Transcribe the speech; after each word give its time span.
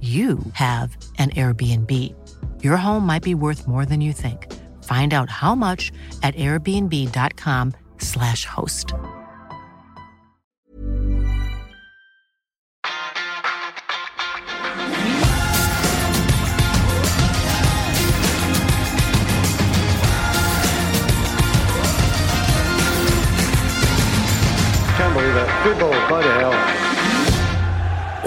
you 0.00 0.38
have 0.52 0.96
an 1.18 1.30
Airbnb. 1.30 2.14
Your 2.62 2.76
home 2.76 3.04
might 3.04 3.24
be 3.24 3.34
worth 3.34 3.66
more 3.66 3.84
than 3.84 4.00
you 4.00 4.12
think. 4.12 4.46
Find 4.84 5.12
out 5.12 5.28
how 5.28 5.56
much 5.56 5.90
at 6.22 6.36
airbnb.com/slash 6.36 8.44
host. 8.44 8.94
Can't 24.96 25.14
believe 25.14 25.34
it. 25.34 25.48
Football, 25.64 26.08
bloody 26.08 26.28
hell. 26.28 26.77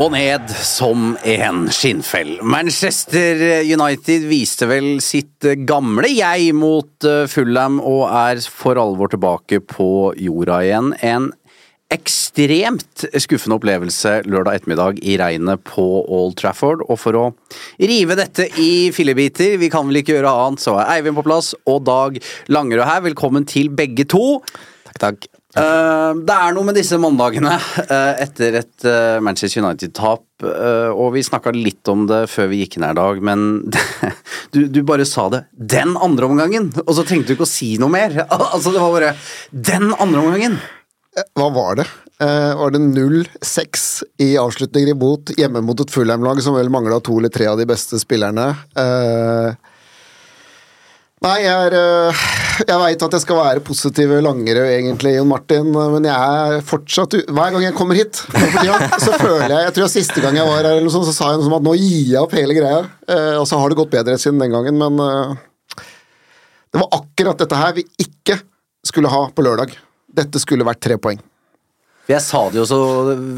Og 0.02 0.10
ned 0.16 0.50
som 0.66 1.12
en 1.30 1.68
skinnfell. 1.70 2.40
Manchester 2.42 3.62
United 3.62 4.24
viste 4.32 4.66
vel 4.66 4.96
sitt 5.04 5.46
gamle 5.70 6.10
jeg 6.10 6.56
mot 6.58 7.06
eh, 7.06 7.28
Fulham 7.30 7.78
og 7.78 8.08
er 8.10 8.42
for 8.50 8.82
alvor 8.82 9.12
tilbake 9.14 9.60
på 9.62 9.90
jorda 10.18 10.58
igjen. 10.66 10.90
En 11.06 11.28
ekstremt 11.94 13.06
skuffende 13.22 13.60
opplevelse 13.60 14.16
lørdag 14.26 14.64
ettermiddag 14.64 15.04
i 15.06 15.20
regnet 15.22 15.62
på 15.70 15.86
Old 16.02 16.34
Trafford. 16.40 16.82
Og 16.88 16.98
for 17.04 17.20
å 17.20 17.26
rive 17.78 18.18
dette 18.18 18.48
i 18.58 18.90
fillebiter, 18.96 19.60
vi 19.62 19.70
kan 19.70 19.86
vel 19.86 20.02
ikke 20.02 20.16
gjøre 20.16 20.34
annet, 20.48 20.64
så 20.66 20.80
er 20.80 20.96
Eivind 20.96 21.20
på 21.20 21.28
plass 21.30 21.54
og 21.70 21.86
Dag 21.92 22.18
Langerød 22.50 22.90
her. 22.90 23.06
Velkommen 23.12 23.46
til 23.46 23.70
begge 23.70 24.10
to. 24.10 24.40
Takk, 24.88 24.98
takk. 25.06 25.30
Uh, 25.52 26.16
det 26.24 26.32
er 26.32 26.54
noe 26.56 26.64
med 26.64 26.78
disse 26.80 26.96
mandagene 27.02 27.58
uh, 27.58 28.14
etter 28.24 28.56
et 28.62 28.86
uh, 28.88 29.20
Manchester 29.24 29.66
United-tap, 29.66 30.24
og 30.42 31.12
vi 31.14 31.22
snakka 31.22 31.52
litt 31.54 31.86
om 31.92 32.08
det 32.10 32.24
før 32.32 32.48
vi 32.50 32.64
gikk 32.64 32.80
ned 32.82 32.96
i 32.96 32.98
dag, 32.98 33.20
men 33.22 33.44
du, 34.56 34.64
du, 34.74 34.80
bare 34.88 35.06
sa 35.06 35.28
det 35.30 35.44
'den 35.54 35.94
andre 36.02 36.32
omgangen', 36.32 36.72
og 36.82 36.96
så 36.98 37.06
trengte 37.06 37.30
du 37.30 37.36
ikke 37.36 37.46
å 37.46 37.52
si 37.52 37.76
noe 37.78 37.94
mer. 37.94 38.16
altså, 38.32 38.74
det 38.74 38.82
var 38.82 38.96
bare 38.96 39.12
'den 39.52 39.92
andre 39.94 40.24
omgangen'. 40.24 40.58
Hva 41.38 41.52
var 41.54 41.82
det? 41.82 41.90
var 42.22 42.70
det 42.70 42.78
0-6 42.78 43.86
i 44.22 44.36
avslutninger 44.38 44.92
i 44.92 44.98
bot 44.98 45.32
hjemme 45.42 45.64
mot 45.66 45.80
et 45.82 45.90
Fulheim-lag 45.90 46.38
som 46.46 46.54
vel 46.54 46.70
mangla 46.70 47.00
to 47.02 47.16
eller 47.18 47.34
tre 47.34 47.48
av 47.50 47.58
de 47.58 47.66
beste 47.66 47.98
spillerne? 47.98 48.52
Nei, 51.22 51.44
jeg 51.44 51.54
er 51.70 51.76
Jeg 52.66 52.78
veit 52.82 53.04
at 53.06 53.16
jeg 53.16 53.24
skal 53.24 53.38
være 53.38 53.62
positiv 53.66 54.14
langere, 54.26 54.64
egentlig, 54.74 55.14
Jon 55.20 55.30
Martin, 55.30 55.70
men 55.70 56.08
jeg 56.10 56.16
er 56.18 56.66
fortsatt 56.66 57.14
Hver 57.30 57.54
gang 57.54 57.66
jeg 57.68 57.76
kommer 57.78 57.98
hit, 57.98 58.24
så 59.04 59.14
føler 59.22 59.54
jeg 59.54 59.68
Jeg 59.68 59.76
tror 59.78 59.92
siste 59.94 60.24
gang 60.24 60.40
jeg 60.40 60.50
var 60.50 60.66
her, 60.66 60.82
sånt, 60.90 61.06
så 61.10 61.14
sa 61.14 61.30
jeg 61.32 61.42
noe 61.42 61.48
som 61.48 61.58
at 61.60 61.68
nå 61.68 61.76
gir 61.78 62.16
jeg 62.16 62.22
opp 62.24 62.34
hele 62.38 62.58
greia. 62.58 62.82
Og 63.38 63.46
så 63.50 63.60
har 63.62 63.70
det 63.70 63.78
gått 63.78 63.94
bedre 63.94 64.18
siden 64.22 64.42
den 64.42 64.54
gangen, 64.56 64.82
men 64.82 64.98
det 66.72 66.80
var 66.80 66.90
akkurat 67.02 67.42
dette 67.42 67.60
her 67.60 67.76
vi 67.78 67.86
ikke 68.02 68.40
skulle 68.88 69.12
ha 69.12 69.28
på 69.36 69.46
lørdag. 69.46 69.76
Dette 70.18 70.42
skulle 70.42 70.66
vært 70.66 70.82
tre 70.84 70.98
poeng. 71.02 71.22
Jeg 72.10 72.24
sa 72.26 72.42
det 72.50 72.58
jo 72.58 72.66
så 72.68 72.80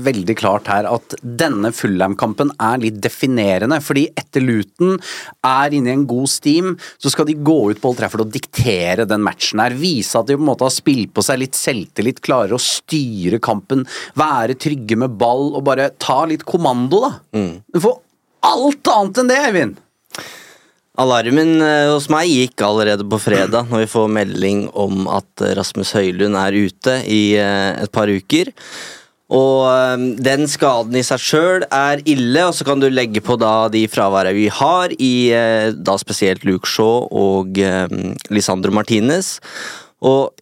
veldig 0.05 0.35
klart 0.39 0.69
her 0.71 0.87
at 0.89 1.15
denne 1.21 1.73
Fullham-kampen 1.75 2.53
er 2.63 2.79
litt 2.81 3.01
definerende. 3.03 3.79
Fordi 3.83 4.05
etter 4.19 4.43
Luton 4.43 4.95
er 5.45 5.75
inne 5.75 5.91
i 5.91 5.97
en 5.97 6.05
god 6.09 6.31
steam, 6.31 6.73
så 7.01 7.11
skal 7.11 7.27
de 7.29 7.35
gå 7.35 7.57
ut 7.71 7.81
på 7.81 7.91
Old 7.91 7.99
Trafford 7.99 8.25
og 8.25 8.33
diktere 8.33 9.07
den 9.09 9.25
matchen 9.25 9.61
her. 9.63 9.75
Vise 9.77 10.19
at 10.19 10.29
de 10.29 10.37
på 10.39 10.45
en 10.45 10.51
måte 10.53 10.67
har 10.67 10.73
spilt 10.73 11.13
på 11.13 11.25
seg 11.25 11.41
litt 11.43 11.59
selvtillit, 11.59 12.23
klarer 12.23 12.55
å 12.55 12.61
styre 12.61 13.41
kampen, 13.43 13.85
være 14.19 14.57
trygge 14.59 14.97
med 14.99 15.19
ball 15.19 15.51
og 15.53 15.65
bare 15.67 15.91
ta 16.01 16.23
litt 16.29 16.47
kommando, 16.47 17.03
da. 17.03 17.13
Mm. 17.35 17.81
får 17.83 17.99
alt 18.43 18.93
annet 18.95 19.21
enn 19.21 19.31
det, 19.31 19.41
Eivind! 19.47 19.81
Alarmen 20.93 21.55
eh, 21.57 21.89
hos 21.89 22.05
meg 22.13 22.29
gikk 22.29 22.61
allerede 22.61 23.05
på 23.09 23.17
fredag, 23.17 23.65
når 23.71 23.81
vi 23.81 23.89
får 23.89 24.11
melding 24.13 24.59
om 24.77 25.07
at 25.09 25.41
eh, 25.41 25.55
Rasmus 25.57 25.95
Høylund 25.97 26.37
er 26.37 26.53
ute 26.53 26.99
i 27.09 27.23
eh, 27.41 27.71
et 27.81 27.89
par 27.93 28.11
uker. 28.13 28.51
Og 29.33 30.03
den 30.21 30.45
skaden 30.51 30.93
i 30.99 31.01
seg 31.01 31.21
sjøl 31.23 31.63
er 31.73 32.03
ille, 32.05 32.43
og 32.45 32.53
så 32.53 32.67
kan 32.67 32.77
du 32.77 32.85
legge 32.91 33.23
på 33.25 33.33
da 33.41 33.65
de 33.73 33.87
fraværene 33.89 34.35
vi 34.37 34.45
har 34.53 34.93
i 35.01 35.13
da 35.73 35.95
spesielt 35.97 36.43
Luke 36.45 36.69
Shaw 36.69 37.07
og 37.09 37.57
Lisandro 38.29 38.75
Martinez. 38.75 39.39
Og 40.05 40.35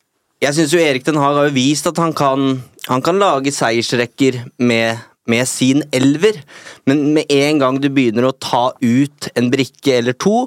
jeg 0.43 0.57
syns 0.57 0.75
jo 0.75 0.81
Erik 0.81 1.07
Den 1.07 1.21
Haag 1.21 1.39
har 1.39 1.47
jo 1.47 1.55
vist 1.55 1.87
at 1.87 2.01
han 2.03 2.11
kan, 2.17 2.57
han 2.89 3.05
kan 3.05 3.21
lage 3.21 3.53
seiersrekker 3.55 4.41
med 4.59 4.99
med 5.31 5.47
sin 5.49 5.85
elver, 5.95 6.41
men 6.89 7.07
med 7.15 7.31
en 7.31 7.63
gang 7.63 7.79
du 7.81 7.89
begynner 7.89 8.27
å 8.27 8.35
ta 8.35 8.69
ut 8.83 9.31
en 9.35 9.49
brikke 9.53 9.97
eller 10.01 10.17
to, 10.19 10.45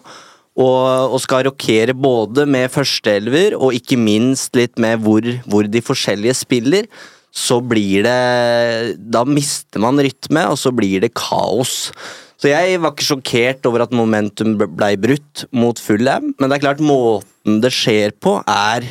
og, 0.54 1.14
og 1.14 1.18
skal 1.22 1.48
rokere 1.48 1.94
både 1.98 2.46
med 2.46 2.70
førsteelver 2.70 3.56
og 3.58 3.74
ikke 3.74 3.98
minst 3.98 4.54
litt 4.58 4.78
med 4.80 5.02
hvor, 5.02 5.26
hvor, 5.50 5.66
de 5.66 5.82
forskjellige 5.82 6.36
spiller, 6.44 6.88
så 7.34 7.58
blir 7.58 8.04
det 8.06 8.98
Da 9.10 9.24
mister 9.26 9.82
man 9.82 9.98
rytme, 9.98 10.44
og 10.46 10.58
så 10.60 10.70
blir 10.70 11.02
det 11.02 11.16
kaos. 11.18 11.90
Så 12.38 12.52
jeg 12.52 12.78
var 12.82 12.94
ikke 12.94 13.08
sjokkert 13.08 13.66
over 13.66 13.82
at 13.82 13.94
momentum 13.94 14.54
blei 14.60 14.94
brutt 15.00 15.46
mot 15.50 15.80
Fulham, 15.80 16.30
men 16.38 16.50
det 16.50 16.58
er 16.58 16.66
klart 16.68 16.84
måten 16.84 17.58
det 17.64 17.72
skjer 17.74 18.14
på, 18.22 18.36
er 18.46 18.86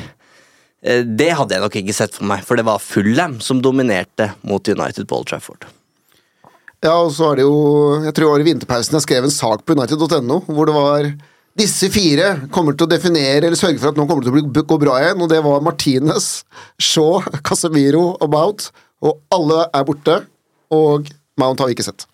eh, 0.84 1.06
det 1.08 1.32
hadde 1.38 1.56
jeg 1.56 1.64
nok 1.64 1.80
ikke 1.80 1.96
sett 1.96 2.18
for 2.18 2.28
meg, 2.28 2.44
for 2.44 2.60
det 2.60 2.68
var 2.68 2.84
Fulham 2.84 3.40
som 3.44 3.64
dominerte 3.64 4.34
mot 4.44 4.68
United 4.68 5.08
på 5.08 5.22
Old 5.22 5.32
Trafford. 5.32 5.70
Ja, 6.84 6.98
og 7.00 7.14
så 7.16 7.30
er 7.32 7.40
det 7.40 7.46
jo 7.46 7.60
Jeg 8.04 8.12
tror 8.12 8.26
det 8.26 8.32
var 8.34 8.44
i 8.44 8.50
vinterpausen 8.50 8.98
jeg 8.98 9.06
skrev 9.06 9.28
en 9.28 9.34
sak 9.34 9.64
på 9.64 9.78
United.no 9.78 10.42
hvor 10.50 10.68
det 10.68 10.76
var 10.76 11.14
disse 11.54 11.86
fire 11.94 12.32
kommer 12.54 12.74
til 12.74 12.88
å 12.88 12.90
definere 12.90 13.46
eller 13.46 13.60
sørge 13.60 13.78
for 13.78 13.92
at 13.92 14.00
nå 14.00 14.08
kommer 14.10 14.26
det 14.26 14.32
til 14.34 14.64
å 14.64 14.70
gå 14.72 14.78
bra 14.82 14.96
igjen, 15.04 15.20
og 15.22 15.30
det 15.30 15.42
var 15.46 15.62
Martinez, 15.62 16.30
Shaw, 16.82 17.22
Casemiro 17.46 18.16
og 18.16 18.32
Mount, 18.34 18.72
og 19.06 19.20
alle 19.36 19.68
er 19.70 19.86
borte, 19.86 20.16
og 20.74 21.12
Mount 21.38 21.62
har 21.62 21.70
vi 21.70 21.78
ikke 21.78 21.86
sett. 21.86 22.08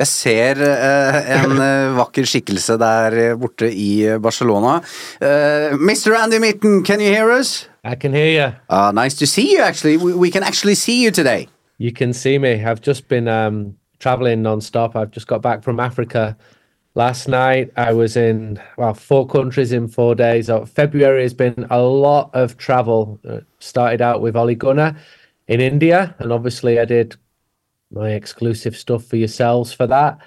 Jeg 0.00 0.08
ser 0.08 0.64
eh, 0.64 1.18
en 1.36 1.52
uh, 1.60 1.92
vakker 2.00 2.24
skikkelse 2.26 2.78
der 2.80 3.36
borte 3.38 3.68
i 3.68 4.08
Barcelona. 4.16 4.78
Uh, 5.20 5.76
Mr. 5.76 6.16
Andy 6.16 6.40
Mitten, 6.40 6.80
can 6.82 7.04
you 7.04 7.12
hear 7.12 7.28
us? 7.28 7.68
I 7.84 7.94
can 7.94 8.16
hear 8.16 8.32
you. 8.32 8.48
Uh, 8.70 8.90
nice 8.90 9.20
to 9.20 9.26
see 9.26 9.52
you, 9.52 9.60
actually. 9.60 9.98
We, 9.98 10.14
we 10.14 10.30
can 10.30 10.42
actually 10.42 10.74
see 10.74 11.04
you 11.04 11.10
today. 11.12 11.46
You 11.84 11.92
can 11.92 12.14
see 12.14 12.38
me. 12.38 12.64
I've 12.64 12.80
just 12.80 13.08
been 13.08 13.28
um, 13.28 13.76
traveling 13.98 14.40
non-stop. 14.40 14.96
I've 14.96 15.10
just 15.10 15.26
got 15.26 15.42
back 15.42 15.62
from 15.62 15.78
Africa 15.78 16.34
last 16.94 17.28
night. 17.28 17.72
I 17.76 17.92
was 17.92 18.16
in 18.16 18.58
well 18.78 18.94
four 18.94 19.26
countries 19.26 19.70
in 19.70 19.88
four 19.88 20.14
days. 20.14 20.48
February 20.66 21.20
has 21.20 21.34
been 21.34 21.66
a 21.68 21.82
lot 21.82 22.30
of 22.32 22.56
travel. 22.56 23.20
Uh, 23.28 23.40
started 23.58 24.00
out 24.00 24.22
with 24.22 24.34
Oli 24.34 24.54
Gunnar 24.54 24.96
in 25.46 25.60
India, 25.60 26.14
and 26.20 26.32
obviously 26.32 26.80
I 26.80 26.86
did 26.86 27.16
my 27.90 28.12
exclusive 28.12 28.74
stuff 28.78 29.04
for 29.04 29.16
yourselves 29.16 29.74
for 29.74 29.86
that. 29.86 30.18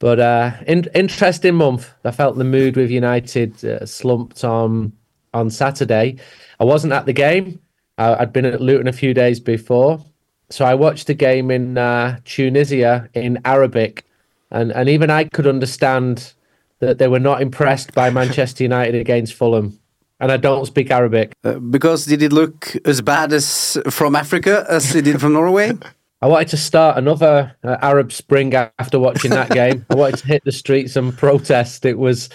But 0.00 0.18
uh, 0.18 0.50
in, 0.66 0.88
interesting 0.96 1.54
month. 1.54 1.94
I 2.04 2.10
felt 2.10 2.38
the 2.38 2.44
mood 2.44 2.76
with 2.76 2.90
United 2.90 3.64
uh, 3.64 3.86
slumped 3.86 4.42
on 4.42 4.92
on 5.32 5.48
Saturday. 5.48 6.16
I 6.58 6.64
wasn't 6.64 6.92
at 6.92 7.06
the 7.06 7.12
game. 7.12 7.60
I, 7.98 8.16
I'd 8.16 8.32
been 8.32 8.46
at 8.46 8.60
Luton 8.60 8.88
a 8.88 8.92
few 8.92 9.14
days 9.14 9.38
before, 9.38 10.04
so 10.50 10.64
I 10.64 10.74
watched 10.74 11.08
a 11.08 11.14
game 11.14 11.50
in 11.50 11.78
uh, 11.78 12.18
Tunisia 12.24 13.08
in 13.14 13.38
Arabic 13.44 14.04
and 14.50 14.72
and 14.72 14.88
even 14.88 15.10
I 15.10 15.24
could 15.24 15.46
understand 15.46 16.32
that 16.80 16.98
they 16.98 17.08
were 17.08 17.20
not 17.20 17.42
impressed 17.42 17.94
by 17.94 18.10
Manchester 18.10 18.62
United 18.70 18.94
against 18.94 19.34
Fulham. 19.34 19.78
And 20.20 20.32
I 20.32 20.36
don't 20.36 20.66
speak 20.66 20.90
Arabic. 20.90 21.32
Uh, 21.44 21.58
because 21.58 22.06
did 22.06 22.22
it 22.22 22.32
look 22.32 22.76
as 22.84 23.00
bad 23.00 23.32
as 23.32 23.78
from 23.88 24.16
Africa 24.16 24.66
as 24.68 24.94
it 24.94 25.02
did 25.02 25.20
from 25.20 25.32
Norway? 25.32 25.72
I 26.22 26.26
wanted 26.26 26.48
to 26.48 26.56
start 26.56 26.98
another 26.98 27.54
uh, 27.62 27.76
Arab 27.80 28.10
Spring 28.12 28.52
after 28.54 28.98
watching 28.98 29.30
that 29.30 29.50
game. 29.62 29.86
I 29.90 29.94
wanted 29.94 30.18
to 30.18 30.26
hit 30.26 30.44
the 30.44 30.50
streets 30.50 30.96
and 30.96 31.16
protest. 31.16 31.84
It 31.84 31.98
was 31.98 32.28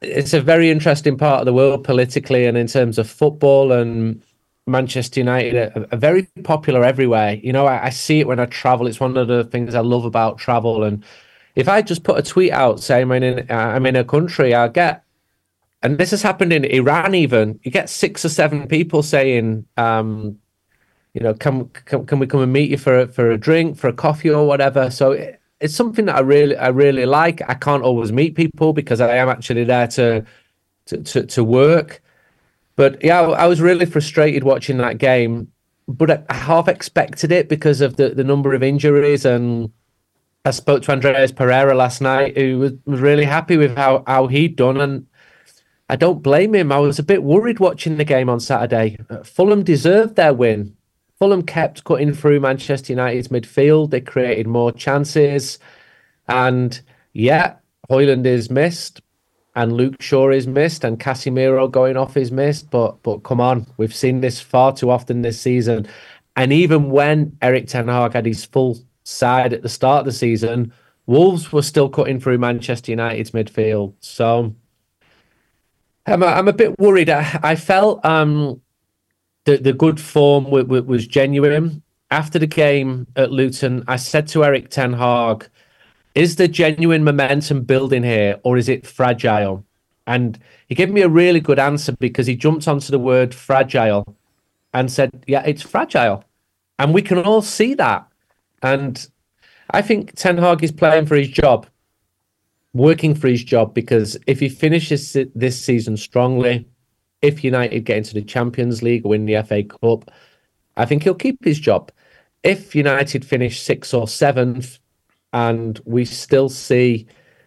it's 0.00 0.32
a 0.32 0.40
very 0.40 0.70
interesting 0.70 1.16
part 1.16 1.40
of 1.40 1.46
the 1.46 1.52
world 1.52 1.84
politically 1.84 2.46
and 2.46 2.56
in 2.56 2.66
terms 2.66 2.98
of 2.98 3.08
football 3.08 3.70
and 3.70 4.20
Manchester 4.66 5.20
United 5.20 5.76
are, 5.76 5.86
are 5.90 5.98
very 5.98 6.28
popular 6.44 6.84
everywhere. 6.84 7.34
You 7.34 7.52
know, 7.52 7.66
I, 7.66 7.86
I, 7.86 7.90
see 7.90 8.20
it 8.20 8.26
when 8.26 8.40
I 8.40 8.46
travel. 8.46 8.86
It's 8.86 9.00
one 9.00 9.16
of 9.16 9.28
the 9.28 9.44
things 9.44 9.74
I 9.74 9.80
love 9.80 10.04
about 10.04 10.38
travel. 10.38 10.84
And 10.84 11.04
if 11.54 11.68
I 11.68 11.82
just 11.82 12.04
put 12.04 12.18
a 12.18 12.22
tweet 12.22 12.52
out 12.52 12.80
saying 12.80 13.10
I'm 13.10 13.22
in, 13.22 13.50
I'm 13.50 13.86
in 13.86 13.96
a 13.96 14.04
country, 14.04 14.54
I 14.54 14.68
get, 14.68 15.02
and 15.82 15.98
this 15.98 16.10
has 16.10 16.22
happened 16.22 16.52
in 16.52 16.64
Iran 16.64 17.14
even, 17.14 17.58
you 17.62 17.70
get 17.70 17.88
six 17.88 18.24
or 18.24 18.28
seven 18.28 18.68
people 18.68 19.02
saying, 19.02 19.66
um, 19.76 20.38
you 21.14 21.20
know, 21.22 21.34
can, 21.34 21.68
can, 21.68 22.06
can 22.06 22.18
we 22.18 22.26
come 22.26 22.40
and 22.40 22.52
meet 22.52 22.70
you 22.70 22.76
for 22.76 23.08
for 23.08 23.30
a 23.30 23.38
drink, 23.38 23.76
for 23.76 23.88
a 23.88 23.92
coffee 23.92 24.30
or 24.30 24.46
whatever? 24.46 24.90
So 24.90 25.12
it, 25.12 25.40
it's 25.60 25.74
something 25.74 26.06
that 26.06 26.16
I 26.16 26.20
really 26.20 26.56
I 26.56 26.68
really 26.68 27.06
like. 27.06 27.42
I 27.48 27.54
can't 27.54 27.82
always 27.82 28.12
meet 28.12 28.34
people 28.34 28.72
because 28.72 29.00
I 29.00 29.16
am 29.16 29.28
actually 29.28 29.64
there 29.64 29.86
to 29.88 30.24
to 30.86 31.02
to, 31.02 31.26
to 31.26 31.44
work. 31.44 32.02
But 32.80 33.04
yeah, 33.04 33.20
I, 33.20 33.44
I 33.44 33.46
was 33.46 33.60
really 33.60 33.84
frustrated 33.84 34.42
watching 34.42 34.78
that 34.78 34.96
game. 34.96 35.52
But 35.86 36.24
I 36.30 36.34
half 36.34 36.66
expected 36.66 37.30
it 37.30 37.46
because 37.46 37.82
of 37.82 37.96
the, 37.96 38.08
the 38.08 38.24
number 38.24 38.54
of 38.54 38.62
injuries 38.62 39.26
and 39.26 39.70
I 40.46 40.52
spoke 40.52 40.84
to 40.84 40.92
Andreas 40.92 41.30
Pereira 41.30 41.74
last 41.74 42.00
night, 42.00 42.38
who 42.38 42.58
was, 42.58 42.72
was 42.86 43.00
really 43.00 43.26
happy 43.26 43.58
with 43.58 43.76
how, 43.76 44.02
how 44.06 44.28
he'd 44.28 44.56
done. 44.56 44.80
And 44.80 45.06
I 45.90 45.96
don't 45.96 46.22
blame 46.22 46.54
him. 46.54 46.72
I 46.72 46.78
was 46.78 46.98
a 46.98 47.02
bit 47.02 47.22
worried 47.22 47.60
watching 47.60 47.98
the 47.98 48.04
game 48.06 48.30
on 48.30 48.40
Saturday. 48.40 48.96
Fulham 49.24 49.62
deserved 49.62 50.16
their 50.16 50.32
win. 50.32 50.74
Fulham 51.18 51.42
kept 51.42 51.84
cutting 51.84 52.14
through 52.14 52.40
Manchester 52.40 52.94
United's 52.94 53.28
midfield. 53.28 53.90
They 53.90 54.00
created 54.00 54.46
more 54.46 54.72
chances. 54.72 55.58
And 56.28 56.80
yeah, 57.12 57.56
Hoyland 57.90 58.24
is 58.24 58.48
missed 58.48 59.02
and 59.54 59.72
Luke 59.72 60.00
Shaw 60.00 60.30
is 60.30 60.46
missed 60.46 60.84
and 60.84 60.98
Casemiro 60.98 61.70
going 61.70 61.96
off 61.96 62.16
is 62.16 62.30
missed. 62.30 62.70
But 62.70 63.02
but 63.02 63.18
come 63.18 63.40
on, 63.40 63.66
we've 63.76 63.94
seen 63.94 64.20
this 64.20 64.40
far 64.40 64.72
too 64.72 64.90
often 64.90 65.22
this 65.22 65.40
season. 65.40 65.86
And 66.36 66.52
even 66.52 66.90
when 66.90 67.36
Erik 67.42 67.66
Ten 67.66 67.88
Hag 67.88 68.12
had 68.12 68.26
his 68.26 68.44
full 68.44 68.78
side 69.04 69.52
at 69.52 69.62
the 69.62 69.68
start 69.68 70.00
of 70.00 70.06
the 70.06 70.12
season, 70.12 70.72
Wolves 71.06 71.52
were 71.52 71.62
still 71.62 71.88
cutting 71.88 72.20
through 72.20 72.38
Manchester 72.38 72.92
United's 72.92 73.32
midfield. 73.32 73.94
So 74.00 74.54
I'm 76.06 76.22
a, 76.22 76.26
I'm 76.26 76.48
a 76.48 76.52
bit 76.52 76.78
worried. 76.78 77.10
I, 77.10 77.38
I 77.42 77.56
felt 77.56 78.04
um, 78.04 78.60
the 79.44 79.56
the 79.56 79.72
good 79.72 80.00
form 80.00 80.44
w- 80.44 80.64
w- 80.64 80.84
was 80.84 81.06
genuine. 81.06 81.82
After 82.12 82.38
the 82.38 82.46
game 82.46 83.06
at 83.14 83.30
Luton, 83.30 83.84
I 83.86 83.96
said 83.96 84.26
to 84.28 84.44
Erik 84.44 84.70
Ten 84.70 84.92
Hag, 84.92 85.48
"Is 86.14 86.36
the 86.36 86.48
genuine 86.48 87.04
momentum 87.04 87.62
building 87.62 88.02
here, 88.02 88.38
or 88.42 88.56
is 88.56 88.68
it 88.68 88.86
fragile?" 88.86 89.64
And 90.06 90.38
he 90.68 90.74
gave 90.74 90.90
me 90.90 91.02
a 91.02 91.08
really 91.08 91.40
good 91.40 91.58
answer 91.58 91.92
because 91.98 92.26
he 92.26 92.34
jumped 92.36 92.66
onto 92.66 92.90
the 92.90 92.98
word 92.98 93.34
fragile 93.34 94.16
and 94.74 94.90
said, 94.90 95.10
"Yeah, 95.26 95.42
it's 95.46 95.62
fragile," 95.62 96.24
and 96.78 96.92
we 96.92 97.02
can 97.02 97.18
all 97.18 97.42
see 97.42 97.74
that. 97.74 98.06
And 98.62 99.06
I 99.70 99.82
think 99.82 100.14
Ten 100.16 100.38
Hag 100.38 100.64
is 100.64 100.72
playing 100.72 101.06
for 101.06 101.14
his 101.14 101.28
job, 101.28 101.66
working 102.74 103.14
for 103.14 103.28
his 103.28 103.44
job 103.44 103.72
because 103.72 104.18
if 104.26 104.40
he 104.40 104.48
finishes 104.48 105.16
this 105.34 105.60
season 105.64 105.96
strongly, 105.96 106.66
if 107.22 107.44
United 107.44 107.84
get 107.84 107.98
into 107.98 108.14
the 108.14 108.22
Champions 108.22 108.82
League 108.82 109.04
or 109.04 109.10
win 109.10 109.26
the 109.26 109.36
FA 109.44 109.62
Cup, 109.62 110.10
I 110.76 110.86
think 110.86 111.04
he'll 111.04 111.14
keep 111.14 111.44
his 111.44 111.60
job. 111.60 111.92
If 112.42 112.74
United 112.74 113.24
finish 113.24 113.60
sixth 113.60 113.94
or 113.94 114.08
seventh 114.08 114.79
and 115.32 115.80
we 115.84 116.04
still 116.04 116.48
see 116.48 117.06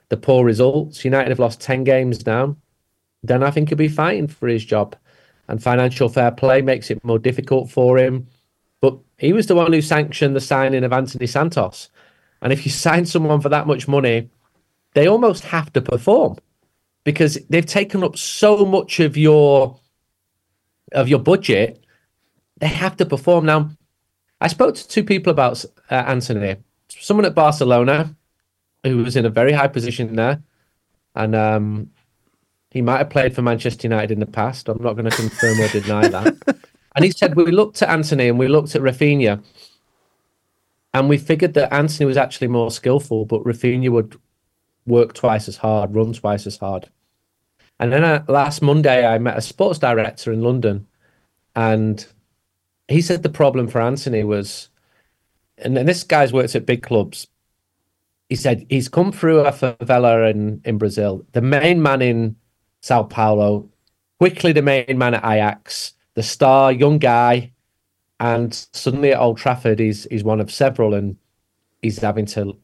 the 0.09 0.17
poor 0.17 0.45
results, 0.45 1.03
United 1.03 1.29
have 1.29 1.39
lost 1.39 1.61
10 1.61 1.83
games 1.83 2.25
now, 2.25 2.55
then 3.23 3.43
I 3.43 3.51
think 3.51 3.69
he'll 3.69 3.77
be 3.77 3.87
fighting 3.87 4.27
for 4.27 4.47
his 4.47 4.63
job. 4.63 4.95
And 5.47 5.61
financial 5.61 6.09
fair 6.09 6.31
play 6.31 6.61
makes 6.61 6.89
it 6.89 7.03
more 7.03 7.19
difficult 7.19 7.69
for 7.69 7.97
him. 7.97 8.27
But 8.79 8.97
he 9.17 9.33
was 9.33 9.47
the 9.47 9.55
one 9.55 9.73
who 9.73 9.81
sanctioned 9.81 10.35
the 10.35 10.41
signing 10.41 10.83
of 10.83 10.93
Anthony 10.93 11.27
Santos. 11.27 11.89
And 12.41 12.53
if 12.53 12.65
you 12.65 12.71
sign 12.85 13.05
someone 13.05 13.41
for 13.41 13.49
that 13.49 13.67
much 13.67 13.87
money, 13.87 14.29
they 14.93 15.07
almost 15.07 15.43
have 15.45 15.73
to 15.73 15.81
perform 15.81 16.37
because 17.03 17.37
they've 17.49 17.65
taken 17.65 18.03
up 18.03 18.17
so 18.17 18.65
much 18.65 18.99
of 18.99 19.17
your 19.17 19.79
of 20.91 21.09
your 21.09 21.19
budget. 21.19 21.83
They 22.57 22.67
have 22.67 22.95
to 22.97 23.05
perform 23.05 23.45
now. 23.45 23.71
I 24.39 24.47
spoke 24.47 24.75
to 24.75 24.87
two 24.87 25.03
people 25.03 25.31
about 25.31 25.65
uh, 25.89 25.95
Anthony. 25.95 26.57
Someone 26.99 27.25
at 27.25 27.35
Barcelona 27.35 28.15
who 28.83 28.97
was 28.97 29.15
in 29.15 29.25
a 29.25 29.29
very 29.29 29.53
high 29.53 29.67
position 29.67 30.15
there, 30.15 30.41
and 31.15 31.35
um, 31.35 31.89
he 32.71 32.81
might 32.81 32.97
have 32.97 33.09
played 33.09 33.35
for 33.35 33.41
Manchester 33.41 33.87
United 33.87 34.11
in 34.11 34.19
the 34.19 34.25
past. 34.25 34.67
I'm 34.67 34.81
not 34.81 34.93
going 34.93 35.09
to 35.09 35.15
confirm 35.15 35.59
or 35.59 35.67
deny 35.69 36.07
that. 36.07 36.57
And 36.95 37.03
he 37.03 37.11
said 37.11 37.35
we 37.35 37.51
looked 37.51 37.81
at 37.81 37.89
Anthony 37.89 38.27
and 38.27 38.37
we 38.37 38.47
looked 38.47 38.75
at 38.75 38.81
Raphinha, 38.81 39.43
and 40.93 41.09
we 41.09 41.17
figured 41.17 41.55
that 41.55 41.73
Anthony 41.73 42.05
was 42.05 42.17
actually 42.17 42.49
more 42.49 42.69
skillful, 42.69 43.25
but 43.25 43.43
Raphinha 43.43 43.89
would 43.89 44.19
work 44.85 45.13
twice 45.13 45.47
as 45.47 45.57
hard, 45.57 45.95
run 45.95 46.13
twice 46.13 46.45
as 46.45 46.57
hard. 46.57 46.89
And 47.79 47.91
then 47.91 48.03
uh, 48.03 48.23
last 48.27 48.61
Monday, 48.61 49.05
I 49.05 49.17
met 49.17 49.37
a 49.37 49.41
sports 49.41 49.79
director 49.79 50.31
in 50.31 50.41
London, 50.41 50.87
and 51.55 52.05
he 52.87 53.01
said 53.01 53.23
the 53.23 53.29
problem 53.29 53.67
for 53.67 53.81
Anthony 53.81 54.23
was, 54.23 54.69
and, 55.63 55.87
this 55.87 56.03
guy's 56.03 56.33
worked 56.33 56.55
at 56.55 56.65
big 56.65 56.83
clubs. 56.83 57.27
He 58.29 58.35
said 58.35 58.65
he's 58.69 58.89
come 58.89 59.11
through 59.11 59.39
a 59.41 59.51
favela 59.51 60.29
in, 60.29 60.61
in 60.65 60.77
Brazil, 60.77 61.25
the 61.33 61.41
main 61.41 61.81
man 61.81 62.01
in 62.01 62.35
Sao 62.81 63.03
Paulo, 63.03 63.69
quickly 64.19 64.51
the 64.51 64.61
main 64.61 64.97
man 64.97 65.13
at 65.13 65.23
Ajax, 65.23 65.93
the 66.15 66.23
star, 66.23 66.71
young 66.71 66.97
guy, 66.97 67.51
and 68.19 68.53
suddenly 68.71 69.11
at 69.11 69.19
Old 69.19 69.37
Trafford, 69.37 69.79
he's 69.79 70.05
he's 70.09 70.23
one 70.23 70.39
of 70.39 70.51
several, 70.51 70.93
and 70.93 71.17
he's 71.81 71.99
having 71.99 72.25
to 72.27 72.57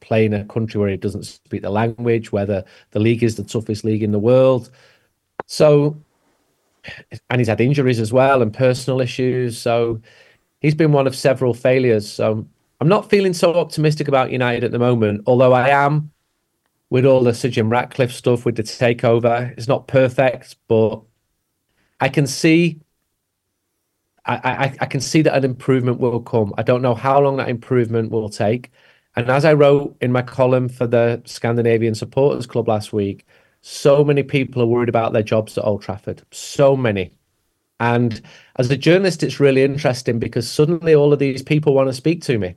play 0.00 0.26
in 0.26 0.34
a 0.34 0.44
country 0.44 0.80
where 0.80 0.90
he 0.90 0.96
doesn't 0.96 1.24
speak 1.24 1.62
the 1.62 1.70
language, 1.70 2.32
whether 2.32 2.64
the 2.90 3.00
league 3.00 3.22
is 3.22 3.36
the 3.36 3.44
toughest 3.44 3.84
league 3.84 4.02
in 4.02 4.12
the 4.12 4.18
world. 4.18 4.70
So, 5.46 5.96
and 7.30 7.40
he's 7.40 7.48
had 7.48 7.60
injuries 7.60 8.00
as 8.00 8.12
well 8.12 8.42
and 8.42 8.52
personal 8.52 9.00
issues. 9.00 9.58
So, 9.58 10.00
he's 10.64 10.74
been 10.74 10.92
one 10.92 11.06
of 11.06 11.14
several 11.14 11.54
failures. 11.54 12.10
So, 12.10 12.46
I'm 12.80 12.88
not 12.88 13.08
feeling 13.08 13.32
so 13.32 13.54
optimistic 13.54 14.08
about 14.08 14.30
United 14.30 14.64
at 14.64 14.72
the 14.72 14.78
moment, 14.78 15.22
although 15.26 15.52
I 15.52 15.68
am 15.68 16.10
with 16.90 17.06
all 17.06 17.22
the 17.22 17.34
Sir 17.34 17.48
Jim 17.48 17.70
Ratcliffe 17.70 18.12
stuff 18.12 18.44
with 18.44 18.56
the 18.56 18.62
takeover. 18.62 19.52
It's 19.56 19.68
not 19.68 19.88
perfect, 19.88 20.56
but 20.68 21.00
I 22.00 22.08
can 22.08 22.26
see. 22.26 22.80
I, 24.26 24.36
I, 24.36 24.76
I 24.80 24.86
can 24.86 25.00
see 25.00 25.22
that 25.22 25.36
an 25.36 25.44
improvement 25.44 26.00
will 26.00 26.20
come. 26.20 26.52
I 26.56 26.62
don't 26.62 26.82
know 26.82 26.94
how 26.94 27.20
long 27.20 27.36
that 27.36 27.48
improvement 27.48 28.10
will 28.10 28.28
take. 28.28 28.70
And 29.16 29.30
as 29.30 29.44
I 29.44 29.52
wrote 29.52 29.96
in 30.00 30.12
my 30.12 30.22
column 30.22 30.68
for 30.68 30.86
the 30.86 31.22
Scandinavian 31.24 31.94
Supporters 31.94 32.46
Club 32.46 32.68
last 32.68 32.92
week, 32.92 33.26
so 33.60 34.04
many 34.04 34.22
people 34.22 34.62
are 34.62 34.66
worried 34.66 34.88
about 34.88 35.12
their 35.12 35.22
jobs 35.22 35.56
at 35.56 35.64
Old 35.64 35.82
Trafford. 35.82 36.22
So 36.32 36.76
many. 36.76 37.12
And 37.84 38.22
as 38.56 38.70
a 38.70 38.78
journalist, 38.78 39.22
it's 39.22 39.38
really 39.38 39.62
interesting 39.62 40.18
because 40.18 40.50
suddenly 40.50 40.94
all 40.94 41.12
of 41.12 41.18
these 41.18 41.42
people 41.42 41.74
want 41.74 41.90
to 41.90 41.92
speak 41.92 42.22
to 42.22 42.38
me. 42.38 42.54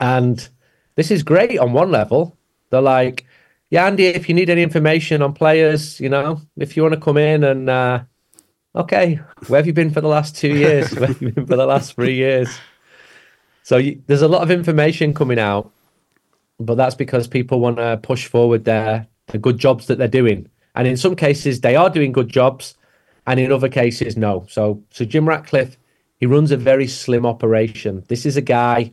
And 0.00 0.48
this 0.94 1.10
is 1.10 1.22
great 1.22 1.58
on 1.58 1.74
one 1.74 1.90
level. 1.90 2.34
They're 2.70 2.80
like, 2.80 3.26
yeah, 3.68 3.84
Andy, 3.86 4.06
if 4.06 4.26
you 4.26 4.34
need 4.34 4.48
any 4.48 4.62
information 4.62 5.20
on 5.20 5.34
players, 5.34 6.00
you 6.00 6.08
know, 6.08 6.40
if 6.56 6.76
you 6.76 6.82
want 6.82 6.94
to 6.94 7.00
come 7.00 7.18
in 7.18 7.44
and, 7.44 7.68
uh, 7.68 8.02
okay, 8.74 9.20
where 9.48 9.58
have 9.58 9.66
you 9.66 9.74
been 9.74 9.90
for 9.90 10.00
the 10.00 10.08
last 10.08 10.34
two 10.34 10.54
years? 10.54 10.90
where 10.98 11.08
have 11.08 11.20
you 11.20 11.32
been 11.32 11.46
for 11.46 11.56
the 11.56 11.66
last 11.66 11.94
three 11.94 12.14
years? 12.14 12.48
So 13.64 13.76
you, 13.76 14.02
there's 14.06 14.22
a 14.22 14.28
lot 14.28 14.42
of 14.42 14.50
information 14.50 15.12
coming 15.12 15.38
out, 15.38 15.70
but 16.58 16.76
that's 16.76 16.94
because 16.94 17.28
people 17.28 17.60
want 17.60 17.76
to 17.76 17.98
push 18.02 18.24
forward 18.26 18.64
their 18.64 19.06
the 19.26 19.38
good 19.38 19.58
jobs 19.58 19.88
that 19.88 19.98
they're 19.98 20.08
doing, 20.08 20.48
and 20.74 20.88
in 20.88 20.96
some 20.96 21.16
cases 21.16 21.60
they 21.60 21.76
are 21.76 21.90
doing 21.90 22.12
good 22.12 22.28
jobs, 22.28 22.76
and 23.26 23.40
in 23.40 23.52
other 23.52 23.68
cases 23.68 24.16
no. 24.16 24.46
So 24.48 24.82
so 24.90 25.04
Jim 25.04 25.28
Ratcliffe, 25.28 25.78
he 26.16 26.26
runs 26.26 26.50
a 26.50 26.56
very 26.56 26.86
slim 26.86 27.26
operation. 27.26 28.04
This 28.08 28.26
is 28.26 28.36
a 28.36 28.42
guy 28.42 28.92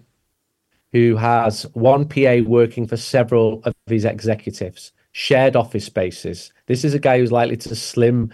who 0.92 1.16
has 1.16 1.64
one 1.74 2.08
PA 2.08 2.38
working 2.46 2.86
for 2.86 2.98
several 2.98 3.62
of 3.64 3.74
his 3.88 4.06
executives, 4.06 4.92
shared 5.14 5.56
office 5.56 5.86
spaces. 5.86 6.52
This 6.66 6.84
is 6.84 6.94
a 6.94 7.00
guy 7.00 7.20
who's 7.20 7.32
likely 7.32 7.58
to 7.58 7.76
slim 7.76 8.34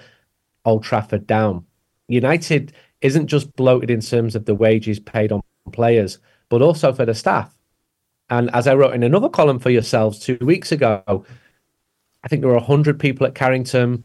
Old 0.66 0.84
Trafford 0.84 1.27
down. 1.27 1.66
United 2.08 2.74
isn't 3.01 3.27
just 3.27 3.56
bloated 3.56 3.92
in 3.92 4.01
terms 4.01 4.36
of 4.36 4.46
the 4.46 4.56
wages 4.56 5.00
paid 5.00 5.32
on 5.32 5.42
players, 5.72 6.18
but 6.50 6.62
also 6.62 6.94
for 6.94 7.06
the 7.06 7.13
staff. 7.13 7.54
And 8.30 8.54
as 8.54 8.68
I 8.68 8.75
wrote 8.75 8.94
in 8.94 9.04
another 9.04 9.30
column 9.30 9.60
for 9.60 9.70
yourselves 9.70 10.20
two 10.20 10.38
weeks 10.42 10.72
ago, 10.72 11.25
I 12.24 12.27
think 12.27 12.42
there 12.42 12.50
were 12.50 12.58
100 12.58 13.00
people 13.00 13.25
at 13.25 13.36
Carrington 13.36 14.04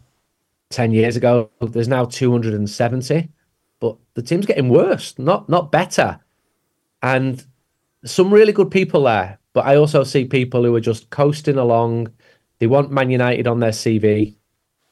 10 0.73 0.93
years 0.93 1.17
ago. 1.17 1.51
There's 1.61 1.89
now 1.89 2.05
270, 2.05 3.29
but 3.81 3.97
the 4.15 4.23
team's 4.23 4.47
getting 4.47 4.69
worse, 4.69 5.19
not 5.19 5.49
not 5.49 5.71
better. 5.73 6.19
And 7.03 7.45
some 8.05 8.33
really 8.33 8.53
good 8.53 8.71
people 8.71 9.05
there, 9.05 9.39
but 9.53 9.67
I 9.67 9.77
also 9.77 10.05
see 10.05 10.25
people 10.25 10.65
who 10.65 10.75
are 10.75 10.81
just 10.81 11.11
coasting 11.11 11.59
along. 11.59 12.09
They 12.59 12.67
want 12.67 12.91
Man 12.91 13.11
United 13.11 13.47
on 13.47 13.61
their 13.61 13.71
CV. 13.71 14.35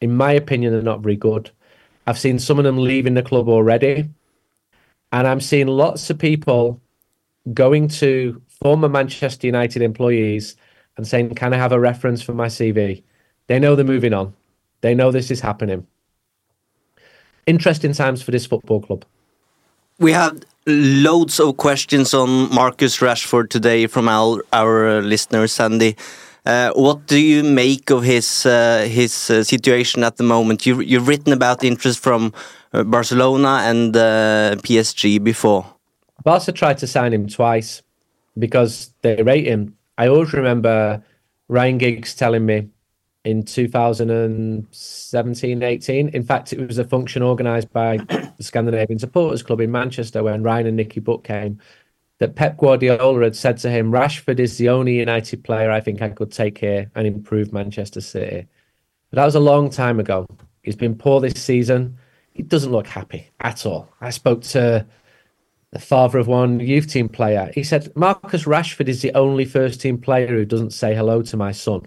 In 0.01 0.17
my 0.17 0.33
opinion, 0.33 0.73
they're 0.73 0.83
not 0.83 1.01
very 1.01 1.17
good. 1.17 1.51
I've 2.07 2.19
seen 2.19 2.39
some 2.39 2.59
of 2.59 2.65
them 2.65 2.79
leaving 2.79 3.15
the 3.15 3.23
club 3.23 3.49
already. 3.49 4.09
And 5.13 5.27
I'm 5.27 5.41
seeing 5.41 5.67
lots 5.67 6.11
of 6.11 6.19
people 6.19 6.81
going 7.53 7.89
to 7.89 8.41
former 8.63 8.89
Manchester 8.89 9.47
United 9.47 9.83
employees 9.83 10.57
and 10.97 11.07
saying, 11.07 11.35
Can 11.35 11.53
I 11.53 11.57
have 11.57 11.73
a 11.73 11.81
reference 11.81 12.23
for 12.23 12.35
my 12.35 12.47
CV? 12.47 13.03
They 13.47 13.59
know 13.59 13.75
they're 13.75 13.85
moving 13.85 14.15
on. 14.15 14.35
They 14.81 14.95
know 14.95 15.11
this 15.11 15.31
is 15.31 15.41
happening. 15.41 15.87
Interesting 17.47 17.93
times 17.93 18.23
for 18.23 18.31
this 18.31 18.47
football 18.47 18.81
club. 18.81 19.05
We 19.99 20.13
have 20.13 20.41
loads 20.67 21.41
of 21.41 21.57
questions 21.57 22.15
on 22.15 22.55
Marcus 22.55 22.99
Rashford 22.99 23.51
today 23.51 23.87
from 23.87 24.09
our, 24.09 24.45
our 24.53 25.03
listeners, 25.03 25.53
Sandy. 25.53 25.97
Uh, 26.47 26.71
what 26.75 27.07
do 27.07 27.19
you 27.21 27.43
make 27.43 27.91
of 27.91 28.03
his 28.03 28.47
uh, 28.47 28.89
his 28.89 29.31
uh, 29.31 29.45
situation 29.45 30.03
at 30.03 30.17
the 30.17 30.25
moment? 30.25 30.65
You, 30.65 30.81
you've 30.81 31.07
written 31.07 31.35
about 31.35 31.63
interest 31.63 31.99
from 31.99 32.33
uh, 32.73 32.83
Barcelona 32.83 33.61
and 33.65 33.95
uh, 33.95 34.57
PSG 34.63 35.23
before. 35.23 35.67
Barca 36.25 36.53
tried 36.53 36.79
to 36.79 36.87
sign 36.87 37.13
him 37.13 37.29
twice 37.29 37.83
because 38.39 38.93
they 39.03 39.23
rate 39.23 39.47
him. 39.47 39.77
I 39.99 40.09
always 40.09 40.33
remember 40.33 41.03
Ryan 41.49 41.79
Giggs 41.79 42.15
telling 42.15 42.47
me 42.47 42.71
in 43.25 43.43
2017 43.43 45.63
18. 45.63 46.09
In 46.09 46.23
fact, 46.23 46.53
it 46.53 46.67
was 46.67 46.77
a 46.79 46.85
function 46.85 47.23
organised 47.23 47.73
by 47.73 47.97
the 47.99 48.33
Scandinavian 48.41 48.99
Supporters 48.99 49.43
Club 49.43 49.61
in 49.61 49.71
Manchester 49.71 50.23
when 50.23 50.43
Ryan 50.43 50.69
and 50.69 50.77
Nicky 50.77 51.01
Butt 51.01 51.25
came. 51.25 51.59
That 52.19 52.37
Pep 52.37 52.59
Guardiola 52.59 53.23
had 53.23 53.35
said 53.35 53.57
to 53.59 53.71
him, 53.71 53.91
Rashford 53.91 54.41
is 54.41 54.59
the 54.59 54.69
only 54.69 54.99
United 54.99 55.43
player 55.43 55.71
I 55.71 55.81
think 55.81 56.03
I 56.03 56.11
could 56.11 56.31
take 56.31 56.59
here 56.59 56.91
and 56.95 57.07
improve 57.07 57.51
Manchester 57.51 58.03
City. 58.03 58.47
But 59.11 59.17
that 59.17 59.25
was 59.25 59.37
a 59.37 59.41
long 59.41 59.71
time 59.71 59.99
ago. 59.99 60.27
He's 60.63 60.77
been 60.77 60.97
poor 60.97 61.23
this 61.23 61.43
season. 61.43 61.97
He 62.35 62.43
doesn't 62.43 62.73
look 62.73 62.87
happy 62.87 63.31
at 63.41 63.65
all. 63.65 63.89
I 64.03 64.11
spoke 64.11 64.43
to 64.43 64.87
the 65.73 65.79
father 65.79 66.19
of 66.19 66.27
one 66.27 66.61
youth 66.61 66.89
team 66.89 67.09
player. 67.09 67.51
He 67.55 67.65
said, 67.65 67.91
Marcus 67.97 68.45
Rashford 68.45 68.89
is 68.89 69.01
the 69.01 69.15
only 69.15 69.47
first 69.47 69.81
team 69.81 69.97
player 69.97 70.27
who 70.27 70.45
doesn't 70.45 70.75
say 70.75 70.95
hello 70.95 71.23
to 71.23 71.37
my 71.39 71.53
son. 71.53 71.87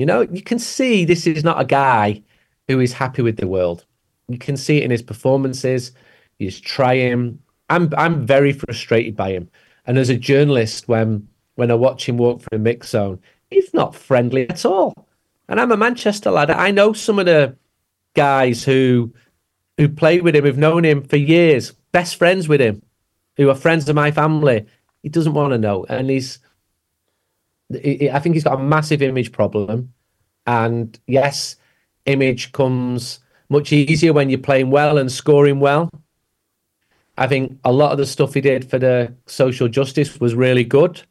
You 0.00 0.06
know, 0.06 0.22
you 0.22 0.40
can 0.40 0.58
see 0.58 1.04
this 1.04 1.26
is 1.26 1.44
not 1.44 1.60
a 1.60 1.64
guy 1.66 2.22
who 2.68 2.80
is 2.80 2.94
happy 2.94 3.20
with 3.20 3.36
the 3.36 3.46
world. 3.46 3.84
You 4.28 4.38
can 4.38 4.56
see 4.56 4.78
it 4.78 4.84
in 4.84 4.90
his 4.90 5.02
performances. 5.02 5.92
He's 6.38 6.58
trying. 6.58 7.38
I'm 7.68 7.92
I'm 7.98 8.26
very 8.26 8.54
frustrated 8.54 9.14
by 9.14 9.32
him. 9.32 9.50
And 9.84 9.98
as 9.98 10.08
a 10.08 10.16
journalist, 10.16 10.88
when 10.88 11.28
when 11.56 11.70
I 11.70 11.74
watch 11.74 12.08
him 12.08 12.16
walk 12.16 12.40
through 12.40 12.56
the 12.56 12.64
mix 12.64 12.88
zone, 12.88 13.20
he's 13.50 13.74
not 13.74 13.94
friendly 13.94 14.48
at 14.48 14.64
all. 14.64 14.94
And 15.50 15.60
I'm 15.60 15.70
a 15.70 15.76
Manchester 15.76 16.30
lad. 16.30 16.50
I 16.50 16.70
know 16.70 16.94
some 16.94 17.18
of 17.18 17.26
the 17.26 17.54
guys 18.14 18.64
who 18.64 19.12
who 19.76 19.86
played 19.86 20.22
with 20.22 20.34
him, 20.34 20.46
who've 20.46 20.56
known 20.56 20.82
him 20.82 21.02
for 21.02 21.18
years, 21.18 21.72
best 21.92 22.16
friends 22.16 22.48
with 22.48 22.62
him, 22.62 22.80
who 23.36 23.50
are 23.50 23.54
friends 23.54 23.86
of 23.86 23.96
my 23.96 24.10
family. 24.10 24.64
He 25.02 25.10
doesn't 25.10 25.34
want 25.34 25.52
to 25.52 25.58
know, 25.58 25.84
and 25.90 26.08
he's 26.08 26.38
I 27.72 28.18
think 28.18 28.34
he's 28.34 28.44
got 28.44 28.58
a 28.58 28.62
massive 28.62 29.02
image 29.02 29.32
problem. 29.32 29.92
And 30.46 30.98
yes, 31.06 31.56
image 32.06 32.52
comes 32.52 33.20
much 33.48 33.72
easier 33.72 34.12
when 34.12 34.30
you're 34.30 34.38
playing 34.38 34.70
well 34.70 34.98
and 34.98 35.10
scoring 35.10 35.60
well. 35.60 35.90
I 37.18 37.26
think 37.26 37.58
a 37.64 37.72
lot 37.72 37.92
of 37.92 37.98
the 37.98 38.06
stuff 38.06 38.34
he 38.34 38.40
did 38.40 38.68
for 38.68 38.78
the 38.78 39.14
social 39.26 39.68
justice 39.68 40.18
was 40.20 40.34
really 40.34 40.64
good, 40.64 41.02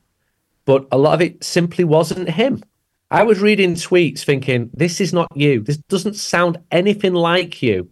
but 0.65 0.87
a 0.91 0.97
lot 0.97 1.13
of 1.13 1.21
it 1.21 1.43
simply 1.43 1.83
wasn't 1.83 2.29
him. 2.29 2.63
I 3.11 3.23
was 3.23 3.39
reading 3.39 3.73
tweets 3.75 4.23
thinking, 4.23 4.69
this 4.73 5.01
is 5.01 5.13
not 5.13 5.27
you. 5.35 5.61
This 5.61 5.77
doesn't 5.77 6.15
sound 6.15 6.57
anything 6.71 7.13
like 7.13 7.61
you. 7.61 7.89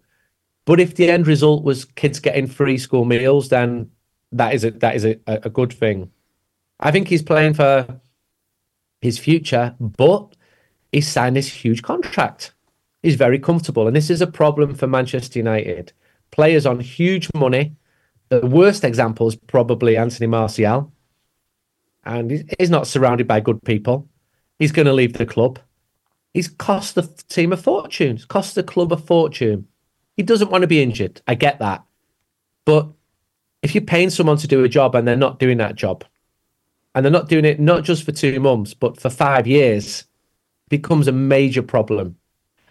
But 0.64 0.80
if 0.80 0.96
the 0.96 1.10
end 1.10 1.26
result 1.26 1.64
was 1.64 1.84
kids 1.84 2.20
getting 2.20 2.46
free 2.46 2.78
school 2.78 3.04
meals, 3.04 3.48
then 3.48 3.90
that 4.32 4.54
is 4.54 4.64
a, 4.64 4.70
that 4.72 4.96
is 4.96 5.04
a, 5.04 5.18
a 5.26 5.50
good 5.50 5.72
thing. 5.72 6.10
I 6.80 6.90
think 6.90 7.08
he's 7.08 7.22
playing 7.22 7.54
for 7.54 8.00
his 9.00 9.18
future, 9.18 9.74
but 9.78 10.34
he 10.92 11.00
signed 11.00 11.36
this 11.36 11.48
huge 11.48 11.82
contract. 11.82 12.52
He's 13.02 13.14
very 13.14 13.38
comfortable. 13.38 13.86
And 13.86 13.94
this 13.94 14.10
is 14.10 14.20
a 14.20 14.26
problem 14.26 14.74
for 14.74 14.86
Manchester 14.86 15.38
United. 15.38 15.92
Players 16.30 16.66
on 16.66 16.80
huge 16.80 17.28
money. 17.34 17.76
The 18.28 18.46
worst 18.46 18.84
example 18.84 19.28
is 19.28 19.36
probably 19.36 19.96
Anthony 19.96 20.26
Martial. 20.26 20.92
And 22.04 22.44
he's 22.58 22.70
not 22.70 22.86
surrounded 22.86 23.26
by 23.26 23.40
good 23.40 23.62
people. 23.64 24.08
He's 24.58 24.72
going 24.72 24.86
to 24.86 24.92
leave 24.92 25.12
the 25.12 25.26
club. 25.26 25.58
He's 26.34 26.48
cost 26.48 26.94
the 26.94 27.02
team 27.28 27.52
a 27.52 27.56
fortune. 27.56 28.16
He's 28.16 28.24
cost 28.24 28.54
the 28.54 28.62
club 28.62 28.92
a 28.92 28.96
fortune. 28.96 29.66
He 30.16 30.22
doesn't 30.22 30.50
want 30.50 30.62
to 30.62 30.68
be 30.68 30.82
injured. 30.82 31.20
I 31.26 31.34
get 31.34 31.58
that. 31.60 31.84
But 32.64 32.88
if 33.62 33.74
you're 33.74 33.84
paying 33.84 34.10
someone 34.10 34.36
to 34.38 34.48
do 34.48 34.64
a 34.64 34.68
job 34.68 34.94
and 34.94 35.06
they're 35.06 35.16
not 35.16 35.38
doing 35.38 35.58
that 35.58 35.74
job, 35.76 36.04
and 36.98 37.04
they're 37.04 37.12
not 37.12 37.28
doing 37.28 37.44
it 37.44 37.60
not 37.60 37.84
just 37.84 38.02
for 38.02 38.10
two 38.10 38.40
months, 38.40 38.74
but 38.74 39.00
for 39.00 39.08
five 39.08 39.46
years, 39.46 40.02
becomes 40.68 41.06
a 41.06 41.12
major 41.12 41.62
problem. 41.62 42.16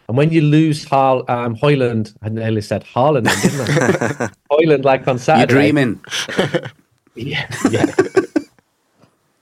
And 0.09 0.17
when 0.17 0.31
you 0.31 0.41
lose 0.41 0.83
Har- 0.83 1.23
um, 1.31 1.55
Højlund, 1.55 2.13
I 2.21 2.27
nearly 2.27 2.59
said 2.59 2.83
Haaland, 2.83 3.23
didn't 3.41 4.21
I? 4.21 4.29
Højlund, 4.51 4.83
like 4.83 5.07
on 5.07 5.17
Saturday. 5.17 5.53
You're 5.53 5.61
dreaming. 5.61 6.03
yeah, 7.15 7.49
yeah. 7.71 7.85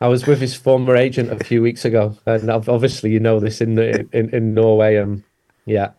I 0.01 0.07
was 0.07 0.27
with 0.27 0.39
his 0.39 0.53
former 0.53 0.95
agent 0.95 1.31
a 1.31 1.43
few 1.43 1.63
weeks 1.63 1.83
ago, 1.83 2.15
and 2.27 2.47
obviously 2.51 3.09
you 3.09 3.19
know 3.19 3.39
this 3.39 3.61
in 3.61 3.79
in, 3.79 4.29
in 4.29 4.53
Norway. 4.53 4.97
Um, 4.97 5.23
yeah, 5.65 5.93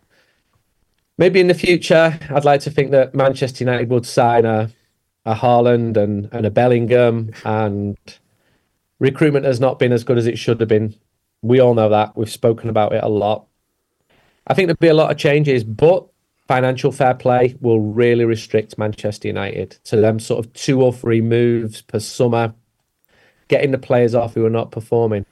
maybe 1.19 1.41
in 1.41 1.49
the 1.49 1.55
future, 1.55 2.17
I'd 2.31 2.45
like 2.45 2.61
to 2.61 2.71
think 2.71 2.93
that 2.93 3.17
Manchester 3.17 3.65
United 3.65 3.91
would 3.91 4.07
sign 4.07 4.45
a 4.45 4.71
a 5.25 5.35
Haaland 5.35 5.97
and 5.97 6.29
and 6.31 6.47
a 6.47 6.51
Bellingham 6.53 7.33
and 7.45 7.99
recruitment 8.99 9.45
has 9.45 9.61
not 9.61 9.79
been 9.79 9.93
as 9.93 10.05
good 10.05 10.19
as 10.19 10.27
it 10.27 10.39
should 10.39 10.61
have 10.61 10.69
been. 10.69 10.95
We 11.43 11.61
all 11.61 11.75
know 11.75 11.89
that. 11.89 12.17
We've 12.17 12.31
spoken 12.31 12.69
about 12.69 12.93
it 12.93 13.03
a 13.03 13.09
lot. 13.09 13.47
I 14.47 14.55
think 14.55 14.69
there'll 14.69 14.79
be 14.79 14.89
a 14.89 14.95
lot 14.95 15.11
of 15.11 15.19
changes, 15.19 15.65
but 15.65 16.07
financial 16.47 16.93
fair 16.93 17.15
play 17.15 17.57
will 17.61 17.81
really 17.81 18.25
restrict 18.25 18.79
Manchester 18.79 19.29
United 19.29 19.73
to 19.85 19.97
them 19.97 20.21
sort 20.21 20.45
of 20.45 20.53
two 20.53 20.83
or 20.83 20.93
three 20.93 21.21
moves 21.21 21.83
per 21.83 21.99
summer, 21.99 22.55
getting 23.49 23.73
the 23.73 23.79
players 23.79 24.15
off 24.15 24.35
who 24.35 24.47
are 24.47 24.51
not 24.51 24.71
performing. 24.71 25.27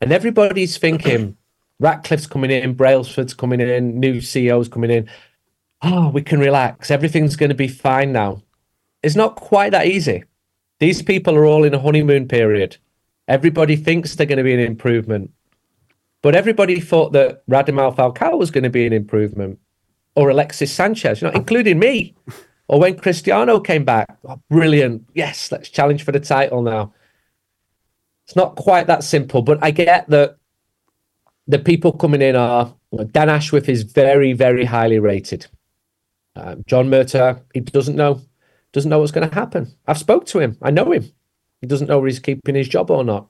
And 0.00 0.12
everybody's 0.12 0.78
thinking 0.78 1.36
Ratcliffe's 1.80 2.26
coming 2.26 2.50
in, 2.50 2.74
Brailsford's 2.74 3.34
coming 3.34 3.60
in, 3.60 4.00
new 4.00 4.16
CEO's 4.16 4.68
coming 4.68 4.90
in. 4.90 5.08
Oh, 5.82 6.08
we 6.08 6.22
can 6.22 6.40
relax. 6.40 6.90
Everything's 6.90 7.36
going 7.36 7.50
to 7.50 7.54
be 7.54 7.68
fine 7.68 8.12
now. 8.12 8.42
It's 9.02 9.16
not 9.16 9.36
quite 9.36 9.70
that 9.70 9.86
easy. 9.86 10.24
These 10.78 11.02
people 11.02 11.36
are 11.36 11.44
all 11.44 11.64
in 11.64 11.74
a 11.74 11.78
honeymoon 11.78 12.26
period. 12.26 12.78
Everybody 13.28 13.76
thinks 13.76 14.14
they're 14.14 14.26
going 14.26 14.38
to 14.38 14.44
be 14.44 14.54
an 14.54 14.60
improvement. 14.60 15.30
But 16.22 16.34
everybody 16.34 16.80
thought 16.80 17.12
that 17.12 17.46
Radamel 17.48 17.94
Falcao 17.94 18.38
was 18.38 18.50
going 18.50 18.64
to 18.64 18.70
be 18.70 18.86
an 18.86 18.92
improvement, 18.92 19.58
or 20.14 20.30
Alexis 20.30 20.72
Sanchez, 20.72 21.20
you 21.20 21.28
know, 21.28 21.34
including 21.34 21.78
me. 21.78 22.14
Or 22.66 22.80
when 22.80 22.96
Cristiano 22.96 23.60
came 23.60 23.84
back, 23.84 24.16
oh, 24.26 24.40
brilliant. 24.48 25.06
Yes, 25.14 25.52
let's 25.52 25.68
challenge 25.68 26.02
for 26.02 26.12
the 26.12 26.18
title 26.18 26.62
now. 26.62 26.94
It's 28.24 28.34
not 28.34 28.56
quite 28.56 28.86
that 28.86 29.04
simple, 29.04 29.42
but 29.42 29.58
I 29.62 29.70
get 29.70 30.08
that 30.08 30.38
the 31.46 31.58
people 31.58 31.92
coming 31.92 32.22
in 32.22 32.36
are 32.36 32.74
Dan 33.12 33.28
Ashworth 33.28 33.68
is 33.68 33.82
very, 33.82 34.32
very 34.32 34.64
highly 34.64 34.98
rated. 34.98 35.46
Um, 36.36 36.64
John 36.66 36.88
Murtough, 36.88 37.42
he 37.52 37.60
doesn't 37.60 37.96
know, 37.96 38.20
doesn't 38.72 38.88
know 38.88 38.98
what's 38.98 39.12
going 39.12 39.28
to 39.28 39.34
happen. 39.34 39.70
I've 39.86 39.98
spoke 39.98 40.26
to 40.26 40.40
him. 40.40 40.56
I 40.62 40.70
know 40.70 40.90
him. 40.90 41.12
He 41.64 41.68
doesn't 41.68 41.86
know 41.86 41.96
whether 41.96 42.08
he's 42.08 42.18
keeping 42.18 42.56
his 42.56 42.68
job 42.68 42.90
or 42.90 43.02
not. 43.02 43.26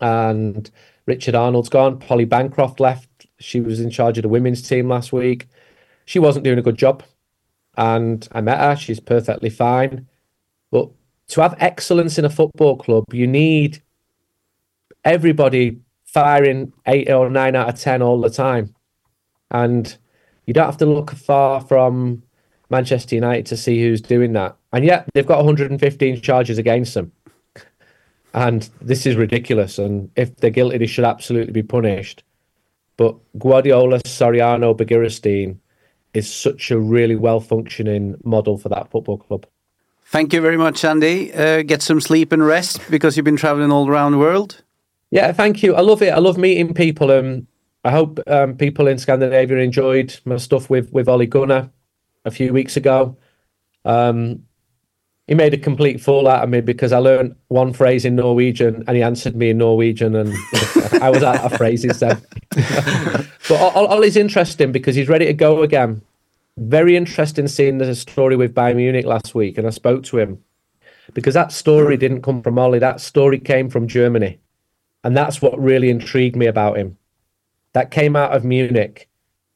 And 0.00 0.70
Richard 1.04 1.34
Arnold's 1.34 1.68
gone. 1.68 1.98
Polly 1.98 2.24
Bancroft 2.24 2.80
left. 2.80 3.26
She 3.38 3.60
was 3.60 3.80
in 3.80 3.90
charge 3.90 4.16
of 4.16 4.22
the 4.22 4.30
women's 4.30 4.66
team 4.66 4.88
last 4.88 5.12
week. 5.12 5.46
She 6.06 6.18
wasn't 6.18 6.46
doing 6.46 6.58
a 6.58 6.62
good 6.62 6.78
job. 6.78 7.02
And 7.76 8.26
I 8.32 8.40
met 8.40 8.60
her. 8.60 8.76
She's 8.76 8.98
perfectly 8.98 9.50
fine. 9.50 10.06
But 10.70 10.88
to 11.28 11.42
have 11.42 11.54
excellence 11.58 12.16
in 12.16 12.24
a 12.24 12.30
football 12.30 12.78
club, 12.78 13.04
you 13.12 13.26
need 13.26 13.82
everybody 15.04 15.80
firing 16.06 16.72
eight 16.86 17.10
or 17.10 17.28
nine 17.28 17.56
out 17.56 17.68
of 17.68 17.78
10 17.78 18.00
all 18.00 18.22
the 18.22 18.30
time. 18.30 18.74
And 19.50 19.98
you 20.46 20.54
don't 20.54 20.64
have 20.64 20.78
to 20.78 20.86
look 20.86 21.10
far 21.10 21.60
from 21.60 22.22
Manchester 22.70 23.16
United 23.16 23.44
to 23.44 23.56
see 23.58 23.82
who's 23.82 24.00
doing 24.00 24.32
that. 24.32 24.56
And 24.72 24.82
yet 24.82 25.10
they've 25.12 25.26
got 25.26 25.44
115 25.44 26.22
charges 26.22 26.56
against 26.56 26.94
them. 26.94 27.12
And 28.34 28.68
this 28.80 29.06
is 29.06 29.16
ridiculous. 29.16 29.78
And 29.78 30.10
if 30.16 30.36
they're 30.36 30.50
guilty, 30.50 30.78
they 30.78 30.86
should 30.86 31.04
absolutely 31.04 31.52
be 31.52 31.62
punished. 31.62 32.22
But 32.96 33.16
Guardiola, 33.38 34.00
Soriano, 34.00 34.76
Bagirstein 34.76 35.58
is 36.12 36.32
such 36.32 36.70
a 36.70 36.78
really 36.78 37.16
well 37.16 37.40
functioning 37.40 38.16
model 38.24 38.58
for 38.58 38.68
that 38.68 38.90
football 38.90 39.18
club. 39.18 39.46
Thank 40.04 40.32
you 40.32 40.40
very 40.40 40.56
much, 40.56 40.84
Andy. 40.84 41.32
Uh, 41.32 41.62
get 41.62 41.82
some 41.82 42.00
sleep 42.00 42.32
and 42.32 42.44
rest 42.44 42.80
because 42.90 43.16
you've 43.16 43.24
been 43.24 43.36
traveling 43.36 43.70
all 43.70 43.88
around 43.88 44.12
the 44.12 44.18
world. 44.18 44.62
Yeah, 45.10 45.32
thank 45.32 45.62
you. 45.62 45.74
I 45.74 45.80
love 45.80 46.02
it. 46.02 46.12
I 46.12 46.18
love 46.18 46.36
meeting 46.36 46.74
people. 46.74 47.10
Um, 47.10 47.46
I 47.84 47.90
hope 47.90 48.20
um, 48.26 48.56
people 48.56 48.86
in 48.86 48.98
Scandinavia 48.98 49.58
enjoyed 49.58 50.18
my 50.24 50.36
stuff 50.36 50.68
with 50.68 50.92
with 50.92 51.08
Ollie 51.08 51.26
Gunnar 51.26 51.70
a 52.24 52.30
few 52.30 52.52
weeks 52.52 52.76
ago. 52.76 53.16
Um, 53.84 54.42
he 55.30 55.36
made 55.36 55.54
a 55.54 55.58
complete 55.58 56.00
fool 56.00 56.26
out 56.26 56.42
of 56.42 56.50
me 56.50 56.60
because 56.60 56.90
I 56.90 56.98
learned 56.98 57.36
one 57.46 57.72
phrase 57.72 58.04
in 58.04 58.16
Norwegian 58.16 58.82
and 58.88 58.96
he 58.96 59.02
answered 59.04 59.36
me 59.36 59.50
in 59.50 59.58
Norwegian 59.58 60.16
and 60.16 60.34
I 61.00 61.08
was 61.08 61.22
out 61.22 61.44
of 61.44 61.56
phrases 61.56 62.00
then. 62.00 62.20
but 62.50 63.76
Ollie's 63.76 64.16
interesting 64.16 64.72
because 64.72 64.96
he's 64.96 65.08
ready 65.08 65.26
to 65.26 65.32
go 65.32 65.62
again. 65.62 66.02
Very 66.56 66.96
interesting 66.96 67.46
seeing 67.46 67.78
the 67.78 67.94
story 67.94 68.34
with 68.34 68.56
Bayern 68.56 68.74
Munich 68.74 69.06
last 69.06 69.32
week 69.32 69.56
and 69.56 69.68
I 69.68 69.70
spoke 69.70 70.02
to 70.06 70.18
him 70.18 70.42
because 71.14 71.34
that 71.34 71.52
story 71.52 71.96
didn't 71.96 72.22
come 72.22 72.42
from 72.42 72.58
Ollie. 72.58 72.80
That 72.80 73.00
story 73.00 73.38
came 73.38 73.70
from 73.70 73.86
Germany. 73.86 74.40
And 75.04 75.16
that's 75.16 75.40
what 75.40 75.56
really 75.60 75.90
intrigued 75.90 76.34
me 76.34 76.46
about 76.46 76.76
him. 76.76 76.98
That 77.72 77.92
came 77.92 78.16
out 78.16 78.34
of 78.34 78.44
Munich. 78.44 79.08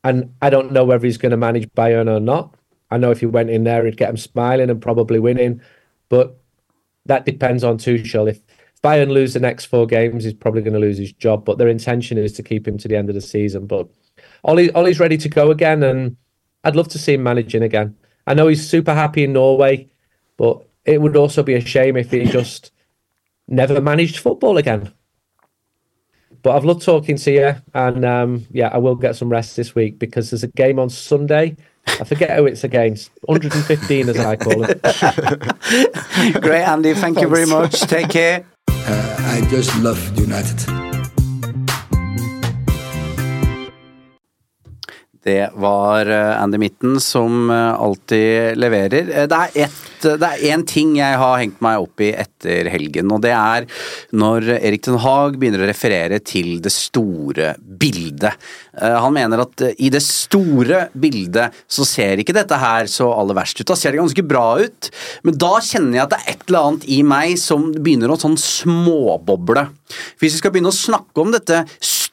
And 0.05 0.35
I 0.41 0.51
don't 0.51 0.71
know 0.71 0.85
whether 0.85 1.05
he's 1.05 1.19
going 1.19 1.31
to 1.31 1.37
manage 1.37 1.67
Bayern 1.71 2.09
or 2.09 2.21
not 2.21 2.55
I 2.95 2.99
know 2.99 3.11
if 3.11 3.21
he 3.21 3.27
went 3.27 3.51
in 3.51 3.65
there, 3.65 3.85
he'd 3.85 3.97
get 3.97 4.11
him 4.11 4.17
smiling 4.17 4.71
and 4.71 4.81
probably 4.81 5.19
winning. 5.19 5.61
But 6.09 6.39
that 7.07 7.27
depends 7.27 7.65
on 7.65 7.79
Tuchel. 7.79 8.31
If 8.31 8.41
Bayern 8.83 9.11
lose 9.11 9.35
the 9.35 9.41
next 9.41 9.67
four 9.67 9.87
games, 9.87 10.25
he's 10.25 10.33
probably 10.33 10.63
going 10.63 10.75
to 10.75 10.79
lose 10.79 10.99
his 10.99 11.13
job. 11.13 11.45
But 11.45 11.59
their 11.59 11.69
intention 11.69 12.19
is 12.19 12.33
to 12.35 12.43
keep 12.43 12.67
him 12.67 12.79
to 12.79 12.89
the 12.89 12.97
end 12.97 13.09
of 13.09 13.15
the 13.15 13.21
season. 13.21 13.67
But 13.67 13.89
Ollie, 14.45 14.71
Ollie's 14.73 15.01
ready 15.01 15.17
to 15.19 15.29
go 15.29 15.51
again, 15.51 15.83
and 15.83 16.17
I'd 16.63 16.77
love 16.77 16.89
to 16.89 16.99
see 16.99 17.15
him 17.15 17.23
managing 17.23 17.63
again. 17.63 17.97
I 18.27 18.35
know 18.35 18.49
he's 18.49 18.69
super 18.69 18.95
happy 18.95 19.25
in 19.25 19.33
Norway, 19.33 19.89
but 20.37 20.67
it 20.85 21.01
would 21.01 21.17
also 21.17 21.43
be 21.43 21.55
a 21.55 21.61
shame 21.61 21.97
if 21.97 22.11
he 22.11 22.25
just 22.25 22.71
never 23.49 23.81
managed 23.81 24.19
football 24.19 24.57
again. 24.57 24.93
But 26.43 26.57
I've 26.57 26.65
loved 26.65 26.83
talking 26.83 27.17
to 27.17 27.31
you, 27.33 27.55
and 27.73 28.05
um, 28.05 28.47
yeah, 28.51 28.69
I 28.69 28.79
will 28.79 28.97
get 28.97 29.17
some 29.17 29.31
rest 29.31 29.57
this 29.57 29.75
week 29.75 29.99
because 29.99 30.31
there's 30.31 30.43
a 30.43 30.49
game 30.49 30.79
on 30.79 30.91
Sunday 30.91 31.57
I 31.87 32.05
forget 32.05 32.37
who 32.37 32.47
it's 32.47 32.65
against. 32.65 33.11
115, 33.23 34.09
as 34.09 34.19
I 34.19 34.37
call 34.37 34.65
it. 34.65 34.83
Great, 36.43 36.63
Andy. 36.65 36.95
Thank 36.95 37.21
you 37.21 37.29
very 37.29 37.47
much. 37.47 37.81
Take 37.83 38.09
care. 38.09 38.45
Uh, 38.69 39.17
I 39.21 39.47
just 39.51 39.77
love 39.81 40.19
United. 40.19 40.94
Det 45.25 45.51
var 45.57 46.07
eh, 46.07 46.43
Andy 46.43 46.59
Mitten 46.59 47.01
som 47.01 47.51
eh, 47.51 47.75
alltid 47.75 48.59
leverer. 48.61 49.09
Eh, 49.25 49.69
det 50.05 50.29
er 50.29 50.43
én 50.53 50.65
ting 50.69 50.99
jeg 50.99 51.17
har 51.17 51.39
hengt 51.41 51.63
meg 51.65 51.81
opp 51.81 52.03
i 52.05 52.11
etter 52.13 52.69
helgen, 52.69 53.09
og 53.15 53.23
det 53.25 53.33
er 53.33 53.65
når 54.13 54.51
Erik 54.59 54.83
den 54.85 54.99
Haag 55.01 55.39
begynner 55.41 55.65
å 55.65 55.69
referere 55.71 56.19
til 56.21 56.59
det 56.61 56.75
store 56.75 57.55
bildet. 57.57 58.37
Han 58.77 59.15
mener 59.17 59.41
at 59.47 59.65
i 59.81 59.89
det 59.89 60.03
store 60.05 60.83
bildet 60.93 61.57
så 61.65 61.87
ser 61.89 62.21
ikke 62.21 62.37
dette 62.37 62.59
her 62.61 62.91
så 62.91 63.09
aller 63.15 63.39
verst 63.39 63.63
ut. 63.63 63.69
Da 63.71 63.79
ser 63.81 63.95
det 63.95 64.03
ganske 64.03 64.27
bra 64.29 64.45
ut, 64.61 64.91
men 65.25 65.41
da 65.41 65.55
kjenner 65.65 65.97
jeg 65.97 66.05
at 66.05 66.13
det 66.13 66.21
er 66.21 66.35
et 66.35 66.47
eller 66.51 66.69
annet 66.69 66.87
i 66.93 67.01
meg 67.15 67.39
som 67.41 67.71
begynner 67.73 68.13
å 68.13 68.21
sånn 68.21 68.37
småboble. 68.41 69.71
Hvis 70.21 70.37
vi 70.37 70.43
skal 70.43 70.53
begynne 70.53 70.75
å 70.75 70.77
snakke 70.77 71.25
om 71.25 71.33
dette 71.33 71.65
store 71.81 72.04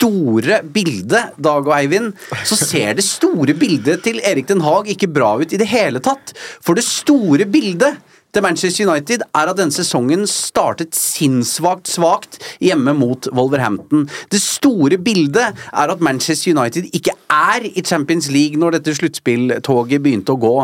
bildet, 0.74 1.36
Dag 1.38 1.68
og 1.68 1.74
Eivind, 1.76 2.14
så 2.46 2.58
ser 2.58 2.96
det 2.98 3.06
store 3.06 3.54
bildet 3.54 4.04
til 4.04 4.22
Erik 4.26 4.48
Den 4.48 4.64
Haag 4.66 4.90
ikke 4.90 5.10
bra 5.12 5.36
ut 5.42 5.54
i 5.54 5.60
det 5.62 5.68
hele 5.70 6.02
tatt. 6.04 6.34
For 6.62 6.78
det 6.78 6.86
store 6.88 7.46
bildet 7.46 8.00
til 8.34 8.46
Manchester 8.46 8.88
United 8.88 9.26
er 9.28 9.52
at 9.52 9.60
denne 9.60 9.76
sesongen 9.76 10.26
startet 10.30 10.96
sinnssvakt 10.98 11.90
svakt 11.92 12.40
hjemme 12.64 12.94
mot 12.98 13.28
Wolverhampton. 13.36 14.08
Det 14.32 14.40
store 14.44 15.00
bildet 15.02 15.58
er 15.72 15.94
at 15.94 16.04
Manchester 16.04 16.56
United 16.56 16.88
ikke 16.96 17.16
er 17.32 17.66
i 17.68 17.84
Champions 17.84 18.30
League 18.32 18.60
når 18.60 18.78
dette 18.78 18.96
sluttspilltoget 18.98 20.04
begynte 20.04 20.36
å 20.36 20.40
gå. 20.42 20.56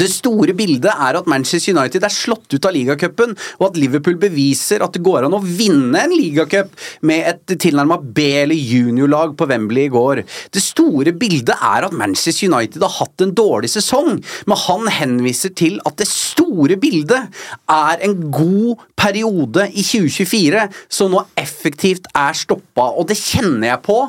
Det 0.00 0.08
store 0.10 0.54
bildet 0.56 0.90
er 0.90 1.18
at 1.18 1.28
Manchester 1.30 1.74
United 1.76 2.04
er 2.06 2.14
slått 2.14 2.54
ut 2.54 2.66
av 2.66 2.74
ligacupen, 2.74 3.34
og 3.60 3.64
at 3.70 3.78
Liverpool 3.78 4.16
beviser 4.20 4.84
at 4.84 4.94
det 4.94 5.02
går 5.04 5.26
an 5.26 5.36
å 5.36 5.42
vinne 5.44 6.04
en 6.04 6.14
ligacup 6.14 6.72
med 7.06 7.26
et 7.28 7.56
tilnærma 7.60 8.00
B- 8.00 8.28
eller 8.42 8.56
juniorlag 8.56 9.36
på 9.38 9.48
Wembley 9.50 9.88
i 9.88 9.92
går. 9.92 10.22
Det 10.54 10.62
store 10.64 11.14
bildet 11.16 11.54
er 11.56 11.86
at 11.86 11.96
Manchester 11.96 12.50
United 12.50 12.82
har 12.86 12.96
hatt 13.00 13.24
en 13.24 13.34
dårlig 13.36 13.72
sesong, 13.74 14.18
men 14.46 14.62
han 14.66 14.90
henviser 15.00 15.54
til 15.58 15.78
at 15.86 15.98
det 16.00 16.08
store 16.10 16.79
bildet 16.82 17.40
er 17.70 18.04
en 18.06 18.16
god 18.32 18.82
periode 18.98 19.68
i 19.70 19.84
2024 19.84 20.66
som 20.88 21.14
nå 21.14 21.24
effektivt 21.40 22.10
er 22.16 22.36
stoppa, 22.36 22.90
og 22.96 23.08
det 23.10 23.18
kjenner 23.20 23.72
jeg 23.74 23.82
på 23.86 24.02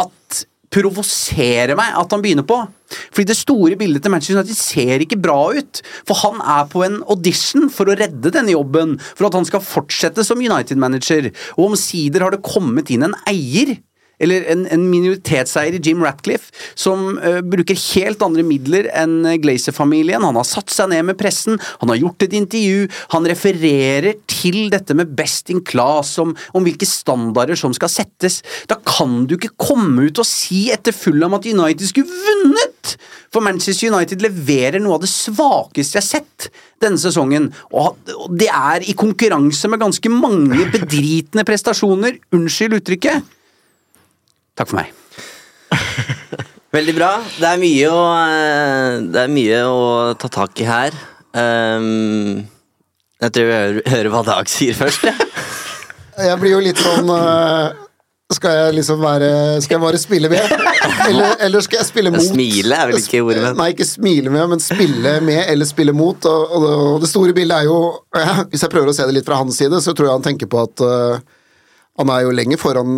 at 0.00 0.44
provoserer 0.70 1.74
meg 1.78 1.96
at 1.98 2.12
han 2.14 2.22
begynner 2.22 2.46
på. 2.46 2.58
Fordi 3.10 3.26
det 3.30 3.38
store 3.38 3.78
bildet 3.78 4.04
til 4.04 4.12
Manchester 4.14 4.38
United 4.38 4.58
ser 4.58 5.04
ikke 5.04 5.18
bra 5.20 5.38
ut. 5.56 5.82
For 6.06 6.18
han 6.22 6.40
er 6.42 6.68
på 6.70 6.84
en 6.86 7.00
audition 7.10 7.68
for 7.74 7.90
å 7.90 7.96
redde 7.98 8.32
denne 8.34 8.54
jobben, 8.54 8.96
for 9.14 9.28
at 9.28 9.38
han 9.38 9.46
skal 9.48 9.64
fortsette 9.66 10.24
som 10.26 10.42
United-manager. 10.42 11.30
Og 11.58 11.72
omsider 11.72 12.26
har 12.26 12.34
det 12.34 12.44
kommet 12.46 12.90
inn 12.94 13.06
en 13.08 13.18
eier 13.30 13.76
eller 14.20 14.46
en, 14.52 14.66
en 14.70 14.86
minoritetseier 14.90 15.78
i 15.78 15.82
Jim 15.82 16.04
Ratcliffe, 16.04 16.52
som 16.78 17.18
uh, 17.18 17.40
bruker 17.44 17.78
helt 17.94 18.22
andre 18.24 18.44
midler 18.46 18.90
enn 18.96 19.24
Glazer-familien. 19.42 20.24
Han 20.26 20.38
har 20.38 20.48
satt 20.48 20.72
seg 20.72 20.92
ned 20.92 21.08
med 21.10 21.18
pressen, 21.20 21.60
han 21.80 21.92
har 21.92 22.00
gjort 22.00 22.26
et 22.26 22.36
intervju, 22.36 22.88
han 23.14 23.28
refererer 23.30 24.20
til 24.30 24.68
dette 24.72 24.96
med 24.96 25.14
best 25.18 25.50
in 25.52 25.62
class, 25.66 26.16
om, 26.22 26.34
om 26.56 26.66
hvilke 26.66 26.88
standarder 26.88 27.58
som 27.58 27.74
skal 27.76 27.92
settes. 27.92 28.40
Da 28.70 28.78
kan 28.86 29.24
du 29.28 29.36
ikke 29.36 29.54
komme 29.60 30.08
ut 30.08 30.20
og 30.20 30.28
si 30.28 30.68
etter 30.74 30.96
Fulham 30.96 31.38
at 31.38 31.48
United 31.48 31.90
skulle 31.90 32.10
vunnet! 32.10 32.96
For 33.30 33.44
Manchester 33.44 33.92
United 33.92 34.22
leverer 34.24 34.82
noe 34.82 34.96
av 34.96 35.04
det 35.04 35.10
svakeste 35.12 35.98
jeg 35.98 36.02
har 36.02 36.08
sett 36.08 36.48
denne 36.82 36.98
sesongen, 36.98 37.50
og 37.76 37.98
det 38.34 38.48
er 38.50 38.86
i 38.88 38.96
konkurranse 38.98 39.70
med 39.70 39.82
ganske 39.82 40.12
mange 40.12 40.64
bedritne 40.74 41.44
prestasjoner. 41.46 42.18
Unnskyld 42.34 42.80
uttrykket. 42.80 43.36
Takk 44.60 44.68
for 44.68 44.82
meg. 44.82 44.92
Veldig 46.76 46.94
bra. 46.98 47.14
Det 47.40 47.48
er 47.48 47.60
mye 47.62 47.90
å, 47.90 48.00
eh, 48.20 48.96
det 49.08 49.22
er 49.24 49.30
mye 49.32 49.60
å 49.64 49.84
ta 50.20 50.28
tak 50.28 50.60
i 50.60 50.66
her. 50.68 50.96
Um, 51.32 52.42
jeg 53.22 53.32
tror 53.32 53.46
vi 53.48 53.54
hører, 53.54 53.78
hører 53.88 54.10
hva 54.12 54.20
Dag 54.26 54.50
sier 54.50 54.76
først, 54.76 55.06
jeg. 56.20 56.34
blir 56.42 56.56
jo 56.56 56.58
litt 56.64 56.80
sånn 56.82 57.06
uh, 57.06 57.70
Skal 58.34 58.56
jeg 58.56 58.72
liksom 58.80 58.98
være 58.98 59.28
Skal 59.62 59.76
jeg 59.76 59.82
bare 59.84 60.00
spille 60.02 60.30
med? 60.32 60.56
Eller, 61.06 61.36
eller 61.46 61.62
skal 61.62 61.78
jeg 61.80 61.86
spille 61.86 62.10
mot? 62.12 62.24
Smile 62.24 62.76
er 62.76 62.90
vel 62.90 62.98
ikke 62.98 63.22
ordet, 63.22 63.44
men 63.44 63.56
Nei, 63.60 63.68
ikke 63.72 63.86
smile 63.86 64.32
med, 64.34 64.42
men 64.52 64.62
spille 64.62 65.14
med 65.24 65.40
eller 65.48 65.68
spille 65.68 65.94
mot. 65.96 66.26
Og, 66.28 66.52
og, 66.58 66.66
og 66.96 66.98
det 67.02 67.08
store 67.10 67.34
bildet 67.36 67.62
er 67.62 67.68
jo 67.70 67.78
ja, 68.14 68.44
Hvis 68.50 68.66
jeg 68.66 68.72
prøver 68.74 68.92
å 68.92 68.96
se 68.96 69.06
det 69.08 69.16
litt 69.16 69.26
fra 69.26 69.38
hans 69.40 69.58
side, 69.58 69.80
så 69.82 69.94
tror 69.94 70.10
jeg 70.10 70.18
han 70.18 70.26
tenker 70.26 70.50
på 70.50 70.60
at 70.66 70.84
uh, 70.84 71.22
han 72.00 72.12
er 72.14 72.24
jo 72.24 72.32
lenge 72.34 72.56
foran, 72.60 72.94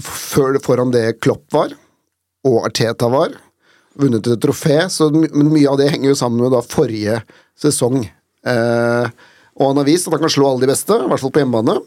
foran 0.00 0.94
det 0.94 1.18
Klopp 1.20 1.44
var, 1.54 1.74
og 2.48 2.62
Arteta 2.68 3.10
var. 3.12 3.34
Vunnet 3.98 4.26
et 4.30 4.40
trofé, 4.40 4.80
så, 4.92 5.10
men 5.12 5.50
mye 5.52 5.68
av 5.68 5.78
det 5.80 5.90
henger 5.92 6.12
jo 6.12 6.18
sammen 6.18 6.44
med 6.44 6.54
da 6.54 6.62
forrige 6.64 7.20
sesong. 7.58 8.00
Eh, 8.46 9.06
og 9.58 9.70
han 9.72 9.80
har 9.80 9.88
vist 9.88 10.08
at 10.08 10.14
han 10.14 10.22
kan 10.22 10.32
slå 10.32 10.48
alle 10.48 10.64
de 10.64 10.70
beste, 10.70 10.96
i 10.96 11.10
hvert 11.10 11.22
fall 11.22 11.34
på 11.34 11.42
hjemmebane. 11.42 11.78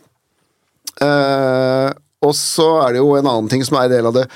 Eh, 1.02 1.90
og 2.22 2.34
så 2.38 2.68
er 2.84 2.94
det 2.94 3.02
jo 3.02 3.14
en 3.18 3.30
annen 3.32 3.50
ting 3.52 3.64
som 3.66 3.80
er 3.80 3.88
en 3.88 3.96
del 3.96 4.10
av 4.12 4.18
det 4.20 4.28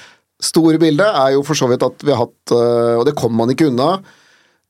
store 0.42 0.80
bildet, 0.82 1.08
er 1.08 1.36
jo 1.36 1.44
for 1.46 1.58
så 1.58 1.68
vidt 1.70 1.84
at 1.86 2.04
vi 2.04 2.14
har 2.14 2.26
hatt 2.26 2.54
eh, 2.54 2.96
Og 3.00 3.06
det 3.08 3.16
kommer 3.18 3.44
man 3.44 3.54
ikke 3.54 3.70
unna. 3.70 4.00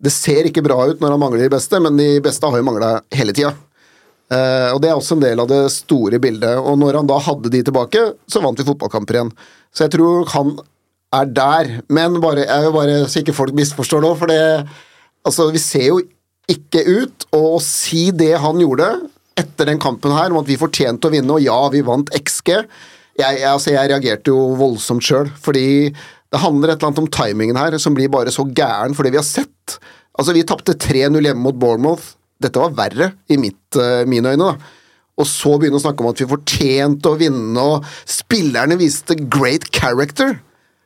Det 0.01 0.11
ser 0.13 0.49
ikke 0.49 0.63
bra 0.65 0.77
ut 0.89 1.01
når 1.01 1.15
han 1.15 1.21
mangler 1.21 1.45
de 1.45 1.53
beste, 1.55 1.79
men 1.81 1.97
de 1.99 2.09
beste 2.25 2.49
har 2.49 2.59
jo 2.59 2.67
mangla 2.67 2.97
hele 3.15 3.35
tida. 3.35 3.53
Uh, 4.25 4.73
og 4.73 4.79
Det 4.81 4.89
er 4.89 4.97
også 4.97 5.17
en 5.19 5.25
del 5.25 5.41
av 5.41 5.49
det 5.51 5.61
store 5.73 6.19
bildet. 6.21 6.57
Og 6.57 6.79
når 6.81 6.99
han 6.99 7.09
da 7.09 7.19
hadde 7.21 7.51
de 7.53 7.61
tilbake, 7.65 8.01
så 8.25 8.41
vant 8.41 8.57
vi 8.57 8.65
fotballkamper 8.67 9.19
igjen. 9.19 9.35
Så 9.69 9.85
jeg 9.85 9.95
tror 9.97 10.25
han 10.33 10.55
er 11.15 11.29
der. 11.29 11.71
Men 11.93 12.17
bare, 12.23 12.47
jeg 12.47 12.65
vil 12.65 12.75
bare 12.75 12.97
så 13.05 13.21
ikke 13.21 13.37
folk 13.37 13.55
misforstår 13.57 14.03
nå, 14.05 14.15
for 14.19 14.31
det 14.31 14.41
Altså, 15.25 15.47
vi 15.49 15.57
ser 15.57 15.87
jo 15.87 16.01
ikke 16.51 16.83
ut. 16.85 17.23
Og 17.33 17.55
å 17.55 17.61
si 17.63 18.11
det 18.13 18.35
han 18.41 18.59
gjorde 18.61 18.91
etter 19.39 19.71
den 19.71 19.81
kampen 19.81 20.13
her, 20.13 20.29
om 20.29 20.43
at 20.43 20.49
vi 20.49 20.59
fortjente 20.59 21.09
å 21.09 21.13
vinne, 21.13 21.33
og 21.33 21.43
ja, 21.43 21.57
vi 21.73 21.81
vant 21.83 22.11
XG 22.15 22.51
Jeg, 22.53 22.61
jeg, 23.17 23.47
altså, 23.49 23.73
jeg 23.73 23.89
reagerte 23.89 24.31
jo 24.31 24.53
voldsomt 24.59 25.03
sjøl, 25.03 25.31
fordi 25.41 25.89
det 25.89 26.41
handler 26.43 26.71
et 26.71 26.77
eller 26.77 26.91
annet 26.91 27.01
om 27.01 27.09
timingen 27.11 27.57
her, 27.59 27.77
som 27.79 27.95
blir 27.95 28.11
bare 28.11 28.33
så 28.33 28.45
gæren 28.45 28.95
for 28.95 29.07
det 29.07 29.13
vi 29.15 29.19
har 29.21 29.27
sett. 29.27 29.77
Altså, 30.15 30.35
vi 30.35 30.45
tapte 30.47 30.75
3-0 30.77 31.15
hjemme 31.23 31.41
mot 31.41 31.57
Bournemouth 31.57 32.13
dette 32.41 32.61
var 32.61 32.75
verre, 32.75 33.11
i 33.31 33.37
mitt, 33.39 33.63
uh, 33.79 34.03
mine 34.09 34.35
øyne. 34.35 34.51
da. 34.51 34.73
og 35.15 35.27
så 35.29 35.53
begynne 35.55 35.79
å 35.79 35.83
snakke 35.83 36.03
om 36.03 36.11
at 36.11 36.19
vi 36.19 36.27
fortjente 36.27 37.11
å 37.11 37.19
vinne, 37.19 37.61
og 37.61 37.85
spillerne 38.03 38.75
viste 38.79 39.15
great 39.15 39.69
character. 39.71 40.35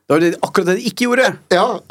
Det 0.06 0.16
var 0.16 0.26
det, 0.26 0.34
akkurat 0.42 0.72
det 0.72 0.80
de 0.80 0.90
ikke 0.90 1.08
gjorde. 1.08 1.32
Ja, 1.54 1.82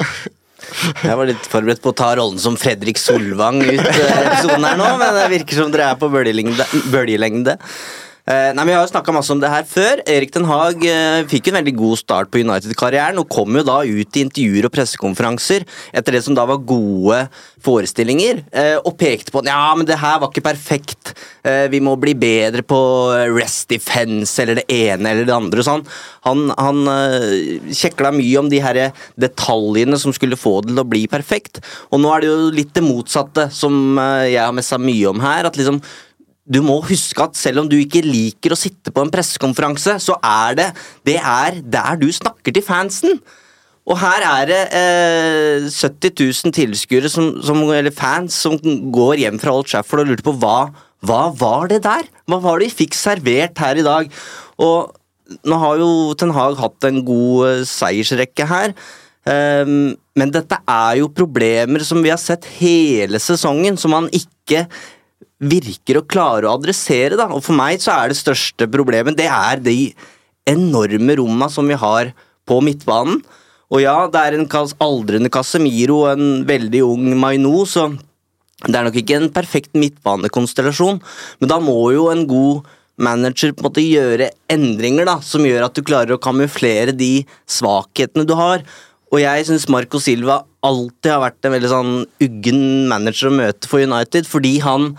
Jeg 1.03 1.15
var 1.15 1.27
litt 1.29 1.45
forberedt 1.49 1.81
på 1.83 1.93
å 1.93 1.95
ta 1.97 2.09
rollen 2.19 2.39
som 2.41 2.57
Fredrik 2.59 2.99
Solvang 2.99 3.61
ut 3.63 3.79
eh, 3.79 4.17
episoden 4.25 4.65
her 4.67 4.77
nå, 4.79 4.89
men 4.99 5.15
det 5.15 5.27
virker 5.31 5.61
som 5.61 5.71
dere 5.73 5.93
er 5.93 5.99
på 5.99 6.09
bølgelengde. 6.11 6.65
bølgelengde. 6.91 7.55
Eh, 8.29 8.51
nei, 8.53 8.61
men 8.61 8.67
Vi 8.69 8.73
har 8.77 8.83
jo 8.85 8.91
snakka 8.91 9.13
masse 9.15 9.33
om 9.33 9.39
det 9.41 9.49
her 9.49 9.63
før. 9.65 10.03
Erik 10.05 10.29
Den 10.35 10.45
Haag 10.45 10.83
eh, 10.85 11.23
fikk 11.29 11.47
en 11.49 11.57
veldig 11.57 11.73
god 11.79 11.97
start 11.97 12.29
på 12.29 12.43
United-karrieren 12.43 13.17
og 13.17 13.29
kom 13.33 13.55
jo 13.57 13.63
da 13.65 13.79
ut 13.81 14.17
i 14.19 14.21
intervjuer 14.21 14.67
og 14.67 14.73
pressekonferanser 14.75 15.65
etter 15.97 16.13
det 16.13 16.21
som 16.27 16.35
da 16.37 16.45
var 16.45 16.61
gode 16.61 17.23
forestillinger, 17.65 18.43
eh, 18.53 18.75
og 18.77 18.93
pekte 18.99 19.33
på 19.33 19.41
at 19.41 19.49
ja, 19.49 19.63
men 19.75 19.87
det 19.89 19.97
her 19.99 20.19
var 20.21 20.29
ikke 20.29 20.45
perfekt. 20.45 21.15
Vi 21.71 21.79
må 21.81 21.95
bli 21.97 22.13
bedre 22.19 22.61
på 22.67 22.77
rest 23.33 23.71
defense 23.71 24.35
eller 24.43 24.59
det 24.59 24.65
ene 24.69 25.09
eller 25.09 25.25
det 25.25 25.33
andre. 25.33 25.63
Sånn. 25.65 25.81
Han, 26.27 26.51
han 26.59 26.83
kjekla 27.73 28.11
mye 28.13 28.41
om 28.41 28.51
de 28.51 28.59
her 28.61 28.79
detaljene 29.19 29.97
som 29.99 30.13
skulle 30.13 30.37
få 30.37 30.59
det 30.61 30.73
til 30.73 30.83
å 30.83 30.87
bli 30.87 31.05
perfekt. 31.09 31.61
Og 31.89 32.03
nå 32.03 32.11
er 32.13 32.21
det 32.21 32.29
jo 32.29 32.51
litt 32.59 32.75
det 32.75 32.85
motsatte 32.85 33.47
som 33.55 33.97
jeg 34.27 34.37
har 34.37 34.53
messa 34.55 34.77
mye 34.77 35.09
om 35.09 35.23
her. 35.23 35.49
at 35.49 35.57
liksom 35.57 35.81
du 36.49 36.61
må 36.65 36.79
huske 36.87 37.21
at 37.21 37.37
selv 37.37 37.63
om 37.63 37.69
du 37.69 37.77
ikke 37.77 38.01
liker 38.05 38.55
å 38.55 38.59
sitte 38.59 38.93
på 38.93 39.03
en 39.03 39.11
pressekonferanse, 39.13 39.99
så 40.01 40.17
er 40.25 40.57
det 40.57 40.67
det 41.07 41.19
er 41.21 41.61
der 41.61 41.99
du 42.01 42.07
snakker 42.13 42.55
til 42.55 42.65
fansen. 42.65 43.19
Og 43.89 43.97
her 43.97 44.25
er 44.25 44.49
det 44.49 44.61
eh, 44.77 45.69
70 45.69 46.13
000 46.45 46.53
tilskuere, 46.53 47.09
eller 47.09 47.93
fans, 47.95 48.37
som 48.45 48.57
går 48.93 49.23
hjem 49.23 49.39
fra 49.41 49.55
Old 49.55 49.69
Shafford 49.69 50.03
og 50.03 50.11
lurer 50.11 50.25
på 50.25 50.35
hva, 50.41 50.69
hva 51.05 51.21
var 51.37 51.69
det 51.71 51.81
der? 51.85 52.09
Hva 52.29 52.41
var 52.43 52.59
det 52.59 52.69
vi 52.69 52.83
fikk 52.83 52.97
servert 52.97 53.57
her 53.61 53.79
i 53.79 53.85
dag? 53.85 54.09
Og 54.61 54.93
nå 55.45 55.61
har 55.61 55.81
jo 55.81 55.89
Ten 56.17 56.33
Hag 56.33 56.57
hatt 56.59 56.89
en 56.89 57.01
god 57.05 57.47
eh, 57.49 57.65
seiersrekke 57.69 58.49
her. 58.49 58.73
Um, 59.29 59.91
men 60.17 60.31
dette 60.33 60.57
er 60.63 61.01
jo 61.01 61.11
problemer 61.13 61.83
som 61.85 61.99
vi 62.01 62.09
har 62.09 62.21
sett 62.21 62.47
hele 62.57 63.19
sesongen, 63.21 63.77
som 63.77 63.93
man 63.93 64.07
ikke 64.15 64.63
virker 65.39 65.99
å 65.99 66.05
klare 66.07 66.47
å 66.47 66.55
adressere. 66.57 67.17
Da. 67.19 67.29
Og 67.33 67.43
for 67.45 67.57
meg 67.57 67.81
så 67.83 67.95
er 67.95 68.11
det 68.11 68.19
største 68.19 68.67
problemet 68.71 69.17
det 69.19 69.29
er 69.31 69.61
de 69.63 69.93
enorme 70.49 71.15
romma 71.19 71.49
som 71.51 71.67
vi 71.69 71.77
har 71.79 72.11
på 72.49 72.59
midtbanen. 72.65 73.21
Og 73.69 73.83
ja, 73.83 73.95
det 74.09 74.21
er 74.21 74.35
en 74.39 74.47
aldrende 74.81 75.29
Casemiro 75.29 76.03
og 76.07 76.11
en 76.15 76.29
veldig 76.49 76.81
ung 76.87 77.11
Maino, 77.21 77.61
så 77.69 77.91
det 78.65 78.75
er 78.75 78.87
nok 78.87 78.97
ikke 78.97 79.19
en 79.19 79.29
perfekt 79.31 79.77
midtbanekonstellasjon, 79.77 80.97
men 81.39 81.51
da 81.51 81.59
må 81.63 81.77
jo 81.93 82.09
en 82.11 82.25
god 82.27 82.65
manager 82.99 83.53
på 83.53 83.63
en 83.63 83.67
måte 83.69 83.85
gjøre 83.85 84.31
endringer 84.51 85.07
da, 85.07 85.19
som 85.23 85.45
gjør 85.47 85.69
at 85.69 85.77
du 85.77 85.85
klarer 85.85 86.17
å 86.17 86.21
kamuflere 86.21 86.91
de 86.91 87.21
svakhetene 87.47 88.25
du 88.27 88.33
har. 88.35 88.65
Og 89.13 89.21
jeg 89.21 89.45
syns 89.47 89.69
Marco 89.71 90.01
Silva 90.03 90.41
alltid 90.65 91.13
har 91.13 91.23
vært 91.23 91.47
en 91.47 91.55
veldig 91.55 91.71
sånn 91.71 91.93
uggen 92.25 92.65
manager 92.91 93.29
å 93.29 93.37
møte 93.37 93.69
for 93.69 93.85
United, 93.85 94.27
fordi 94.27 94.57
han 94.65 94.91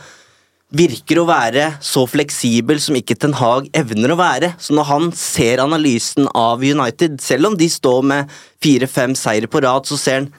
virker 0.70 1.18
å 1.18 1.26
være 1.26 1.64
så 1.82 2.04
fleksibel 2.08 2.78
som 2.82 2.96
ikke 2.98 3.16
Ten 3.18 3.34
Hag 3.38 3.66
evner 3.76 4.14
å 4.14 4.18
være. 4.20 4.52
Så 4.62 4.74
når 4.76 4.88
han 4.90 5.10
ser 5.16 5.62
analysen 5.62 6.28
av 6.36 6.62
United, 6.62 7.18
selv 7.22 7.50
om 7.50 7.58
de 7.58 7.66
står 7.70 8.06
med 8.06 8.34
fire-fem 8.62 9.16
seire 9.18 9.50
på 9.50 9.62
rad, 9.64 9.88
så 9.88 9.98
ser 9.98 10.20
han 10.20 10.30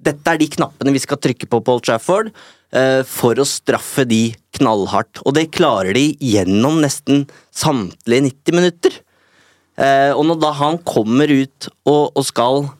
dette 0.00 0.32
er 0.32 0.40
de 0.40 0.48
knappene 0.48 0.94
vi 0.94 1.02
skal 1.02 1.20
trykke 1.20 1.48
på 1.50 1.60
Paul 1.64 1.80
Trafford 1.84 2.30
eh, 2.72 3.02
for 3.04 3.36
å 3.36 3.48
straffe 3.48 4.06
de 4.08 4.30
knallhardt. 4.56 5.20
Og 5.28 5.36
det 5.36 5.50
klarer 5.52 5.92
de 5.96 6.06
gjennom 6.24 6.80
nesten 6.80 7.26
samtlige 7.52 8.30
90 8.30 8.56
minutter. 8.56 8.96
Eh, 9.76 10.12
og 10.14 10.24
når 10.28 10.40
da 10.40 10.54
han 10.56 10.80
kommer 10.88 11.28
ut 11.28 11.68
og, 11.88 12.16
og 12.16 12.24
skal 12.24 12.70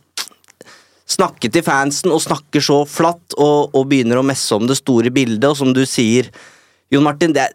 snakke 1.11 1.51
til 1.53 1.65
fansen 1.67 2.13
og 2.15 2.23
snakker 2.25 2.65
så 2.65 2.83
flatt 2.89 3.37
og, 3.37 3.75
og 3.77 3.89
begynner 3.91 4.21
å 4.21 4.25
messe 4.27 4.55
om 4.57 4.69
det 4.69 4.79
store 4.81 5.13
bildet, 5.13 5.49
og 5.51 5.59
som 5.61 5.75
du 5.77 5.83
sier 5.89 6.31
Jon 6.91 7.07
Martin, 7.07 7.35
det 7.37 7.49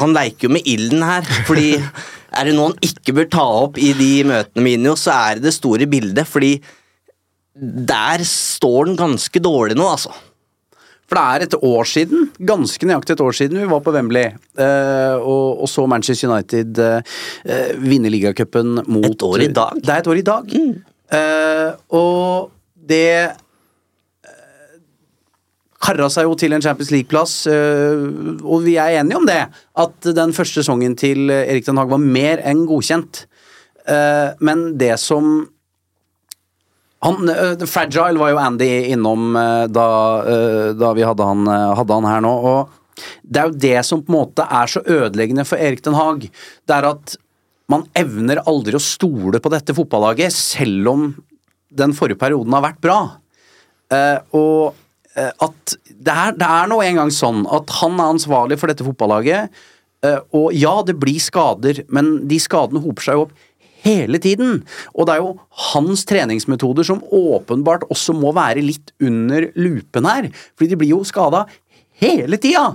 han 0.00 0.14
leker 0.16 0.48
jo 0.48 0.54
med 0.56 0.68
ilden 0.68 1.04
her. 1.04 1.26
Fordi 1.48 1.74
er 2.38 2.48
det 2.48 2.56
noe 2.56 2.70
han 2.70 2.90
ikke 2.90 3.16
bør 3.18 3.30
ta 3.32 3.46
opp 3.66 3.80
i 3.80 3.92
de 3.98 4.12
møtene 4.28 4.64
med 4.64 4.78
Injo, 4.78 4.96
så 4.98 5.14
er 5.16 5.38
det 5.38 5.50
det 5.50 5.56
store 5.56 5.88
bildet. 5.90 6.28
Fordi 6.28 6.56
der 7.60 8.24
står 8.24 8.90
den 8.90 8.98
ganske 8.98 9.42
dårlig 9.42 9.76
nå, 9.78 9.88
altså. 9.92 10.14
For 11.10 11.18
det 11.18 11.24
er 11.26 11.44
et 11.48 11.56
år 11.66 11.88
siden, 11.90 12.28
ganske 12.46 12.86
nøyaktig 12.86 13.16
et 13.16 13.22
år 13.24 13.34
siden, 13.34 13.58
vi 13.58 13.66
var 13.66 13.80
på 13.82 13.90
Wembley 13.90 14.28
uh, 14.30 15.16
og, 15.18 15.64
og 15.64 15.68
så 15.68 15.82
Manchester 15.90 16.30
United 16.30 16.78
uh, 16.78 17.80
vinne 17.82 18.12
ligacupen 18.14 18.78
mot 18.86 19.08
Et 19.10 19.24
år 19.26 19.42
i 19.42 19.50
dag. 19.50 19.80
Det 19.82 19.90
er 19.90 20.04
et 20.04 20.10
år 20.12 20.20
i 20.20 20.24
dag. 20.28 20.54
Eh, 21.10 21.70
og 21.98 22.50
det 22.90 23.30
karra 25.80 26.10
seg 26.12 26.28
jo 26.28 26.34
til 26.38 26.52
en 26.52 26.62
Champions 26.64 26.90
League-plass, 26.92 27.34
eh, 27.50 28.02
og 28.44 28.66
vi 28.66 28.76
er 28.80 28.98
enige 29.00 29.20
om 29.20 29.28
det. 29.28 29.40
At 29.80 30.10
den 30.16 30.34
første 30.36 30.60
sesongen 30.60 30.96
til 31.00 31.32
Erik 31.32 31.64
Den 31.68 31.80
Haag 31.80 31.92
var 31.92 32.02
mer 32.02 32.42
enn 32.44 32.66
godkjent. 32.68 33.24
Eh, 33.88 34.36
men 34.44 34.66
det 34.80 34.98
som 35.00 35.48
han, 37.00 37.28
eh, 37.32 37.64
Fragile 37.64 38.20
var 38.20 38.34
jo 38.34 38.42
Andy 38.42 38.68
innom 38.92 39.32
eh, 39.36 39.66
da, 39.72 39.86
eh, 40.28 40.72
da 40.76 40.92
vi 40.96 41.06
hadde 41.06 41.24
han, 41.24 41.48
eh, 41.48 41.70
hadde 41.78 41.96
han 41.96 42.08
her 42.10 42.20
nå. 42.26 42.34
Og 42.50 43.06
det 43.24 43.40
er 43.40 43.48
jo 43.48 43.62
det 43.64 43.80
som 43.88 44.02
på 44.04 44.12
en 44.12 44.18
måte 44.18 44.44
er 44.44 44.68
så 44.68 44.84
ødeleggende 44.84 45.46
for 45.48 45.56
Erik 45.56 45.80
Den 45.86 45.96
Haag. 45.96 46.28
Det 46.28 46.76
er 46.76 46.90
at 46.90 47.16
man 47.70 47.86
evner 47.96 48.42
aldri 48.50 48.76
å 48.76 48.82
stole 48.82 49.40
på 49.40 49.52
dette 49.52 49.72
fotballaget, 49.76 50.34
selv 50.34 50.92
om 50.92 51.08
den 51.70 51.94
forrige 51.96 52.20
perioden 52.20 52.52
har 52.52 52.66
vært 52.66 52.80
bra. 52.84 53.00
Eh, 53.94 54.18
og 54.36 54.74
eh, 54.74 54.79
at 55.18 55.76
det 55.90 56.14
er, 56.14 56.34
det 56.38 56.46
er 56.46 56.70
nå 56.70 56.80
engang 56.84 57.10
sånn 57.14 57.42
at 57.50 57.70
han 57.80 57.98
er 57.98 58.14
ansvarlig 58.14 58.60
for 58.60 58.70
dette 58.70 58.86
fotballaget. 58.86 59.50
eh, 60.06 60.20
og 60.36 60.54
ja, 60.56 60.80
det 60.86 60.96
blir 61.00 61.20
skader, 61.20 61.82
men 61.88 62.28
de 62.30 62.38
skadene 62.40 62.82
hoper 62.84 63.08
seg 63.08 63.24
opp 63.24 63.34
hele 63.84 64.20
tiden. 64.20 64.60
Og 64.94 65.08
det 65.08 65.16
er 65.16 65.24
jo 65.24 65.34
hans 65.72 66.04
treningsmetoder 66.08 66.86
som 66.86 67.02
åpenbart 67.04 67.86
også 67.92 68.14
må 68.16 68.32
være 68.36 68.64
litt 68.64 68.92
under 69.00 69.50
lupen 69.56 70.08
her. 70.08 70.30
Fordi 70.54 70.72
de 70.72 70.80
blir 70.80 70.94
jo 70.94 71.02
skada 71.08 71.46
hele 72.00 72.40
tida. 72.40 72.70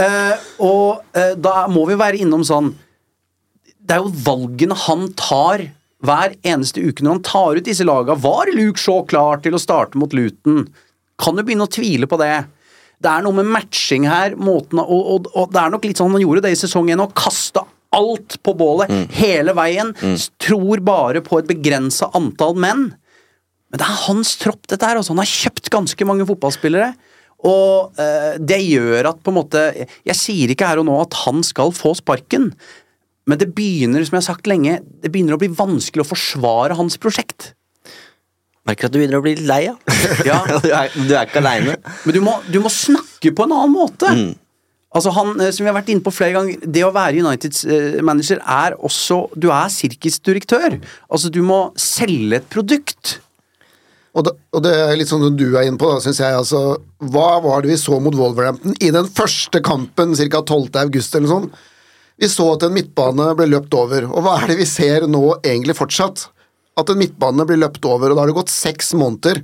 Eh, 0.00 0.48
og 0.64 1.04
uh, 1.16 1.32
da 1.36 1.64
må 1.72 1.86
vi 1.88 1.98
være 2.00 2.20
innom 2.24 2.44
sånn 2.46 2.72
Det 3.84 3.96
er 3.96 4.00
jo 4.00 4.12
valgene 4.24 4.76
han 4.86 5.10
tar 5.18 5.66
hver 6.04 6.34
eneste 6.44 6.82
uke 6.84 7.04
når 7.04 7.18
han 7.18 7.26
tar 7.26 7.58
ut 7.60 7.68
disse 7.68 7.84
laga. 7.84 8.16
Var 8.16 8.52
Luke 8.56 8.80
Shaw 8.80 9.04
klar 9.08 9.40
til 9.44 9.56
å 9.56 9.60
starte 9.60 10.00
mot 10.00 10.12
Luton? 10.16 10.66
Kan 11.20 11.38
du 11.38 11.44
begynne 11.44 11.66
å 11.68 11.70
tvile 11.70 12.08
på 12.10 12.18
det? 12.20 12.32
Det 13.04 13.10
er 13.10 13.24
noe 13.24 13.36
med 13.36 13.50
matching 13.52 14.06
her, 14.08 14.36
måten, 14.40 14.80
og, 14.80 15.08
og, 15.14 15.30
og 15.36 15.52
det 15.52 15.60
er 15.60 15.72
nok 15.74 15.86
litt 15.86 16.00
sånn 16.00 16.14
han 16.14 16.22
gjorde 16.24 16.44
det 16.46 16.54
i 16.54 16.58
sesong 16.58 16.88
1 16.94 17.02
og 17.04 17.16
kasta 17.18 17.64
alt 17.94 18.38
på 18.42 18.54
bålet 18.58 18.90
hele 19.14 19.54
veien. 19.56 19.92
Tror 20.42 20.82
bare 20.84 21.22
på 21.24 21.40
et 21.40 21.50
begrensa 21.50 22.10
antall 22.16 22.56
menn. 22.58 22.88
Men 23.70 23.80
det 23.80 23.86
er 23.86 24.04
hans 24.06 24.36
tropp, 24.40 24.62
dette 24.70 24.86
her. 24.86 24.98
Altså. 25.00 25.14
Han 25.14 25.22
har 25.22 25.30
kjøpt 25.30 25.70
ganske 25.74 26.06
mange 26.08 26.26
fotballspillere. 26.28 26.92
Og 27.44 28.00
eh, 28.00 28.36
det 28.40 28.60
gjør 28.64 29.10
at 29.10 29.18
på 29.20 29.28
en 29.28 29.36
måte 29.36 29.62
Jeg 29.84 30.16
sier 30.16 30.52
ikke 30.52 30.68
her 30.70 30.80
og 30.80 30.86
nå 30.88 30.94
at 31.02 31.16
han 31.26 31.42
skal 31.44 31.74
få 31.76 31.92
sparken, 31.98 32.52
men 33.28 33.40
det 33.40 33.50
begynner, 33.56 34.04
som 34.04 34.16
jeg 34.16 34.22
har 34.22 34.30
sagt 34.34 34.48
lenge, 34.48 34.78
det 35.00 35.10
begynner 35.12 35.36
å 35.36 35.40
bli 35.40 35.50
vanskelig 35.52 36.04
å 36.04 36.08
forsvare 36.08 36.76
hans 36.76 36.96
prosjekt. 37.00 37.54
Merker 38.64 38.88
at 38.88 38.94
du 38.94 39.00
begynner 39.00 39.20
å 39.20 39.24
bli 39.24 39.34
litt 39.36 39.48
lei, 39.48 39.64
ja. 39.66 39.74
Ja. 40.30 40.38
du, 40.48 40.70
er, 40.70 40.94
du 40.94 41.12
er 41.12 41.26
ikke 41.28 41.42
aleine. 41.42 41.76
Men 42.06 42.16
du 42.16 42.20
må, 42.24 42.38
du 42.48 42.58
må 42.64 42.72
snakke 42.72 43.34
på 43.36 43.46
en 43.46 43.52
annen 43.56 43.74
måte. 43.74 44.12
Altså 44.94 45.10
han, 45.16 45.34
eh, 45.42 45.50
som 45.52 45.64
vi 45.66 45.70
har 45.72 45.76
vært 45.76 45.90
inne 45.92 46.04
på 46.06 46.12
flere 46.14 46.36
ganger, 46.36 46.64
Det 46.70 46.84
å 46.86 46.92
være 46.94 47.24
Uniteds 47.24 47.64
eh, 47.66 47.98
manager 48.06 48.38
er 48.40 48.76
også 48.78 49.24
Du 49.34 49.48
er 49.50 49.72
sirkusdirektør. 49.74 50.78
Altså, 51.10 51.32
du 51.34 51.42
må 51.44 51.66
selge 51.80 52.38
et 52.38 52.48
produkt. 52.52 53.18
Og 54.14 54.22
det, 54.28 54.32
og 54.54 54.62
det 54.62 54.72
er 54.78 54.94
litt 54.94 55.10
sånn 55.10 55.24
som 55.26 55.34
du 55.36 55.48
er 55.56 55.66
inne 55.66 55.80
på, 55.80 55.90
da, 55.90 55.98
syns 56.04 56.22
jeg. 56.22 56.38
Altså, 56.38 56.60
hva 57.10 57.40
var 57.42 57.64
det 57.64 57.72
vi 57.72 57.78
så 57.80 57.98
mot 58.00 58.14
Wolverhampton 58.14 58.76
i 58.78 58.92
den 58.94 59.08
første 59.10 59.58
kampen 59.66 60.14
ca. 60.14 60.40
12. 60.46 60.70
august 60.84 61.16
eller 61.18 61.26
noe 61.26 61.34
sånt? 61.40 61.64
Vi 62.22 62.28
så 62.30 62.46
at 62.52 62.62
en 62.62 62.76
midtbane 62.76 63.32
ble 63.34 63.48
løpt 63.50 63.74
over. 63.74 64.06
Og 64.06 64.22
hva 64.22 64.36
er 64.38 64.52
det 64.52 64.60
vi 64.60 64.68
ser 64.70 65.08
nå 65.10 65.24
egentlig 65.42 65.74
fortsatt? 65.80 66.28
At 66.80 66.90
en 66.90 66.98
midtbane 66.98 67.46
blir 67.46 67.60
løpt 67.62 67.84
over, 67.86 68.10
og 68.10 68.16
da 68.16 68.24
har 68.24 68.32
det 68.32 68.38
gått 68.40 68.52
seks 68.52 68.94
måneder 68.98 69.42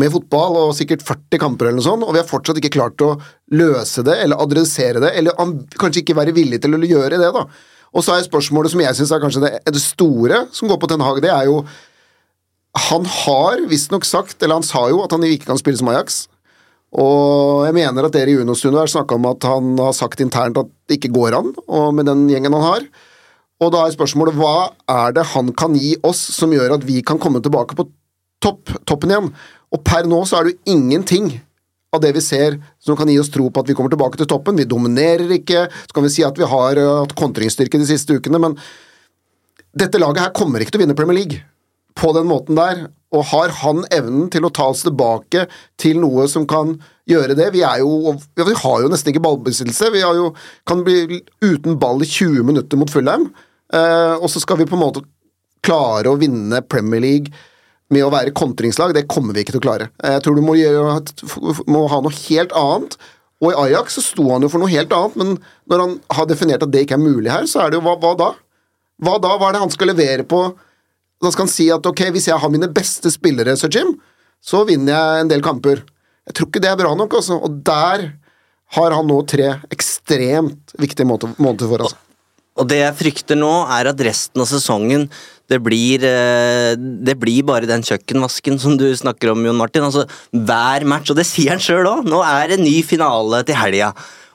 med 0.00 0.10
fotball 0.10 0.56
og 0.58 0.72
sikkert 0.74 1.04
40 1.06 1.38
kamper 1.38 1.68
eller 1.68 1.78
noe 1.78 1.86
sånt, 1.86 2.02
og 2.02 2.16
vi 2.16 2.18
har 2.18 2.26
fortsatt 2.26 2.58
ikke 2.58 2.72
klart 2.74 3.04
å 3.04 3.12
løse 3.54 4.02
det 4.06 4.16
eller 4.24 4.42
adressere 4.42 5.02
det, 5.04 5.12
eller 5.20 5.38
kanskje 5.78 6.02
ikke 6.02 6.18
være 6.18 6.34
villig 6.34 6.58
til 6.64 6.74
å 6.74 6.82
gjøre 6.82 7.20
det, 7.20 7.30
da. 7.36 7.44
Og 7.94 8.02
så 8.02 8.16
er 8.16 8.26
spørsmålet 8.26 8.74
som 8.74 8.82
jeg 8.82 8.98
syns 8.98 9.12
er 9.14 9.22
kanskje 9.22 9.44
det, 9.44 9.52
det 9.70 9.82
store 9.82 10.44
som 10.54 10.70
går 10.70 10.80
på 10.82 10.90
Ten 10.90 11.04
Hag, 11.04 11.22
det 11.22 11.30
er 11.30 11.46
jo 11.46 11.62
Han 12.90 13.04
har 13.06 13.60
visstnok 13.70 14.02
sagt, 14.02 14.40
eller 14.42 14.58
han 14.58 14.66
sa 14.66 14.88
jo, 14.90 15.04
at 15.04 15.12
han 15.14 15.22
ikke 15.22 15.46
kan 15.46 15.60
spille 15.60 15.78
som 15.78 15.92
Ajax. 15.92 16.24
Og 16.90 17.62
jeg 17.68 17.76
mener 17.76 18.08
at 18.08 18.16
dere 18.16 18.32
i 18.32 18.40
Uno-studio 18.42 18.80
har 18.80 18.90
snakka 18.90 19.14
om 19.14 19.28
at 19.30 19.46
han 19.46 19.76
har 19.78 19.94
sagt 19.94 20.18
internt 20.24 20.58
at 20.58 20.72
det 20.90 20.98
ikke 20.98 21.12
går 21.14 21.36
an, 21.38 21.52
og 21.66 21.94
med 21.94 22.10
den 22.10 22.24
gjengen 22.32 22.56
han 22.58 22.66
har. 22.66 22.88
Og 23.62 23.70
da 23.74 23.84
er 23.84 23.94
spørsmålet 23.94 24.36
hva 24.38 24.72
er 24.90 25.14
det 25.16 25.28
han 25.34 25.52
kan 25.56 25.76
gi 25.78 25.94
oss 26.06 26.20
som 26.34 26.52
gjør 26.54 26.76
at 26.78 26.86
vi 26.86 27.00
kan 27.06 27.20
komme 27.22 27.42
tilbake 27.44 27.76
på 27.78 27.86
topp, 28.42 28.72
toppen 28.88 29.12
igjen? 29.12 29.28
Og 29.74 29.82
per 29.86 30.08
nå 30.10 30.22
så 30.26 30.38
er 30.38 30.48
det 30.48 30.54
jo 30.54 30.74
ingenting 30.74 31.30
av 31.94 32.02
det 32.02 32.10
vi 32.16 32.22
ser 32.24 32.58
som 32.82 32.98
kan 32.98 33.10
gi 33.10 33.18
oss 33.22 33.30
tro 33.32 33.46
på 33.50 33.62
at 33.62 33.70
vi 33.70 33.76
kommer 33.78 33.92
tilbake 33.92 34.18
til 34.18 34.28
toppen. 34.30 34.58
Vi 34.58 34.66
dominerer 34.68 35.30
ikke, 35.38 35.68
så 35.70 35.94
kan 35.94 36.06
vi 36.06 36.12
si 36.12 36.26
at 36.26 36.38
vi 36.38 36.48
har 36.50 36.80
uh, 36.80 37.04
hatt 37.04 37.14
kontringsstyrke 37.18 37.80
de 37.80 37.88
siste 37.88 38.18
ukene, 38.18 38.40
men 38.42 38.58
dette 39.74 40.00
laget 40.02 40.22
her 40.22 40.34
kommer 40.34 40.62
ikke 40.62 40.74
til 40.74 40.82
å 40.82 40.84
vinne 40.84 40.98
Premier 40.98 41.18
League 41.20 41.40
på 41.98 42.10
den 42.16 42.26
måten 42.30 42.58
der. 42.58 42.88
Og 43.14 43.28
har 43.30 43.54
han 43.62 43.84
evnen 43.94 44.28
til 44.34 44.46
å 44.46 44.52
ta 44.54 44.68
oss 44.72 44.82
tilbake 44.86 45.46
til 45.80 46.02
noe 46.02 46.26
som 46.30 46.46
kan 46.50 46.76
gjøre 47.10 47.36
det? 47.38 47.50
Vi, 47.54 47.62
jo, 47.80 48.14
vi 48.38 48.58
har 48.60 48.84
jo 48.84 48.90
nesten 48.92 49.12
ikke 49.12 49.24
ballbesittelse. 49.24 49.90
Vi 49.94 50.04
jo, 50.04 50.30
kan 50.68 50.84
bli 50.86 51.20
uten 51.44 51.78
ball 51.80 52.04
i 52.04 52.08
20 52.08 52.46
minutter 52.48 52.80
mot 52.80 52.92
Fulham, 52.92 53.28
uh, 53.74 54.14
og 54.20 54.28
så 54.32 54.42
skal 54.42 54.60
vi 54.60 54.68
på 54.68 54.78
en 54.78 54.84
måte 54.84 55.04
klare 55.64 56.12
å 56.12 56.20
vinne 56.20 56.62
Premier 56.68 57.02
League 57.04 57.32
med 57.92 58.04
å 58.04 58.12
være 58.12 58.34
kontringslag, 58.36 58.94
det 58.96 59.08
kommer 59.10 59.36
vi 59.36 59.44
ikke 59.44 59.54
til 59.54 59.62
å 59.62 59.66
klare. 59.66 59.90
Jeg 60.02 60.22
tror 60.24 60.38
du 60.38 60.44
må, 60.44 60.56
gjøre, 60.58 60.96
må 61.70 61.84
ha 61.92 62.00
noe 62.02 62.16
helt 62.24 62.54
annet. 62.56 62.96
Og 63.44 63.50
i 63.50 63.56
Ajax 63.66 63.98
så 63.98 64.04
sto 64.04 64.24
han 64.30 64.44
jo 64.44 64.50
for 64.50 64.62
noe 64.62 64.72
helt 64.72 64.92
annet, 64.96 65.18
men 65.20 65.34
når 65.70 65.82
han 65.82 65.96
har 66.16 66.28
definert 66.30 66.64
at 66.64 66.72
det 66.72 66.84
ikke 66.86 66.96
er 66.96 67.04
mulig 67.04 67.32
her, 67.32 67.44
så 67.50 67.64
er 67.64 67.70
det 67.70 67.78
jo 67.78 67.84
hva, 67.84 67.96
hva 68.00 68.14
da? 68.18 68.30
Hva 69.04 69.18
da? 69.20 69.34
Hva 69.36 69.50
er 69.50 69.56
det 69.56 69.64
han 69.66 69.74
skal 69.74 69.90
levere 69.92 70.24
på? 70.28 70.40
Da 71.22 71.32
skal 71.32 71.46
han 71.46 71.52
si 71.52 71.68
at 71.72 71.86
ok, 71.88 72.06
hvis 72.14 72.30
jeg 72.30 72.40
har 72.40 72.52
mine 72.52 72.70
beste 72.72 73.12
spillere, 73.12 73.56
Sir 73.60 73.72
Jim, 73.74 73.94
så 74.44 74.62
vinner 74.68 74.94
jeg 74.94 75.24
en 75.24 75.32
del 75.32 75.44
kamper. 75.44 75.84
Jeg 76.28 76.36
tror 76.36 76.48
ikke 76.48 76.62
det 76.64 76.70
er 76.72 76.80
bra 76.80 76.94
nok, 76.96 77.18
altså. 77.20 77.38
Og 77.44 77.60
der 77.66 78.08
har 78.74 78.96
han 78.96 79.06
nå 79.08 79.20
tre 79.28 79.52
ekstremt 79.74 80.74
viktige 80.80 81.06
måneder 81.06 81.68
for 81.68 81.86
oss. 81.88 81.96
Og 82.54 82.68
det 82.70 82.78
jeg 82.78 82.96
frykter 83.00 83.38
nå, 83.38 83.52
er 83.74 83.90
at 83.90 84.02
resten 84.06 84.42
av 84.42 84.46
sesongen 84.46 85.08
det 85.50 85.58
blir, 85.60 86.04
eh, 86.06 86.72
det 86.78 87.16
blir 87.20 87.44
bare 87.44 87.68
den 87.68 87.82
kjøkkenvasken 87.84 88.60
som 88.62 88.78
du 88.80 88.86
snakker 88.96 89.32
om, 89.32 89.42
Jon 89.44 89.58
Martin. 89.58 89.84
Altså, 89.84 90.06
hver 90.32 90.86
match, 90.88 91.10
og 91.10 91.18
det 91.18 91.26
sier 91.28 91.52
han 91.52 91.62
sjøl 91.62 91.84
òg, 91.90 92.06
nå 92.08 92.22
er 92.24 92.54
det 92.54 92.62
ny 92.62 92.78
finale 92.86 93.42
til 93.44 93.58
helga. 93.58 93.92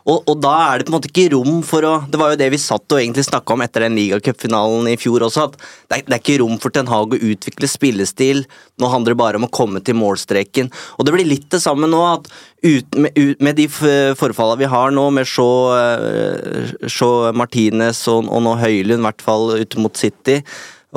Og, 0.09 0.23
og, 0.25 0.35
da 0.41 0.53
er 0.65 0.79
det 0.79 0.87
på 0.87 0.93
en 0.93 0.95
måte 0.97 1.09
ikke 1.11 1.27
rom 1.35 1.59
for 1.65 1.85
å 1.85 1.91
Det 2.09 2.19
var 2.19 2.33
jo 2.33 2.39
det 2.39 2.49
vi 2.53 2.59
satt 2.61 2.87
og 2.89 2.97
egentlig 2.97 3.27
snakka 3.27 3.53
om 3.53 3.63
etter 3.65 3.85
den 3.85 3.97
ligacupfinalen 3.99 4.89
i 4.89 4.97
fjor 4.99 5.27
også, 5.27 5.49
at 5.49 5.57
det 5.59 5.99
er, 5.99 6.05
det 6.07 6.15
er, 6.15 6.21
ikke 6.23 6.39
rom 6.41 6.57
for 6.61 6.73
Ten 6.73 6.89
Hag 6.89 7.13
å 7.13 7.19
utvikle 7.29 7.69
spillestil. 7.69 8.43
Nå 8.81 8.89
handler 8.89 9.13
det 9.13 9.21
bare 9.21 9.39
om 9.41 9.45
å 9.45 9.51
komme 9.53 9.83
til 9.85 9.97
målstreken. 9.99 10.71
Og 10.97 11.05
det 11.05 11.13
blir 11.13 11.29
litt 11.29 11.49
det 11.53 11.61
samme 11.61 11.89
nå, 11.89 12.01
at 12.15 12.29
ut, 12.65 12.97
med, 12.97 13.13
ut, 13.15 13.43
med, 13.43 13.59
de 13.59 13.67
forfallene 13.69 14.63
vi 14.63 14.71
har 14.71 14.95
nå, 14.95 15.05
med 15.19 15.29
Shaw, 15.29 15.77
uh, 15.77 16.89
Shaw 16.89 17.29
Martinez 17.37 18.01
og, 18.11 18.27
og 18.27 18.43
nå 18.45 18.57
Høylund, 18.59 19.03
i 19.03 19.09
hvert 19.09 19.25
fall 19.25 19.53
ut 19.61 19.79
mot 19.83 19.99
City 19.99 20.39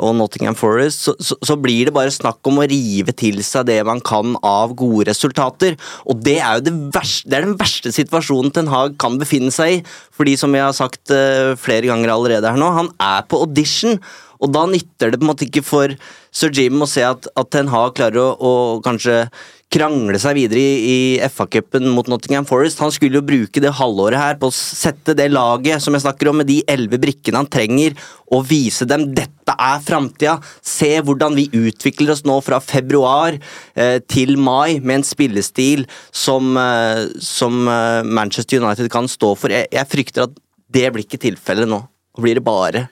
og 0.01 0.15
Nottingham 0.17 0.55
Forest, 0.57 1.05
så, 1.05 1.13
så, 1.21 1.37
så, 1.45 1.57
blir 1.61 1.87
det 1.87 1.93
bare 1.93 2.13
snakk 2.13 2.41
om 2.49 2.57
å 2.59 2.65
rive 2.69 3.13
til 3.17 3.43
seg 3.45 3.67
det 3.69 3.77
man 3.85 4.01
kan 4.01 4.33
av 4.41 4.73
gode 4.77 5.05
resultater. 5.11 5.77
Og 6.09 6.23
det 6.25 6.39
er 6.39 6.57
jo 6.57 6.65
det 6.65 6.75
verste, 6.95 7.29
det 7.29 7.37
er 7.37 7.47
den 7.47 7.59
verste 7.59 7.93
situasjonen 7.93 8.53
Ten 8.55 8.71
Hag 8.73 8.97
kan 9.01 9.19
befinne 9.21 9.53
seg 9.53 9.77
i. 9.77 9.79
Fordi, 10.17 10.35
som 10.39 10.53
jeg 10.57 10.65
har 10.65 10.73
sagt 10.77 11.13
uh, 11.13 11.53
flere 11.59 11.91
ganger 11.91 12.13
allerede 12.15 12.49
her 12.49 12.59
nå, 12.59 12.71
han 12.73 12.89
er 12.97 13.25
på 13.29 13.43
audition. 13.45 13.99
Og 14.43 14.51
da 14.51 14.65
nytter 14.67 15.13
det 15.13 15.21
på 15.21 15.27
en 15.27 15.29
måte 15.29 15.45
ikke 15.47 15.63
for 15.63 15.93
Sir 16.33 16.51
Jim 16.57 16.81
å 16.81 16.89
se 16.89 17.05
at, 17.05 17.29
at 17.37 17.53
Ten 17.53 17.69
Hag 17.71 17.93
klarer 17.99 18.23
å, 18.23 18.29
å 18.33 18.53
kanskje 18.83 19.27
krangle 19.73 20.19
seg 20.21 20.37
videre 20.37 20.61
i, 20.61 20.73
i 20.93 21.29
FA-cupen 21.31 21.87
mot 21.95 22.07
Nottingham 22.11 22.45
Forest. 22.45 22.81
Han 22.83 22.93
skulle 22.93 23.17
jo 23.19 23.25
bruke 23.25 23.61
det 23.63 23.73
halvåret 23.79 24.21
her 24.21 24.37
på 24.41 24.49
å 24.51 24.55
sette 24.55 25.15
det 25.17 25.29
laget 25.31 25.81
som 25.83 25.95
jeg 25.95 26.05
snakker 26.05 26.29
om, 26.29 26.41
med 26.41 26.49
de 26.49 26.59
elleve 26.69 26.99
brikkene 27.01 27.41
han 27.41 27.49
trenger, 27.49 27.97
og 28.33 28.45
vise 28.49 28.85
dem 28.89 29.07
dette 29.15 29.55
er 29.57 29.81
framtida. 29.85 30.37
Se 30.65 30.91
hvordan 31.05 31.37
vi 31.37 31.47
utvikler 31.53 32.13
oss 32.13 32.23
nå 32.27 32.37
fra 32.45 32.61
februar 32.63 33.37
eh, 33.37 33.97
til 34.09 34.37
mai 34.37 34.79
med 34.79 34.99
en 34.99 35.07
spillestil 35.07 35.87
som, 36.09 36.53
eh, 36.59 37.07
som 37.23 37.65
eh, 37.67 38.01
Manchester 38.05 38.61
United 38.61 38.91
kan 38.93 39.09
stå 39.09 39.33
for. 39.39 39.53
Jeg, 39.53 39.71
jeg 39.73 39.91
frykter 39.91 40.27
at 40.27 40.37
det 40.73 40.87
blir 40.93 41.05
ikke 41.05 41.21
tilfellet 41.21 41.69
nå. 41.69 41.83
Blir 42.21 42.37
det 42.37 42.45
bare 42.45 42.87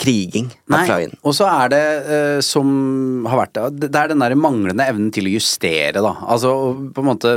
kriging 0.00 0.50
Nei, 0.70 0.84
Og 1.24 1.34
så 1.36 1.48
er 1.50 1.72
det 1.72 1.84
uh, 2.08 2.40
som 2.44 3.26
har 3.28 3.44
vært 3.44 3.56
det, 3.56 3.88
det 3.88 4.02
er 4.02 4.12
den 4.12 4.24
der 4.24 4.36
manglende 4.38 4.86
evnen 4.86 5.10
til 5.14 5.28
å 5.28 5.34
justere, 5.36 6.02
da. 6.02 6.14
Altså 6.30 6.52
på 6.94 7.02
en 7.02 7.10
måte 7.10 7.34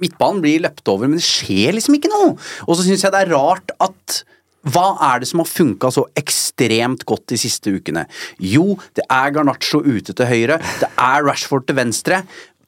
Midtbanen 0.00 0.40
blir 0.40 0.62
løpt 0.64 0.88
over, 0.88 1.10
men 1.10 1.20
det 1.20 1.26
skjer 1.26 1.74
liksom 1.76 1.98
ikke 1.98 2.08
noe. 2.12 2.34
Og 2.64 2.76
så 2.78 2.86
syns 2.86 3.04
jeg 3.04 3.12
det 3.12 3.24
er 3.26 3.34
rart 3.34 3.74
at 3.84 4.22
hva 4.68 4.90
er 5.06 5.22
det 5.22 5.28
som 5.30 5.40
har 5.40 5.48
funka 5.48 5.88
så 5.94 6.02
ekstremt 6.20 7.06
godt 7.08 7.30
de 7.32 7.38
siste 7.40 7.72
ukene? 7.72 8.04
Jo, 8.44 8.74
det 8.96 9.06
er 9.08 9.32
Garnaccio 9.32 9.80
ute 9.80 10.12
til 10.12 10.28
høyre, 10.28 10.58
det 10.82 10.90
er 11.00 11.24
Rashford 11.24 11.64
til 11.68 11.78
venstre. 11.78 12.20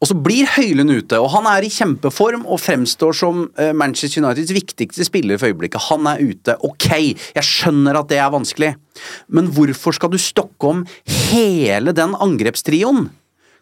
Og 0.03 0.11
så 0.11 0.17
blir 0.19 0.51
Høylund 0.51 0.91
ute, 0.91 1.19
og 1.23 1.31
han 1.37 1.47
er 1.47 1.63
i 1.63 1.71
kjempeform 1.71 2.43
og 2.51 2.59
fremstår 2.59 3.15
som 3.15 3.45
eh, 3.55 3.71
Manchester 3.71 4.25
Uniteds 4.25 4.51
viktigste 4.57 5.07
spiller 5.07 5.39
for 5.39 5.53
øyeblikket. 5.53 5.87
Han 5.93 6.09
er 6.11 6.25
ute. 6.27 6.57
Ok, 6.67 6.89
jeg 7.37 7.47
skjønner 7.47 8.01
at 8.01 8.11
det 8.11 8.19
er 8.19 8.33
vanskelig, 8.35 8.73
men 9.31 9.51
hvorfor 9.55 9.95
skal 9.95 10.11
du 10.11 10.19
stokke 10.19 10.73
om 10.73 10.81
hele 11.07 11.95
den 11.95 12.17
angrepstrioen? 12.19 13.07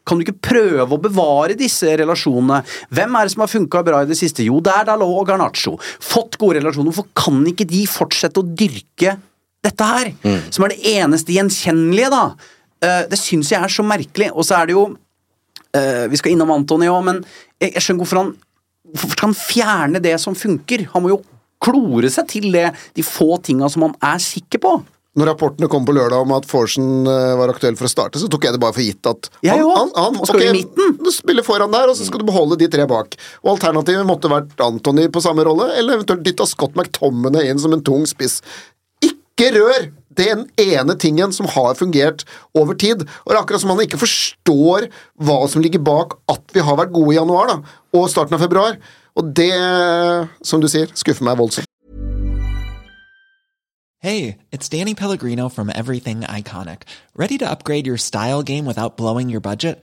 Kan 0.08 0.16
du 0.16 0.24
ikke 0.24 0.40
prøve 0.48 0.96
å 0.96 1.02
bevare 1.02 1.58
disse 1.60 1.92
relasjonene? 2.00 2.62
Hvem 2.88 3.18
er 3.18 3.28
det 3.28 3.34
som 3.34 3.44
har 3.44 3.52
funka 3.52 3.82
bra 3.84 4.00
i 4.00 4.08
det 4.08 4.16
siste? 4.18 4.46
Jo, 4.46 4.62
det 4.64 4.72
er 4.72 4.88
Dalot 4.88 5.12
og 5.20 5.28
Garnaccio. 5.28 5.76
Fått 6.00 6.40
gode 6.40 6.56
relasjoner. 6.56 6.88
Hvorfor 6.88 7.12
kan 7.20 7.44
ikke 7.52 7.68
de 7.68 7.84
fortsette 7.90 8.40
å 8.40 8.48
dyrke 8.48 9.18
dette 9.60 9.90
her? 9.92 10.10
Mm. 10.24 10.40
Som 10.48 10.64
er 10.64 10.72
det 10.72 10.96
eneste 10.96 11.36
gjenkjennelige, 11.36 12.10
da. 12.16 12.24
Eh, 12.80 13.04
det 13.12 13.20
syns 13.20 13.52
jeg 13.52 13.60
er 13.60 13.76
så 13.76 13.84
merkelig. 13.84 14.32
Og 14.32 14.48
så 14.48 14.56
er 14.56 14.70
det 14.70 14.78
jo 14.78 14.88
Uh, 15.76 16.06
vi 16.10 16.18
skal 16.18 16.34
innom 16.34 16.50
Antony 16.54 16.88
òg, 16.90 17.02
men 17.06 17.20
jeg, 17.60 17.74
jeg, 17.74 17.82
skjønner 17.84 18.04
hvorfor 18.04 18.24
han 18.24 18.32
Hvorfor 18.90 19.12
skal 19.12 19.28
han 19.28 19.36
fjerne 19.38 20.00
det 20.02 20.16
som 20.18 20.34
funker? 20.34 20.82
Han 20.94 21.04
må 21.04 21.12
jo 21.12 21.20
klore 21.62 22.08
seg 22.10 22.26
til 22.32 22.48
det, 22.50 22.70
de 22.96 23.04
få 23.06 23.36
tinga 23.44 23.68
som 23.70 23.84
han 23.84 23.92
er 24.02 24.18
sikker 24.24 24.58
på. 24.64 24.72
Når 25.18 25.26
rapportene 25.26 25.66
kom 25.66 25.82
på 25.82 25.94
lørdag 25.96 26.22
om 26.22 26.32
at 26.36 26.44
Forsen 26.46 27.02
uh, 27.02 27.34
var 27.38 27.50
aktuell 27.50 27.74
for 27.78 27.88
å 27.88 27.90
starte, 27.90 28.20
så 28.22 28.28
tok 28.30 28.46
jeg 28.46 28.54
det 28.54 28.60
bare 28.62 28.76
for 28.76 28.84
gitt 28.84 29.08
at 29.10 29.26
han, 29.42 29.62
han, 29.66 29.90
han 29.96 30.18
okay, 30.22 30.44
i 30.46 30.52
midten. 30.60 30.94
Du 31.02 31.10
spiller 31.10 31.42
foran 31.46 31.74
der, 31.74 31.90
og 31.90 31.98
så 31.98 32.06
skal 32.06 32.22
du 32.22 32.28
beholde 32.28 32.58
de 32.60 32.68
tre 32.70 32.86
bak. 32.90 33.16
Og 33.42 33.56
Alternativet 33.56 34.06
måtte 34.06 34.30
vært 34.30 34.62
Antony 34.62 35.08
på 35.10 35.22
samme 35.24 35.42
rolle, 35.46 35.66
eller 35.80 35.98
eventuelt 35.98 36.22
dytta 36.26 36.46
Scott 36.46 36.78
McTommene 36.78 37.42
inn 37.50 37.58
som 37.58 37.74
en 37.74 37.82
tung 37.82 38.06
spiss. 38.06 38.38
Ikke 39.40 39.56
rør 39.56 39.84
den 40.18 40.42
ene 40.60 40.94
tingen 41.00 41.32
som 41.32 41.46
har 41.48 41.76
fungert 41.78 42.26
over 42.52 42.74
tid. 42.74 43.06
Og 43.24 43.30
det 43.30 43.36
er 43.38 43.40
akkurat 43.40 43.62
som 43.62 43.70
man 43.72 43.80
ikke 43.80 44.00
forstår 44.02 44.90
hva 45.16 45.36
som 45.48 45.64
ligger 45.64 45.80
bak 45.80 46.18
at 46.28 46.52
vi 46.52 46.60
har 46.60 46.76
vært 46.76 46.92
gode 46.92 47.14
i 47.14 47.16
januar 47.16 47.48
da, 47.48 47.54
og 47.96 48.10
starten 48.12 48.36
av 48.36 48.44
februar. 48.44 48.76
Og 49.16 49.30
det, 49.32 49.48
som 50.44 50.60
du 50.60 50.68
sier, 50.68 50.92
skuffer 50.92 51.24
meg 51.24 51.40
voldsomt. 51.40 51.64
Hey, 54.04 54.36
it's 54.52 54.68
Danny 54.68 54.94
Pellegrino 54.94 55.48
from 55.48 55.72
Everything 55.74 56.20
Iconic. 56.20 56.84
Ready 57.16 57.38
to 57.38 57.50
upgrade 57.50 57.86
your 57.86 57.96
style 57.96 58.42
game 58.42 58.66
without 58.66 58.98
blowing 58.98 59.30
your 59.30 59.40
budget? 59.40 59.82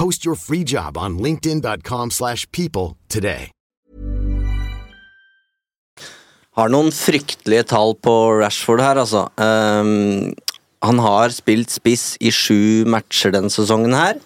Post 0.00 0.24
your 0.24 0.34
free 0.34 0.64
job 0.64 0.96
on 0.96 1.18
linkedin.com/people 1.18 2.10
slash 2.10 2.46
people 2.52 2.96
today. 3.08 3.50
Har 6.56 6.72
noen 6.72 6.88
fryktelige 6.88 7.66
tall 7.68 7.92
på 8.00 8.14
Rashford 8.40 8.80
her, 8.80 8.96
altså. 8.96 9.26
Um, 9.36 10.32
han 10.80 11.02
har 11.04 11.36
spilt 11.36 11.68
spiss 11.70 12.14
i 12.16 12.32
sju 12.32 12.88
matcher 12.88 13.36
denne 13.36 13.52
sesongen 13.52 13.92
her. 13.92 14.16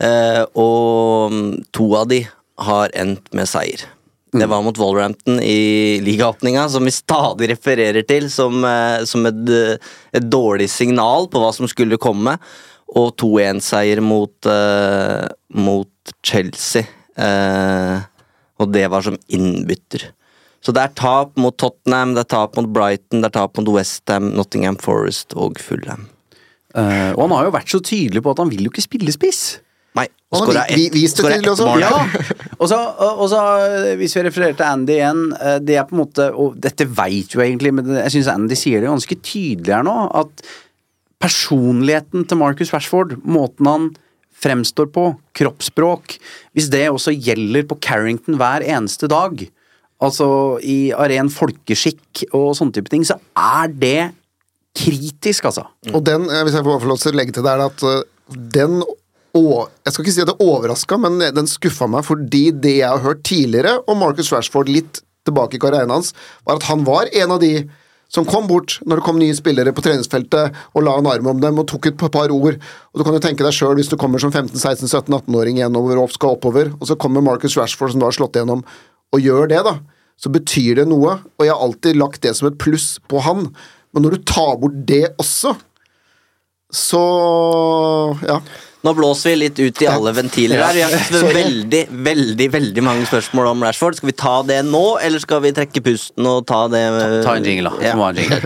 Uh, 0.00 0.48
og 0.56 1.36
to 1.76 1.92
av 2.00 2.08
de 2.08 2.24
har 2.64 2.96
endt 2.96 3.28
med 3.36 3.52
seier. 3.52 3.84
Det 4.32 4.48
var 4.48 4.62
mot 4.64 4.78
Wolverhampton 4.80 5.42
i 5.44 6.00
ligaåpninga, 6.00 6.64
som 6.72 6.88
vi 6.88 6.96
stadig 6.96 7.50
refererer 7.50 8.06
til 8.08 8.30
som, 8.32 8.64
eh, 8.64 9.04
som 9.04 9.26
et, 9.26 9.48
eh, 9.50 9.76
et 10.14 10.24
dårlig 10.24 10.70
signal 10.70 11.28
på 11.28 11.36
hva 11.36 11.52
som 11.52 11.68
skulle 11.68 11.98
komme. 12.00 12.38
Og 12.98 13.14
2-1-seier 13.20 14.02
mot, 14.04 14.34
uh, 14.48 15.24
mot 15.56 16.14
Chelsea. 16.26 16.84
Uh, 17.16 18.02
og 18.60 18.72
det 18.74 18.84
var 18.92 19.04
som 19.06 19.16
innbytter. 19.32 20.10
Så 20.62 20.74
det 20.74 20.84
er 20.84 20.94
tap 20.94 21.34
mot 21.40 21.56
Tottenham, 21.58 22.14
det 22.14 22.26
er 22.26 22.30
tap 22.36 22.54
mot 22.58 22.68
Brighton, 22.70 23.22
det 23.22 23.32
er 23.32 23.34
tap 23.40 23.58
mot 23.58 23.72
Westham, 23.74 24.30
Nottingham 24.36 24.78
Forest 24.78 25.34
og 25.34 25.58
Fulham. 25.62 26.06
Uh, 26.72 27.12
og 27.16 27.26
han 27.26 27.34
har 27.36 27.48
jo 27.48 27.56
vært 27.56 27.72
så 27.72 27.82
tydelig 27.84 28.22
på 28.24 28.32
at 28.32 28.40
han 28.40 28.52
vil 28.52 28.68
jo 28.68 28.72
ikke 28.72 28.84
spille 28.84 29.12
spiss. 29.14 29.42
Nei, 29.92 30.06
Og 30.32 30.46
skåra 30.46 30.62
ett 30.72 30.94
mål. 31.60 31.82
Ja, 31.82 31.98
og 32.56 32.68
så, 32.70 32.78
og 33.12 33.26
så, 33.28 33.40
hvis 34.00 34.14
vi 34.16 34.22
refererer 34.24 34.56
til 34.56 34.64
Andy 34.64 34.94
igjen, 34.96 35.20
eh, 35.36 35.58
det 35.60 35.76
er 35.76 35.84
på 35.84 35.96
en 35.96 36.00
måte 36.00 36.30
Og 36.32 36.54
dette 36.56 36.86
veit 36.88 37.34
jo 37.34 37.42
egentlig, 37.44 37.74
men 37.76 37.90
jeg 37.98 38.14
syns 38.14 38.30
Andy 38.32 38.56
sier 38.56 38.80
det 38.80 38.88
ganske 38.88 39.18
tydelig 39.20 39.74
her 39.74 39.84
nå, 39.84 39.96
at 40.22 40.46
personligheten 41.22 42.26
til 42.28 42.40
Marcus 42.40 42.72
Rashford, 42.74 43.16
måten 43.22 43.68
han 43.68 43.90
fremstår 44.42 44.88
på, 44.90 45.04
kroppsspråk 45.38 46.16
Hvis 46.56 46.70
det 46.72 46.88
også 46.90 47.14
gjelder 47.14 47.66
på 47.68 47.78
Carrington 47.84 48.38
hver 48.40 48.64
eneste 48.66 49.08
dag, 49.10 49.44
altså 50.02 50.26
i 50.66 50.90
aren 50.98 51.30
folkeskikk 51.30 52.24
og 52.34 52.56
sånne 52.58 52.74
type 52.74 52.90
ting, 52.90 53.06
så 53.06 53.20
er 53.38 53.70
det 53.70 54.10
kritisk, 54.74 55.46
altså. 55.50 55.66
Og 55.92 56.02
den, 56.06 56.26
eh, 56.26 56.42
hvis 56.42 56.56
jeg 56.56 56.64
får 56.64 56.88
lov 56.88 56.98
til 56.98 57.12
å 57.12 57.20
legge 57.20 57.36
til 57.36 57.44
det, 57.46 57.52
er 57.52 57.64
at 57.68 57.86
eh, 57.86 58.02
den 58.58 58.82
og 59.32 59.70
Jeg 59.86 59.94
skal 59.94 60.04
ikke 60.04 60.12
si 60.12 60.20
at 60.20 60.28
det 60.28 60.44
overraska, 60.44 60.96
men 61.00 61.14
den 61.32 61.46
skuffa 61.48 61.86
meg 61.88 62.04
fordi 62.04 62.50
det 62.52 62.74
jeg 62.82 62.88
har 62.88 63.00
hørt 63.00 63.22
tidligere 63.24 63.78
om 63.88 63.96
Marcus 63.96 64.28
Rashford 64.28 64.68
litt 64.68 65.00
tilbake 65.24 65.56
i 65.56 65.62
karrieren 65.62 65.88
hans, 65.88 66.10
var 66.44 66.58
at 66.58 66.66
han 66.68 66.84
var 66.84 67.08
en 67.08 67.32
av 67.32 67.40
de 67.40 67.62
som 68.12 68.26
kom 68.28 68.46
bort 68.48 68.76
når 68.84 69.00
det 69.00 69.06
kom 69.06 69.18
nye 69.20 69.36
spillere 69.36 69.72
på 69.72 69.84
treningsfeltet 69.84 70.58
og 70.76 70.84
la 70.84 70.98
en 71.00 71.08
arm 71.08 71.30
om 71.32 71.40
dem 71.40 71.60
og 71.62 71.68
tok 71.70 71.88
et 71.88 71.98
par 72.02 72.32
ord. 72.34 72.58
Og 72.92 73.00
Du 73.00 73.04
kan 73.06 73.16
jo 73.16 73.22
tenke 73.24 73.44
deg 73.44 73.56
sjøl 73.56 73.78
hvis 73.78 73.88
du 73.88 73.96
kommer 74.00 74.20
som 74.20 74.32
15-16-17-18-åring 74.34 75.62
gjennover 75.62 76.02
og 76.02 76.12
skal 76.12 76.36
oppover, 76.36 76.74
og 76.76 76.88
så 76.88 76.98
kommer 77.00 77.24
Marcus 77.24 77.56
Rashford, 77.56 77.94
som 77.94 78.02
da 78.02 78.10
har 78.10 78.18
slått 78.18 78.36
gjennom, 78.36 78.64
og 79.12 79.20
gjør 79.24 79.48
det, 79.48 79.62
da. 79.64 79.78
Så 80.20 80.30
betyr 80.32 80.82
det 80.82 80.88
noe, 80.90 81.18
og 81.24 81.44
jeg 81.44 81.54
har 81.54 81.64
alltid 81.64 81.98
lagt 81.98 82.22
det 82.24 82.34
som 82.36 82.50
et 82.50 82.58
pluss 82.60 82.98
på 83.08 83.22
han. 83.24 83.48
Men 83.92 84.04
når 84.04 84.16
du 84.16 84.26
tar 84.28 84.58
bort 84.60 84.76
det 84.88 85.06
også, 85.20 85.56
så 86.72 87.02
ja. 88.24 88.38
Nå 88.82 88.94
blåser 88.98 89.30
vi 89.30 89.36
litt 89.44 89.60
ut 89.62 89.82
i 89.84 89.86
alle 89.86 90.10
ventiler 90.16 90.58
her. 90.58 90.74
Vi 90.74 90.82
har 90.82 91.34
veldig, 91.34 91.82
veldig 92.08 92.48
veldig 92.50 92.82
mange 92.82 93.06
spørsmål 93.06 93.52
om 93.52 93.62
Rashford. 93.62 94.00
Skal 94.00 94.10
vi 94.10 94.14
ta 94.18 94.32
det 94.46 94.58
nå, 94.66 94.82
eller 94.98 95.22
skal 95.22 95.44
vi 95.44 95.52
trekke 95.54 95.84
pusten 95.86 96.26
og 96.26 96.48
ta 96.50 96.64
det 96.72 96.82
Ta, 96.96 97.10
ta 97.28 97.36
en 97.38 97.46
jingle, 97.46 97.70
da. 97.70 97.92
Ja. 97.92 97.94
Det 97.94 98.08
en 98.08 98.18
jingle. 98.24 98.40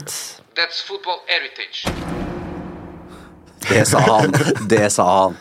That's 0.57 0.83
football 0.85 1.23
heritage. 1.31 1.89
Det 3.67 3.87
sa 3.89 4.05
han. 4.05 4.37
Det 4.69 4.85
sa 4.93 5.09
han. 5.09 5.41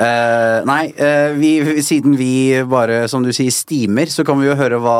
Uh, 0.00 0.64
nei, 0.64 0.82
uh, 0.96 1.36
vi, 1.36 1.52
siden 1.84 2.16
vi 2.16 2.32
bare, 2.64 3.04
som 3.12 3.20
du 3.24 3.34
sier, 3.36 3.52
stimer, 3.52 4.08
så 4.08 4.24
kan 4.24 4.40
vi 4.40 4.48
jo 4.48 4.56
høre 4.56 4.80
hva 4.80 4.98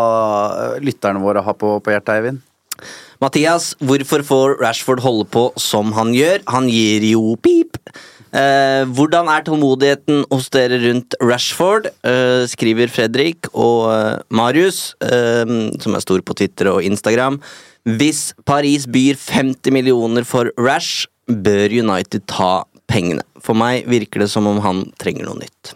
lytterne 0.84 1.24
våre 1.24 1.40
har 1.46 1.56
på, 1.56 1.78
på 1.80 1.96
hjertet, 1.96 2.12
Eivind. 2.18 2.44
Mathias, 3.20 3.72
hvorfor 3.80 4.24
får 4.24 4.58
Rashford 4.60 5.00
holde 5.04 5.26
på 5.32 5.48
som 5.60 5.96
han 5.96 6.12
gjør? 6.16 6.44
Han 6.52 6.68
gir 6.72 7.08
jo 7.08 7.34
pip. 7.40 7.80
Eh, 8.30 8.84
hvordan 8.94 9.26
er 9.32 9.42
tålmodigheten 9.46 10.22
hos 10.30 10.46
dere 10.54 10.78
rundt 10.84 11.16
Rashford? 11.18 11.88
Eh, 12.06 12.44
skriver 12.50 12.92
Fredrik 12.92 13.48
og 13.50 13.90
eh, 13.90 14.20
Marius, 14.30 14.94
eh, 15.02 15.56
som 15.82 15.96
er 15.96 16.04
stor 16.04 16.22
på 16.22 16.36
Twitter 16.38 16.70
og 16.70 16.86
Instagram. 16.86 17.40
Hvis 17.98 18.30
Paris 18.46 18.86
byr 18.86 19.18
50 19.18 19.74
millioner 19.74 20.26
for 20.28 20.52
Rash, 20.60 21.08
bør 21.26 21.72
United 21.72 22.26
ta 22.30 22.64
pengene. 22.90 23.24
For 23.42 23.58
meg 23.58 23.88
virker 23.90 24.22
det 24.22 24.30
som 24.30 24.46
om 24.50 24.60
han 24.62 24.84
trenger 25.00 25.26
noe 25.26 25.40
nytt. 25.42 25.74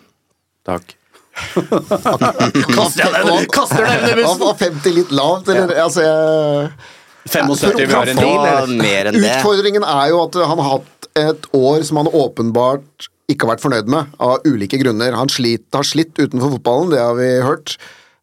Takk. 0.69 0.95
Kaster 1.35 3.09
jeg 3.11 3.47
kaster 3.51 3.83
deg 3.83 4.05
under 4.05 4.21
bussen! 4.21 4.43
Var 4.45 4.59
50 4.61 4.95
litt 5.01 5.15
lavt, 5.15 5.49
eller? 5.51 5.73
Altså, 5.83 6.05
jeg 6.05 7.33
75 7.33 7.81
vi 7.81 7.95
har 7.95 8.11
en 8.13 8.21
deal, 8.21 8.47
eller? 8.47 8.75
mer 8.79 9.09
enn 9.11 9.19
det. 9.19 9.33
Utfordringen 9.41 9.87
er 9.89 10.11
jo 10.13 10.21
at 10.27 10.39
han 10.45 10.61
har 10.61 10.71
hatt 10.77 10.91
et 11.19 11.47
år 11.55 11.85
som 11.87 12.01
han 12.01 12.11
åpenbart 12.11 13.09
ikke 13.31 13.47
har 13.47 13.55
vært 13.55 13.65
fornøyd 13.65 13.91
med, 13.91 14.15
av 14.21 14.45
ulike 14.45 14.79
grunner. 14.81 15.17
Han 15.17 15.31
slit, 15.33 15.67
har 15.73 15.87
slitt 15.87 16.19
utenfor 16.19 16.57
fotballen, 16.59 16.93
det 16.93 17.01
har 17.01 17.17
vi 17.17 17.31
hørt. 17.45 17.77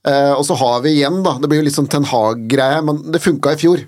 Eh, 0.08 0.34
og 0.36 0.44
så 0.46 0.58
har 0.60 0.84
vi 0.86 0.96
igjen, 0.98 1.22
da, 1.26 1.38
det 1.42 1.50
blir 1.50 1.62
jo 1.62 1.68
litt 1.68 1.78
sånn 1.78 1.90
Ten 1.92 2.08
Hag-greie, 2.10 2.82
men 2.86 3.02
det 3.14 3.24
funka 3.24 3.56
i 3.56 3.62
fjor. 3.62 3.84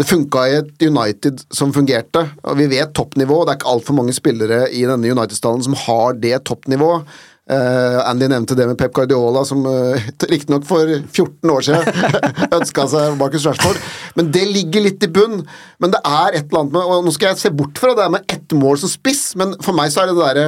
Det 0.00 0.06
funka 0.08 0.46
i 0.48 0.54
et 0.60 0.84
United 0.86 1.42
som 1.52 1.74
fungerte, 1.76 2.22
og 2.46 2.56
vi 2.56 2.70
vet 2.70 2.94
toppnivå. 2.96 3.42
Det 3.44 3.52
er 3.52 3.60
ikke 3.60 3.72
altfor 3.74 3.98
mange 3.98 4.14
spillere 4.16 4.62
i 4.72 4.86
denne 4.88 5.10
United-stallen 5.12 5.66
som 5.66 5.76
har 5.82 6.16
det 6.22 6.38
toppnivået. 6.48 7.08
Eh, 7.50 7.98
Andy 8.06 8.28
nevnte 8.30 8.54
det 8.54 8.68
med 8.68 8.78
Pep 8.78 8.92
Guardiola, 8.94 9.42
som 9.44 9.64
uh, 9.66 9.98
riktignok 10.30 10.66
for 10.68 10.86
14 10.86 11.50
år 11.50 11.64
siden 11.66 12.12
ønska 12.60 12.84
seg 12.92 13.16
Marcus 13.18 13.46
Rashford. 13.48 13.80
Men 14.18 14.30
det 14.30 14.44
ligger 14.52 14.84
litt 14.86 15.02
i 15.02 15.10
bunn. 15.10 15.40
Men 15.82 15.94
det 15.94 16.02
er 16.06 16.38
et 16.38 16.44
eller 16.44 16.62
annet 16.62 16.76
med 16.76 16.86
og 16.94 17.06
Nå 17.06 17.14
skal 17.16 17.32
jeg 17.32 17.42
se 17.42 17.54
bort 17.54 17.80
fra 17.80 17.96
det 17.98 18.06
med 18.14 18.30
ett 18.30 18.54
mål 18.54 18.78
som 18.82 18.92
spiss, 18.92 19.32
men 19.40 19.56
for 19.64 19.74
meg 19.74 19.90
så 19.90 20.04
er 20.04 20.10
det 20.10 20.18
det 20.18 20.28
derre 20.28 20.46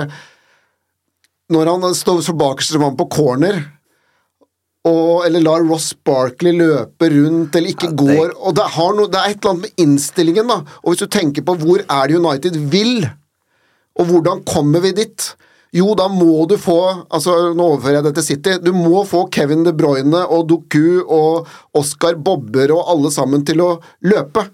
Når 1.56 1.70
han 1.72 1.96
står 1.98 2.22
så 2.22 2.36
bakerst 2.38 2.76
som 2.76 2.84
han 2.86 2.98
på 2.98 3.10
corner 3.10 3.58
og, 4.82 5.22
eller 5.26 5.44
lar 5.44 5.62
Ross 5.62 5.92
Barkley 5.94 6.56
løpe 6.58 7.06
rundt, 7.12 7.54
eller 7.54 7.70
ikke 7.70 7.92
går 7.94 8.32
og 8.34 8.56
det, 8.58 8.64
har 8.74 8.96
noe, 8.98 9.10
det 9.10 9.20
er 9.20 9.30
et 9.30 9.36
eller 9.36 9.52
annet 9.52 9.68
med 9.68 9.84
innstillingen, 9.84 10.50
da. 10.50 10.56
Og 10.82 10.90
hvis 10.90 11.04
du 11.04 11.12
tenker 11.14 11.44
på 11.46 11.54
hvor 11.60 11.84
er 11.84 12.10
det 12.10 12.18
United 12.18 12.58
vil, 12.72 13.06
og 13.94 14.10
hvordan 14.10 14.42
kommer 14.48 14.82
vi 14.82 14.90
dit? 14.96 15.28
Jo, 15.72 15.94
da 15.96 16.04
må 16.12 16.44
du 16.48 16.58
få 16.60 16.78
altså 17.08 17.54
Nå 17.56 17.68
overfører 17.74 17.98
jeg 17.98 18.06
det 18.08 18.16
til 18.18 18.26
City. 18.26 18.56
Du 18.60 18.74
må 18.76 19.06
få 19.08 19.24
Kevin 19.32 19.64
De 19.64 19.72
Bruyne 19.76 20.20
og 20.26 20.44
Doku 20.50 21.00
og 21.00 21.48
Oscar 21.78 22.18
Bobber 22.20 22.74
og 22.76 22.90
alle 22.92 23.12
sammen 23.14 23.46
til 23.48 23.62
å 23.64 23.70
løpe. 24.04 24.44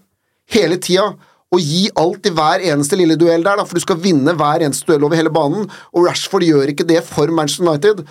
Hele 0.54 0.78
tida. 0.78 1.10
Og 1.48 1.64
gi 1.64 1.88
alt 1.98 2.28
i 2.28 2.32
hver 2.36 2.62
eneste 2.70 2.96
lille 3.00 3.16
duell 3.18 3.42
der, 3.42 3.56
da, 3.56 3.64
for 3.64 3.78
du 3.78 3.82
skal 3.82 3.98
vinne 4.02 4.34
hver 4.36 4.62
eneste 4.62 4.86
duell 4.86 5.06
over 5.08 5.18
hele 5.18 5.32
banen. 5.32 5.66
Og 5.96 6.06
Rashford 6.06 6.44
gjør 6.44 6.70
ikke 6.70 6.86
det 6.86 7.00
for 7.08 7.32
Manchester 7.34 7.66
United. 7.66 8.04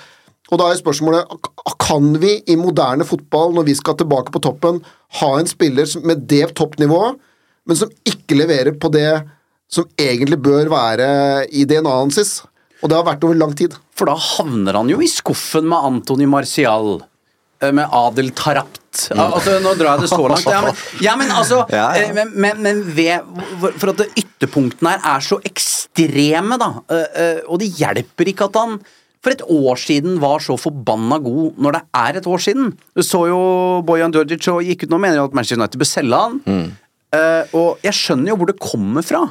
Og 0.48 0.60
da 0.60 0.68
er 0.72 0.80
spørsmålet 0.80 1.48
kan 1.84 2.12
vi 2.22 2.38
i 2.50 2.58
moderne 2.60 3.08
fotball, 3.08 3.54
når 3.56 3.68
vi 3.70 3.78
skal 3.78 3.98
tilbake 4.00 4.34
på 4.34 4.42
toppen, 4.44 4.82
ha 5.22 5.32
en 5.38 5.48
spiller 5.48 5.88
med 6.04 6.26
det 6.28 6.50
toppnivået, 6.58 7.16
men 7.68 7.80
som 7.80 7.92
ikke 8.08 8.38
leverer 8.40 8.76
på 8.80 8.92
det 8.92 9.12
som 9.72 9.88
egentlig 10.00 10.40
bør 10.44 10.72
være 10.72 11.10
i 11.52 11.66
DNA-en 11.68 12.08
hans? 12.08 12.40
Og 12.84 12.90
det 12.92 12.98
har 13.00 13.06
vært 13.08 13.24
over 13.26 13.38
lang 13.40 13.54
tid. 13.58 13.74
For 13.98 14.06
da 14.10 14.16
havner 14.16 14.78
han 14.78 14.90
jo 14.92 15.00
i 15.02 15.08
skuffen 15.10 15.66
med 15.72 15.78
Antony 15.92 16.28
Marcial. 16.30 17.00
eh, 17.62 17.72
Med 17.74 17.88
Adel 17.92 18.30
Tarapt. 18.38 19.10
Altså, 19.14 19.60
nå 19.62 19.76
drar 19.78 19.98
jeg 19.98 20.06
det 20.06 20.10
så 20.10 20.28
langt. 20.30 20.46
Ja, 20.50 20.62
men, 20.66 20.76
ja, 21.06 21.16
men 21.20 21.30
altså 21.32 21.64
Ja, 21.70 21.88
ja. 21.98 22.08
eh, 22.10 22.14
Men, 22.14 22.62
men, 22.62 22.84
ved, 22.96 23.26
For 23.78 23.92
at 23.94 24.06
ytterpunktene 24.18 24.96
her 24.96 25.02
er 25.18 25.26
så 25.26 25.40
ekstreme, 25.46 26.58
da. 26.62 26.70
eh, 26.94 27.42
Og 27.48 27.60
det 27.62 27.72
hjelper 27.78 28.32
ikke 28.34 28.48
at 28.50 28.56
han 28.62 28.80
for 29.26 29.34
et 29.34 29.42
år 29.50 29.76
siden 29.82 30.20
var 30.22 30.40
så 30.40 30.56
forbanna 30.62 31.18
god 31.20 31.58
når 31.60 31.74
det 31.74 31.82
er 32.00 32.18
et 32.22 32.28
år 32.30 32.38
siden. 32.40 32.70
Du 32.96 33.02
så 33.04 33.24
jo 33.28 33.40
Bojan 33.84 34.14
Djordjic 34.14 34.46
og 34.54 34.62
gikk 34.64 34.86
ut 34.86 34.92
nå 34.94 35.00
og 35.00 35.02
mener 35.04 35.24
at 35.26 35.34
Manchester 35.36 35.58
United 35.60 35.82
bør 35.82 35.90
selge 35.90 36.20
han. 36.22 36.38
Eh, 37.18 37.44
og 37.58 37.82
jeg 37.84 37.98
skjønner 37.98 38.30
jo 38.32 38.38
hvor 38.38 38.48
det 38.52 38.60
kommer 38.62 39.04
fra. 39.04 39.24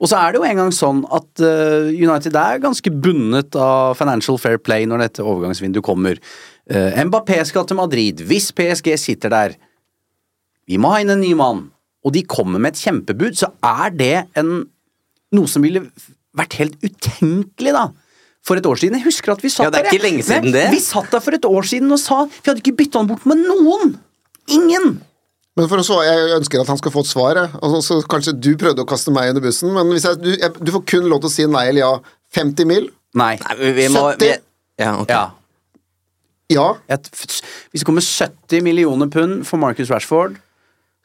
Og 0.00 0.08
så 0.08 0.16
er 0.16 0.32
det 0.32 0.40
jo 0.40 0.46
engang 0.48 0.70
sånn 0.72 1.02
at 1.12 1.42
eh, 1.44 1.90
United 1.92 2.36
er 2.40 2.62
ganske 2.62 2.92
bundet 3.04 3.56
av 3.60 3.98
financial 3.98 4.38
fair 4.40 4.56
play 4.56 4.86
når 4.88 5.04
dette 5.04 5.24
overgangsvinduet 5.26 5.84
kommer. 5.84 6.20
Eh, 6.70 6.96
Mbappé 7.04 7.42
skal 7.48 7.66
til 7.68 7.76
Madrid. 7.76 8.22
Hvis 8.24 8.48
PSG 8.56 8.94
sitter 9.00 9.32
der 9.34 9.58
Vi 10.70 10.78
må 10.80 10.92
ha 10.94 11.00
inn 11.02 11.12
en 11.12 11.20
ny 11.20 11.34
mann. 11.36 11.66
Og 12.06 12.14
de 12.14 12.22
kommer 12.24 12.62
med 12.62 12.72
et 12.72 12.80
kjempebud, 12.80 13.36
så 13.36 13.50
er 13.66 13.92
det 13.92 14.14
en, 14.38 14.62
noe 15.36 15.50
som 15.50 15.64
ville 15.66 15.82
vært 16.36 16.56
helt 16.60 16.78
utenkelig, 16.80 17.74
da. 17.76 17.90
For 18.46 18.56
et 18.56 18.64
år 18.64 18.78
siden. 18.80 18.96
Jeg 18.96 19.04
husker 19.04 19.34
at 19.34 19.42
vi 19.44 19.50
satt 19.52 19.66
Ja, 19.66 19.72
det 19.74 19.82
er 19.82 19.88
der, 19.90 19.92
ikke 19.92 20.06
lenge 20.06 20.24
siden 20.24 20.54
det. 20.54 20.64
Vi 20.72 20.80
satt 20.80 21.10
der 21.12 21.20
for 21.20 21.36
et 21.36 21.44
år 21.44 21.66
siden 21.68 21.92
og 21.92 22.00
sa 22.00 22.22
Vi 22.30 22.46
hadde 22.46 22.62
ikke 22.62 22.78
bytta 22.78 23.02
han 23.02 23.10
bort 23.10 23.26
med 23.28 23.42
noen! 23.44 23.98
Ingen! 24.48 24.94
Men 25.58 25.66
for 25.68 25.82
å 25.82 25.84
svare, 25.84 26.06
Jeg 26.06 26.36
ønsker 26.38 26.62
at 26.62 26.70
han 26.70 26.78
skal 26.78 26.92
få 26.94 27.02
et 27.04 27.10
svar. 27.10 27.40
Altså, 27.58 27.98
kanskje 28.10 28.36
du 28.38 28.52
prøvde 28.60 28.84
å 28.84 28.88
kaste 28.88 29.12
meg 29.14 29.32
under 29.32 29.44
bussen, 29.44 29.72
men 29.74 29.90
hvis 29.94 30.06
jeg, 30.06 30.20
du, 30.22 30.30
jeg, 30.36 30.54
du 30.60 30.72
får 30.76 30.84
kun 30.92 31.08
lov 31.10 31.24
til 31.24 31.30
å 31.30 31.34
si 31.34 31.46
nei 31.50 31.66
eller 31.72 31.82
ja. 31.82 31.92
50 32.36 32.68
mil? 32.70 32.86
Nei. 33.18 33.34
Nei, 33.42 33.72
vi, 33.74 33.88
må 33.90 34.04
70? 34.12 34.22
vi, 34.22 34.36
Ja, 34.80 34.92
okay. 35.00 35.16
Ja. 35.16 35.24
Ja. 36.50 36.68
Et, 36.90 37.10
hvis 37.10 37.82
det 37.82 37.86
kommer 37.86 38.02
70 38.06 38.62
millioner 38.66 39.10
pund 39.10 39.44
for 39.46 39.60
Marcus 39.62 39.90
Rashford, 39.90 40.38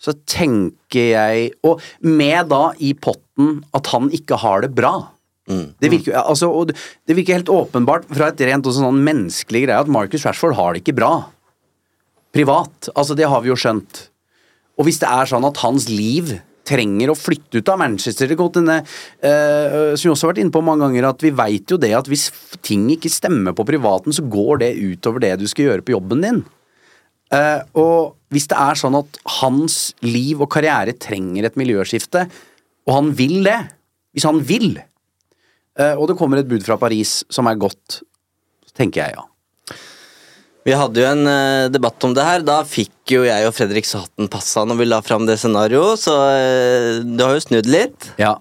så 0.02 0.12
tenker 0.28 1.12
jeg 1.14 1.52
Og 1.64 1.82
med 2.04 2.50
da 2.52 2.74
i 2.84 2.92
potten 2.94 3.62
at 3.74 3.88
han 3.94 4.10
ikke 4.14 4.38
har 4.42 4.66
det 4.66 4.74
bra. 4.78 4.96
Det, 5.46 5.92
virker, 5.94 6.16
altså, 6.18 6.50
og 6.50 6.72
det- 6.74 7.16
virker 7.16 7.38
helt 7.38 7.52
åpenbart 7.54 8.08
fra 8.10 8.32
et 8.32 8.42
rent 8.42 8.66
sånn 8.66 9.04
menneskelig 9.06 9.66
greie 9.68 9.78
at 9.78 9.88
Marcus 9.88 10.26
Rashford 10.26 10.56
har 10.58 10.74
det 10.74 10.82
ikke 10.82 10.96
bra. 10.98 11.30
Privat. 12.34 12.90
Altså, 12.96 13.16
det 13.16 13.30
har 13.30 13.42
vi 13.42 13.50
jo 13.54 13.56
skjønt. 13.56 14.08
Og 14.76 14.88
hvis 14.88 15.00
det 15.02 15.10
er 15.10 15.30
sånn 15.30 15.48
at 15.48 15.62
hans 15.64 15.88
liv 15.92 16.36
trenger 16.66 17.12
å 17.12 17.18
flytte 17.18 17.62
ut 17.62 17.72
av 17.72 17.80
Manchester 17.82 18.32
det 18.32 18.38
denne, 18.58 18.80
uh, 18.82 19.94
Som 19.94 20.08
vi 20.08 20.14
også 20.14 20.26
har 20.26 20.34
vært 20.34 20.42
inne 20.44 20.56
på 20.56 20.64
mange 20.66 20.88
ganger, 20.88 21.10
at 21.12 21.24
vi 21.24 21.34
veit 21.36 21.72
jo 21.72 21.78
det 21.82 21.94
at 21.98 22.10
hvis 22.10 22.32
ting 22.66 22.88
ikke 22.94 23.12
stemmer 23.14 23.56
på 23.56 23.68
privaten, 23.68 24.16
så 24.16 24.26
går 24.26 24.64
det 24.64 24.72
utover 24.82 25.24
det 25.24 25.36
du 25.42 25.48
skal 25.52 25.70
gjøre 25.70 25.86
på 25.86 25.96
jobben 25.96 26.26
din. 26.26 26.42
Uh, 27.34 27.62
og 27.78 28.16
hvis 28.34 28.50
det 28.52 28.58
er 28.60 28.78
sånn 28.80 28.98
at 28.98 29.20
hans 29.42 29.94
liv 30.06 30.42
og 30.42 30.52
karriere 30.54 30.96
trenger 30.98 31.48
et 31.48 31.60
miljøskifte, 31.60 32.26
og 32.86 32.94
han 32.94 33.14
vil 33.18 33.40
det, 33.46 33.60
hvis 34.16 34.28
han 34.28 34.42
vil, 34.46 34.76
uh, 35.80 35.96
og 35.96 36.10
det 36.10 36.18
kommer 36.20 36.42
et 36.42 36.50
bud 36.50 36.66
fra 36.66 36.80
Paris 36.82 37.24
som 37.34 37.50
er 37.50 37.62
godt, 37.62 38.02
så 38.66 38.78
tenker 38.82 39.06
jeg 39.06 39.18
ja. 39.18 39.26
Vi 40.66 40.74
hadde 40.74 40.98
jo 40.98 41.06
en 41.06 41.28
uh, 41.30 41.68
debatt 41.70 42.08
om 42.08 42.14
det 42.18 42.24
her. 42.26 42.42
Da 42.46 42.60
fikk 42.66 43.14
jo 43.14 43.22
jeg 43.28 43.46
og 43.46 43.54
Fredrik 43.54 43.86
Saten 43.86 44.30
passa 44.34 44.64
når 44.66 44.80
vi 44.80 44.88
la 44.90 45.02
fram 45.06 45.28
det 45.30 45.38
scenarioet, 45.38 46.02
så 46.02 46.16
uh, 46.16 47.04
du 47.06 47.22
har 47.22 47.36
jo 47.38 47.44
snudd 47.44 47.70
litt. 47.70 48.10
Ja, 48.22 48.34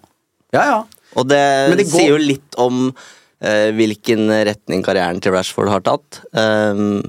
ja. 0.57 0.65
ja. 0.71 0.81
Og 1.15 1.29
det, 1.31 1.43
det 1.77 1.85
går- 1.85 1.93
sier 1.93 2.15
jo 2.15 2.23
litt 2.23 2.57
om 2.59 2.89
uh, 2.89 3.69
hvilken 3.77 4.33
retning 4.49 4.83
karrieren 4.87 5.21
til 5.23 5.37
Rashford 5.37 5.69
har 5.75 5.85
tatt. 5.85 6.23
Um, 6.33 7.03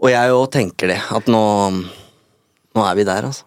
og 0.00 0.08
jeg 0.14 0.32
jo 0.32 0.40
tenker 0.48 0.94
det, 0.94 0.98
at 1.12 1.28
nå, 1.28 1.44
nå 2.72 2.88
er 2.88 2.96
vi 2.96 3.04
der, 3.04 3.28
altså. 3.28 3.44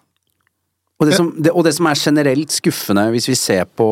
Og 1.02 1.10
det, 1.10 1.16
som, 1.18 1.32
det, 1.36 1.52
og 1.52 1.66
det 1.66 1.74
som 1.76 1.88
er 1.90 1.98
generelt 2.00 2.54
skuffende, 2.54 3.08
hvis 3.12 3.26
vi 3.28 3.34
ser 3.36 3.66
på 3.76 3.88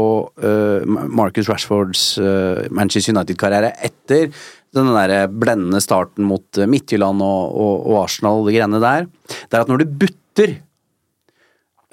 uh, 0.46 0.86
Marcus 1.10 1.50
Rashfords 1.50 2.04
uh, 2.22 2.62
Manchester 2.72 3.12
United-karriere 3.18 3.74
etter 3.84 4.30
den 4.76 4.92
der 4.96 5.28
blendende 5.28 5.82
starten 5.84 6.28
mot 6.28 6.58
eh, 6.58 6.70
Midtjylland 6.70 7.24
og, 7.26 7.56
og, 7.56 7.88
og 7.92 8.04
Arsenal 8.06 8.42
og 8.42 8.50
de 8.50 8.58
greiene 8.58 8.82
der, 8.84 9.08
det 9.28 9.58
er 9.58 9.66
at 9.66 9.72
når 9.72 9.82
du 9.82 9.96
butter, 10.04 10.56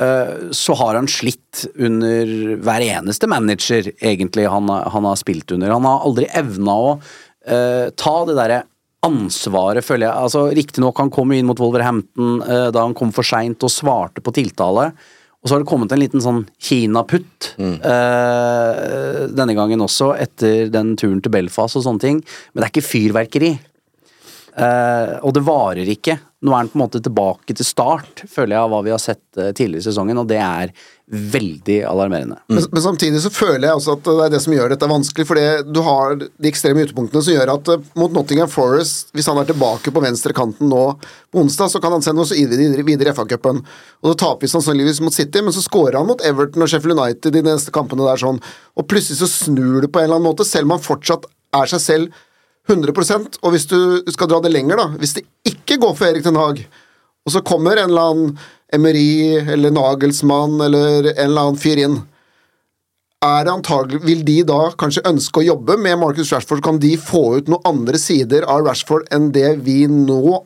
eh, 0.01 0.33
så 0.55 0.77
har 0.79 0.99
han 1.01 1.11
slitt 1.11 1.67
under 1.75 2.33
hver 2.63 2.87
eneste 2.87 3.31
manager, 3.31 3.91
egentlig, 3.99 4.49
han, 4.51 4.71
han 4.71 5.11
har 5.11 5.21
spilt 5.21 5.57
under. 5.57 5.75
Han 5.75 5.89
har 5.89 6.07
aldri 6.07 6.31
evna 6.39 6.79
å 6.79 6.91
uh, 7.49 7.87
ta 7.99 8.17
det 8.29 8.37
derre 8.39 8.63
ansvaret, 9.07 9.85
føler 9.87 10.07
jeg. 10.09 10.25
Altså, 10.27 10.45
Riktignok, 10.55 10.99
han 11.03 11.13
kom 11.15 11.33
inn 11.35 11.47
mot 11.49 11.59
Wolverhampton 11.63 12.43
uh, 12.45 12.69
da 12.75 12.85
han 12.85 12.97
kom 12.99 13.11
for 13.15 13.27
seint 13.27 13.65
og 13.67 13.73
svarte 13.73 14.23
på 14.23 14.35
tiltale. 14.37 14.91
Og 15.39 15.49
så 15.49 15.55
har 15.55 15.63
det 15.63 15.69
kommet 15.71 15.93
en 15.95 16.01
liten 16.03 16.23
sånn 16.23 16.41
Kina-putt 16.59 17.53
eh, 17.63 19.21
denne 19.31 19.55
gangen 19.55 19.85
også, 19.85 20.11
etter 20.19 20.67
den 20.75 20.97
turen 20.99 21.21
til 21.23 21.33
Belfast 21.35 21.79
og 21.79 21.85
sånne 21.87 22.03
ting. 22.03 22.19
Men 22.53 22.61
det 22.61 22.67
er 22.67 22.73
ikke 22.75 22.89
fyrverkeri. 22.89 23.53
Eh, 24.59 25.13
og 25.23 25.37
det 25.37 25.45
varer 25.47 25.93
ikke. 25.95 26.19
Nå 26.39 26.53
er 26.53 26.61
han 26.61 26.69
på 26.71 26.79
en 26.79 26.85
måte 26.85 27.01
tilbake 27.03 27.55
til 27.59 27.67
start, 27.67 28.21
føler 28.31 28.55
jeg, 28.55 28.63
av 28.63 28.71
hva 28.71 28.79
vi 28.87 28.93
har 28.95 29.01
sett 29.03 29.41
eh, 29.41 29.49
tidligere 29.51 29.83
i 29.83 29.87
sesongen, 29.89 30.21
og 30.21 30.29
det 30.31 30.39
er 30.39 30.71
veldig 31.11 31.79
alarmerende. 31.89 32.37
Men, 32.53 32.61
men 32.71 32.85
samtidig 32.85 33.23
så 33.25 33.33
føler 33.35 33.67
jeg 33.67 33.81
også 33.81 33.97
at 33.97 34.05
det 34.07 34.15
er 34.23 34.31
det 34.37 34.41
som 34.45 34.55
gjør 34.55 34.71
dette 34.71 34.91
vanskelig. 34.93 35.27
For 35.27 35.41
du 35.67 35.81
har 35.83 36.15
de 36.21 36.51
ekstreme 36.53 36.85
ytterpunktene 36.85 37.25
som 37.27 37.35
gjør 37.35 37.53
at 37.57 37.73
eh, 37.75 37.89
mot 37.99 38.15
Nottingham 38.15 38.53
Forest, 38.53 39.11
hvis 39.19 39.27
han 39.27 39.41
er 39.43 39.49
tilbake 39.49 39.91
på 39.91 40.05
venstre 40.05 40.37
kanten 40.37 40.71
nå 40.71 40.85
på 41.03 41.43
onsdag, 41.43 41.73
så 41.75 41.83
kan 41.83 41.97
han 41.97 42.07
sende 42.07 42.23
oss 42.23 42.37
videre, 42.37 42.87
videre 42.87 43.11
i 43.11 43.19
FA-cupen. 43.19 43.65
Og 44.05 44.13
da 44.13 44.15
taper 44.23 44.47
vi 44.47 44.53
sannsynligvis 44.55 45.03
mot 45.03 45.19
City, 45.19 45.43
men 45.43 45.57
så 45.57 45.65
scorer 45.65 45.99
han 45.99 46.07
mot 46.07 46.23
Everton 46.23 46.63
og 46.63 46.71
Sheffield 46.71 47.01
United 47.01 47.33
i 47.33 47.43
de 47.43 47.51
neste 47.51 47.75
kampene 47.75 48.07
der 48.07 48.23
sånn. 48.23 48.39
Og 48.79 48.87
plutselig 48.87 49.25
så 49.25 49.33
snur 49.33 49.83
det 49.83 49.91
på 49.91 50.05
en 50.05 50.07
eller 50.07 50.21
annen 50.21 50.31
måte, 50.31 50.47
selv 50.47 50.71
om 50.71 50.77
han 50.77 50.87
fortsatt 50.87 51.27
er 51.59 51.75
seg 51.75 51.83
selv 51.83 52.25
100% 52.69 53.41
Og 53.43 53.55
hvis 53.55 53.67
du 53.71 53.79
skal 54.13 54.29
dra 54.31 54.43
det 54.45 54.53
lenger, 54.53 54.81
da, 54.81 54.87
hvis 55.01 55.17
det 55.19 55.25
ikke 55.49 55.81
går 55.81 55.97
for 55.97 56.09
Erik 56.09 56.27
Den 56.27 56.39
Haag, 56.39 56.63
og 57.27 57.33
så 57.35 57.45
kommer 57.45 57.77
en 57.77 57.91
eller 57.91 58.13
annen 58.13 58.39
Emery 58.73 59.41
eller 59.41 59.73
Nagelsmann 59.73 60.61
eller 60.65 61.11
en 61.15 61.25
eller 61.25 61.49
annen 61.49 61.61
fyr 61.61 61.81
inn 61.81 61.99
er 63.25 63.45
det 63.45 63.51
antagelig, 63.51 63.99
Vil 64.07 64.21
de 64.25 64.43
da 64.47 64.71
kanskje 64.79 65.07
ønske 65.09 65.41
å 65.41 65.49
jobbe 65.49 65.77
med 65.81 65.99
Marcus 65.99 66.31
Rashford? 66.33 66.63
Kan 66.63 66.79
de 66.79 66.93
få 66.97 67.39
ut 67.39 67.49
noen 67.51 67.67
andre 67.67 67.99
sider 67.99 68.47
av 68.47 68.63
Rashford 68.67 69.09
enn 69.15 69.33
det 69.35 69.57
vi 69.67 69.87
nå 69.91 70.45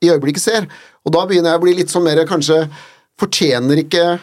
i 0.00 0.08
øyeblikket 0.08 0.42
ser? 0.42 0.68
Og 1.04 1.12
da 1.12 1.26
begynner 1.26 1.52
jeg 1.52 1.60
å 1.60 1.64
bli 1.66 1.74
litt 1.76 1.92
sånn 1.92 2.06
mer 2.06 2.24
kanskje 2.28 2.66
Fortjener 3.16 3.80
ikke 3.80 4.18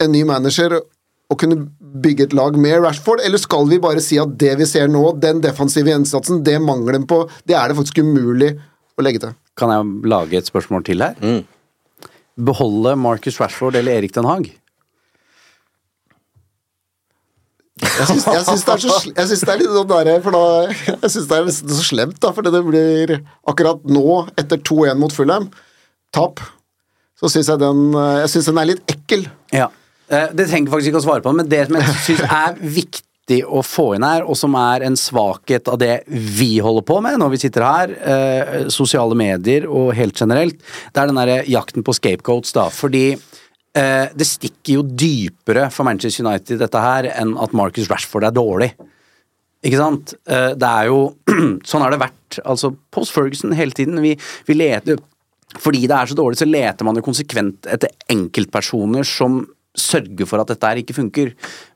en 0.00 0.10
ny 0.12 0.20
manager 0.28 0.74
å 0.76 1.36
kunne 1.38 1.62
bygge 2.04 2.28
et 2.28 2.36
lag 2.36 2.56
med 2.60 2.82
Rashford, 2.84 3.22
eller 3.24 3.40
skal 3.40 3.68
vi 3.70 3.80
bare 3.82 4.02
si 4.04 4.18
at 4.20 4.36
det 4.40 4.56
vi 4.60 4.68
ser 4.68 4.90
nå, 4.90 5.02
den 5.22 5.42
defensive 5.44 5.92
innsatsen, 5.92 6.44
det 6.46 6.58
mangelen 6.62 7.06
på, 7.10 7.24
det 7.48 7.56
er 7.58 7.70
det 7.70 7.78
faktisk 7.80 8.02
umulig 8.04 8.54
å 8.98 9.04
legge 9.06 9.24
til? 9.24 9.34
Kan 9.58 9.72
jeg 9.74 10.10
lage 10.10 10.38
et 10.38 10.48
spørsmål 10.48 10.86
til 10.86 11.02
her? 11.04 11.18
Beholde 12.40 12.94
Marcus 12.96 13.40
Rashford 13.42 13.76
eller 13.80 14.00
Erik 14.00 14.14
Den 14.16 14.28
Haag? 14.28 14.52
Jeg 17.80 18.06
syns, 18.10 18.26
jeg 18.28 18.44
syns 18.44 18.62
det 18.66 18.72
er 18.74 18.80
så 18.82 18.96
jeg 19.08 19.28
syns 19.30 19.42
det 19.46 19.52
er 19.54 19.60
litt 19.62 19.72
sånn 19.72 19.88
der, 19.88 20.08
for 20.20 20.36
da 20.36 20.40
Jeg 20.68 21.10
syns 21.14 21.28
det 21.30 21.36
er 21.36 21.46
nesten 21.48 21.72
så 21.72 21.84
slemt, 21.86 22.18
da, 22.20 22.32
fordi 22.36 22.52
det 22.52 22.60
blir 22.66 23.12
akkurat 23.48 23.86
nå, 23.88 24.06
etter 24.40 24.60
2-1 24.60 25.00
mot 25.00 25.14
Fulham, 25.16 25.48
tap, 26.12 26.42
så 27.16 27.30
syns 27.32 27.48
jeg 27.48 27.62
den 27.62 27.86
Jeg 27.96 28.32
syns 28.34 28.50
den 28.50 28.60
er 28.60 28.68
litt 28.74 28.92
ekkel. 28.92 29.24
Ja. 29.56 29.70
Eh, 30.10 30.28
Det 30.34 30.48
trenger 30.48 30.66
jeg 30.66 30.74
faktisk 30.74 30.92
ikke 30.92 31.02
å 31.02 31.06
svare 31.06 31.24
på, 31.24 31.32
men 31.36 31.48
det 31.48 31.66
som 31.68 31.78
jeg 31.78 31.94
syns 32.06 32.24
er 32.26 32.58
viktig 32.58 33.40
å 33.46 33.62
få 33.62 33.92
inn 33.94 34.02
her, 34.02 34.24
og 34.26 34.34
som 34.38 34.56
er 34.58 34.82
en 34.88 34.96
svakhet 34.98 35.68
av 35.70 35.78
det 35.78 36.00
vi 36.10 36.56
holder 36.58 36.82
på 36.88 36.96
med 37.04 37.20
når 37.22 37.30
vi 37.36 37.38
sitter 37.44 37.62
her, 37.62 37.92
eh, 37.94 38.68
sosiale 38.74 39.14
medier 39.14 39.68
og 39.70 39.92
helt 39.94 40.18
generelt, 40.18 40.58
det 40.90 40.98
er 41.02 41.06
den 41.06 41.20
derre 41.20 41.44
jakten 41.46 41.86
på 41.86 41.94
scapegoats, 41.94 42.50
da. 42.56 42.66
Fordi 42.74 43.12
eh, 43.14 44.08
det 44.10 44.26
stikker 44.26 44.80
jo 44.80 44.82
dypere 44.82 45.68
for 45.70 45.86
Manchester 45.86 46.26
United 46.26 46.58
dette 46.58 46.82
her 46.82 47.06
enn 47.12 47.36
at 47.38 47.54
Marcus 47.54 47.86
Rashford 47.92 48.26
er 48.26 48.34
dårlig. 48.34 48.72
Ikke 49.62 49.76
sant? 49.76 50.14
Det 50.24 50.64
er 50.66 50.86
jo 50.88 51.14
Sånn 51.68 51.82
har 51.84 51.92
det 51.92 51.98
vært. 52.00 52.38
Altså, 52.48 52.70
post 52.90 53.12
Ferguson 53.12 53.52
hele 53.52 53.76
tiden. 53.76 54.00
Vi, 54.00 54.14
vi 54.48 54.54
leter 54.56 54.96
Fordi 55.60 55.82
det 55.84 55.92
er 55.92 56.08
så 56.08 56.16
dårlig, 56.16 56.38
så 56.40 56.48
leter 56.48 56.86
man 56.88 56.96
jo 56.96 57.02
konsekvent 57.04 57.68
etter 57.68 57.92
enkeltpersoner 58.08 59.04
som 59.04 59.42
sørger 59.78 60.26
for 60.26 60.42
at 60.42 60.50
dette 60.50 60.66
her 60.66 60.80
ikke 60.80 60.96
funker. 60.96 61.34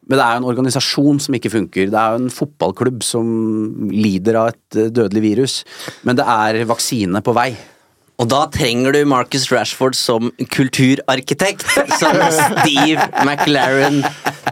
Men 0.09 0.19
det 0.19 0.25
er 0.25 0.33
jo 0.35 0.43
en 0.43 0.49
organisasjon 0.51 1.21
som 1.23 1.37
ikke 1.39 1.53
funker. 1.53 1.93
Det 1.93 2.01
er 2.01 2.17
jo 2.17 2.25
en 2.25 2.35
fotballklubb 2.35 3.05
som 3.07 3.29
lider 3.93 4.41
av 4.41 4.51
et 4.53 4.81
eh, 4.81 4.91
dødelig 4.93 5.23
virus. 5.25 5.61
Men 6.03 6.19
det 6.19 6.27
er 6.27 6.65
vaksine 6.69 7.23
på 7.25 7.37
vei. 7.37 7.53
Og 8.23 8.29
da 8.31 8.45
trenger 8.53 8.95
du 8.95 9.01
Marcus 9.11 9.49
Rashford 9.51 9.97
som 9.99 10.31
kulturarkitekt, 10.55 11.67
som 11.99 12.21
Steve 12.39 13.09
McLaren 13.25 14.05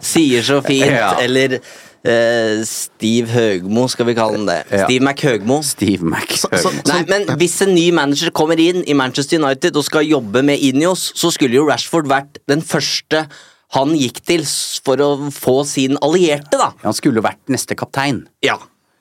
sier 0.02 0.42
så 0.46 0.58
fint. 0.66 0.90
Eller 1.22 1.60
eh, 2.04 2.62
Steve 2.66 3.28
Høgmo, 3.32 3.86
skal 3.90 4.08
vi 4.08 4.14
kalle 4.18 4.38
han 4.40 4.46
det. 4.48 4.58
Ja. 4.72 4.86
Steve 4.88 5.04
McHøgmo. 5.06 5.60
Steve 5.66 6.02
Mac. 6.04 6.34
Nei, 6.88 7.02
men 7.08 7.26
Hvis 7.40 7.60
en 7.66 7.74
ny 7.76 7.90
manager 7.94 8.30
kommer 8.34 8.58
inn 8.60 8.82
i 8.86 8.96
Manchester 8.98 9.38
United 9.42 9.76
og 9.78 9.84
skal 9.86 10.06
jobbe 10.08 10.42
med 10.46 10.58
Inios, 10.62 11.10
så 11.18 11.30
skulle 11.34 11.58
jo 11.60 11.66
Rashford 11.68 12.10
vært 12.10 12.42
den 12.50 12.62
første 12.62 13.26
han 13.72 13.94
gikk 13.96 14.18
til 14.28 14.42
s- 14.44 14.80
for 14.84 15.00
å 15.00 15.30
få 15.32 15.62
sin 15.64 15.96
allierte, 16.04 16.58
da. 16.60 16.72
Han 16.82 16.92
skulle 16.92 17.16
jo 17.22 17.24
vært 17.24 17.40
neste 17.48 17.74
kaptein. 17.78 18.26
Ja. 18.44 18.58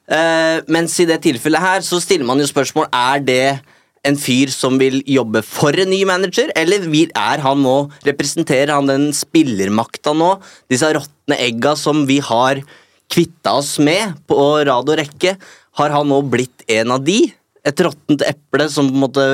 Eh, 0.07 0.61
mens 0.71 0.95
i 0.99 1.05
det 1.05 1.21
tilfellet 1.23 1.59
her 1.59 1.79
så 1.83 1.99
stiller 2.01 2.25
man 2.27 2.39
jo 2.39 2.45
spørsmål 2.49 2.87
Er 2.91 3.19
det 3.19 3.59
en 4.03 4.15
fyr 4.17 4.49
som 4.49 4.79
vil 4.81 5.03
jobbe 5.05 5.43
for 5.45 5.75
en 5.77 5.89
ny 5.91 5.99
manager, 6.09 6.49
eller 6.57 6.79
vil, 6.89 7.11
er 7.15 7.37
han 7.43 7.61
nå 7.61 7.75
representerer 8.07 8.71
han 8.73 8.87
den 8.89 9.11
spillermakta 9.13 10.15
nå? 10.17 10.31
Disse 10.71 10.89
råtne 10.95 11.37
egga 11.37 11.75
som 11.77 12.05
vi 12.09 12.17
har 12.19 12.63
kvitta 13.11 13.57
oss 13.59 13.75
med 13.83 14.15
på 14.29 14.39
rad 14.67 14.89
og 14.89 14.97
rekke. 14.99 15.35
Har 15.79 15.93
han 15.93 16.09
nå 16.11 16.21
blitt 16.31 16.65
en 16.71 16.95
av 16.95 17.05
de? 17.05 17.21
et 17.67 17.83
råttent 17.85 18.23
eple 18.25 18.67
som 18.71 18.89
på 18.89 18.95
en 18.95 19.03
måte 19.03 19.25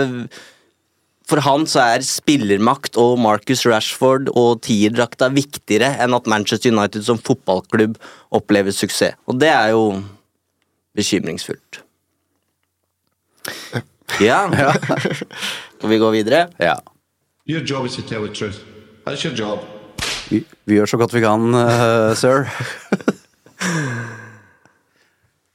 For 1.27 1.43
han 1.43 1.65
så 1.67 1.83
er 1.95 2.05
spillermakt 2.07 2.99
og 2.99 3.17
Marcus 3.19 3.65
Rashford 3.67 4.31
og 4.31 4.61
tierdrakta 4.67 5.27
viktigere 5.33 5.89
enn 6.03 6.15
at 6.15 6.29
Manchester 6.31 6.71
United 6.71 7.03
som 7.03 7.19
fotballklubb 7.19 7.97
opplever 8.31 8.71
suksess. 8.71 9.17
Og 9.27 9.35
det 9.41 9.51
er 9.51 9.73
jo 9.75 9.99
bekymringsfullt. 10.95 11.81
Ja. 14.23 14.47
Skal 15.75 15.91
vi 15.91 15.99
gå 15.99 16.13
videre? 16.15 16.47
Ja. 16.63 16.79
Your 17.47 17.59
job 17.59 17.85
is 17.85 17.99
to 17.99 18.07
tell 18.07 18.23
the 18.23 18.33
truth. 18.33 18.63
That's 19.03 19.27
your 19.27 19.35
job. 19.35 19.59
Vi, 20.29 20.45
vi 20.67 20.79
gjør 20.79 20.95
så 20.95 20.97
godt 20.99 21.13
vi 21.15 21.27
kan, 21.27 21.51
uh, 21.51 22.15
sir. 22.15 22.47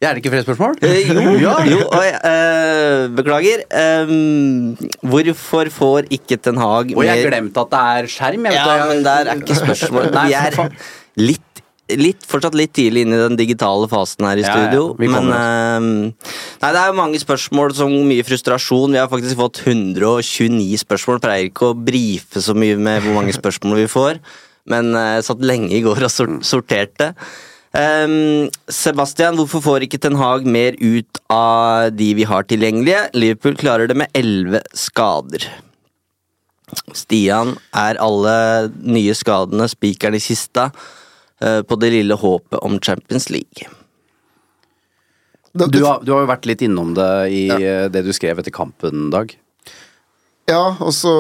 Ja, 0.03 0.09
er 0.11 0.16
det 0.16 0.24
ikke 0.24 0.32
flere 0.32 0.42
spørsmål? 0.42 0.72
Eh, 0.82 1.12
jo, 1.38 1.53
jo 1.76 1.82
oi, 1.94 2.09
eh, 2.11 3.05
beklager. 3.14 3.61
Um, 3.70 4.72
hvorfor 5.07 5.70
får 5.70 6.09
ikke 6.11 6.40
Ten 6.42 6.59
Hag 6.59 6.90
Og 6.96 7.05
jeg 7.07 7.22
glemte 7.28 7.62
at 7.62 7.70
det 7.70 7.82
er 7.92 8.09
skjerm. 8.11 8.48
Jeg 8.48 8.57
vet 8.57 8.59
Ja, 8.59 8.74
det. 8.80 8.88
men 8.90 9.05
der 9.07 9.30
er 9.30 9.38
ikke 9.44 9.59
spørsmål. 9.61 10.09
Vi 10.16 10.34
er 10.34 10.57
litt, 11.22 11.62
litt, 11.94 12.26
fortsatt 12.26 12.57
litt 12.59 12.72
tidlig 12.74 13.05
inn 13.07 13.14
i 13.14 13.20
den 13.20 13.38
digitale 13.38 13.86
fasen 13.92 14.26
her 14.26 14.42
i 14.42 14.42
Ja, 14.42 14.48
ja, 14.50 14.57
studio. 14.57 14.88
Ja, 14.98 15.12
men 15.14 15.30
ehm, 15.38 15.92
Nei, 16.64 16.72
det 16.74 16.82
er 16.82 16.98
mange 16.98 17.22
spørsmål 17.22 17.76
som 17.78 17.94
mye 18.11 18.26
frustrasjon. 18.26 18.98
Vi 18.98 19.03
har 19.05 19.11
faktisk 19.12 19.38
fått 19.38 19.62
129 19.62 20.82
spørsmål. 20.82 21.22
Pleier 21.22 21.46
ikke 21.53 21.70
å 21.70 21.78
brife 21.78 22.42
så 22.42 22.59
mye 22.59 22.74
med 22.74 23.07
hvor 23.07 23.20
mange 23.20 23.38
spørsmål 23.38 23.84
vi 23.84 23.86
får. 23.94 24.18
Men 24.66 24.90
eh, 24.98 25.22
satt 25.22 25.46
lenge 25.46 25.70
i 25.78 25.84
går 25.86 26.03
og 26.11 26.11
sor 26.11 26.36
sorterte. 26.42 27.12
Ehm, 27.72 28.50
Sebastian, 28.68 29.38
hvorfor 29.40 29.62
får 29.64 29.86
ikke 29.86 30.00
Ten 30.02 30.18
Hag 30.20 30.44
mer 30.44 30.76
ut 30.76 31.20
av 31.32 31.92
de 31.96 32.12
vi 32.18 32.26
har 32.28 32.44
tilgjengelige? 32.44 33.06
Liverpool 33.16 33.56
klarer 33.56 33.88
det 33.88 33.96
med 33.96 34.12
11 34.18 34.60
skader. 34.76 35.46
Stian, 36.96 37.56
er 37.76 38.00
alle 38.00 38.34
nye 38.80 39.14
skadene 39.16 39.68
spikeren 39.68 40.16
i 40.16 40.22
kista 40.24 40.70
uh, 40.72 41.60
på 41.64 41.76
det 41.80 41.92
lille 41.92 42.16
håpet 42.16 42.60
om 42.64 42.78
Champions 42.80 43.28
League? 43.32 43.68
Du 45.52 45.82
har, 45.84 46.00
du 46.00 46.14
har 46.14 46.24
jo 46.24 46.30
vært 46.30 46.48
litt 46.48 46.64
innom 46.64 46.94
det 46.96 47.10
i 47.28 47.42
ja. 47.48 47.88
det 47.92 48.06
du 48.06 48.12
skrev 48.16 48.40
etter 48.40 48.54
kampen, 48.56 49.10
Dag. 49.12 49.34
Ja, 50.51 50.74
og 50.82 50.90
så 50.97 51.11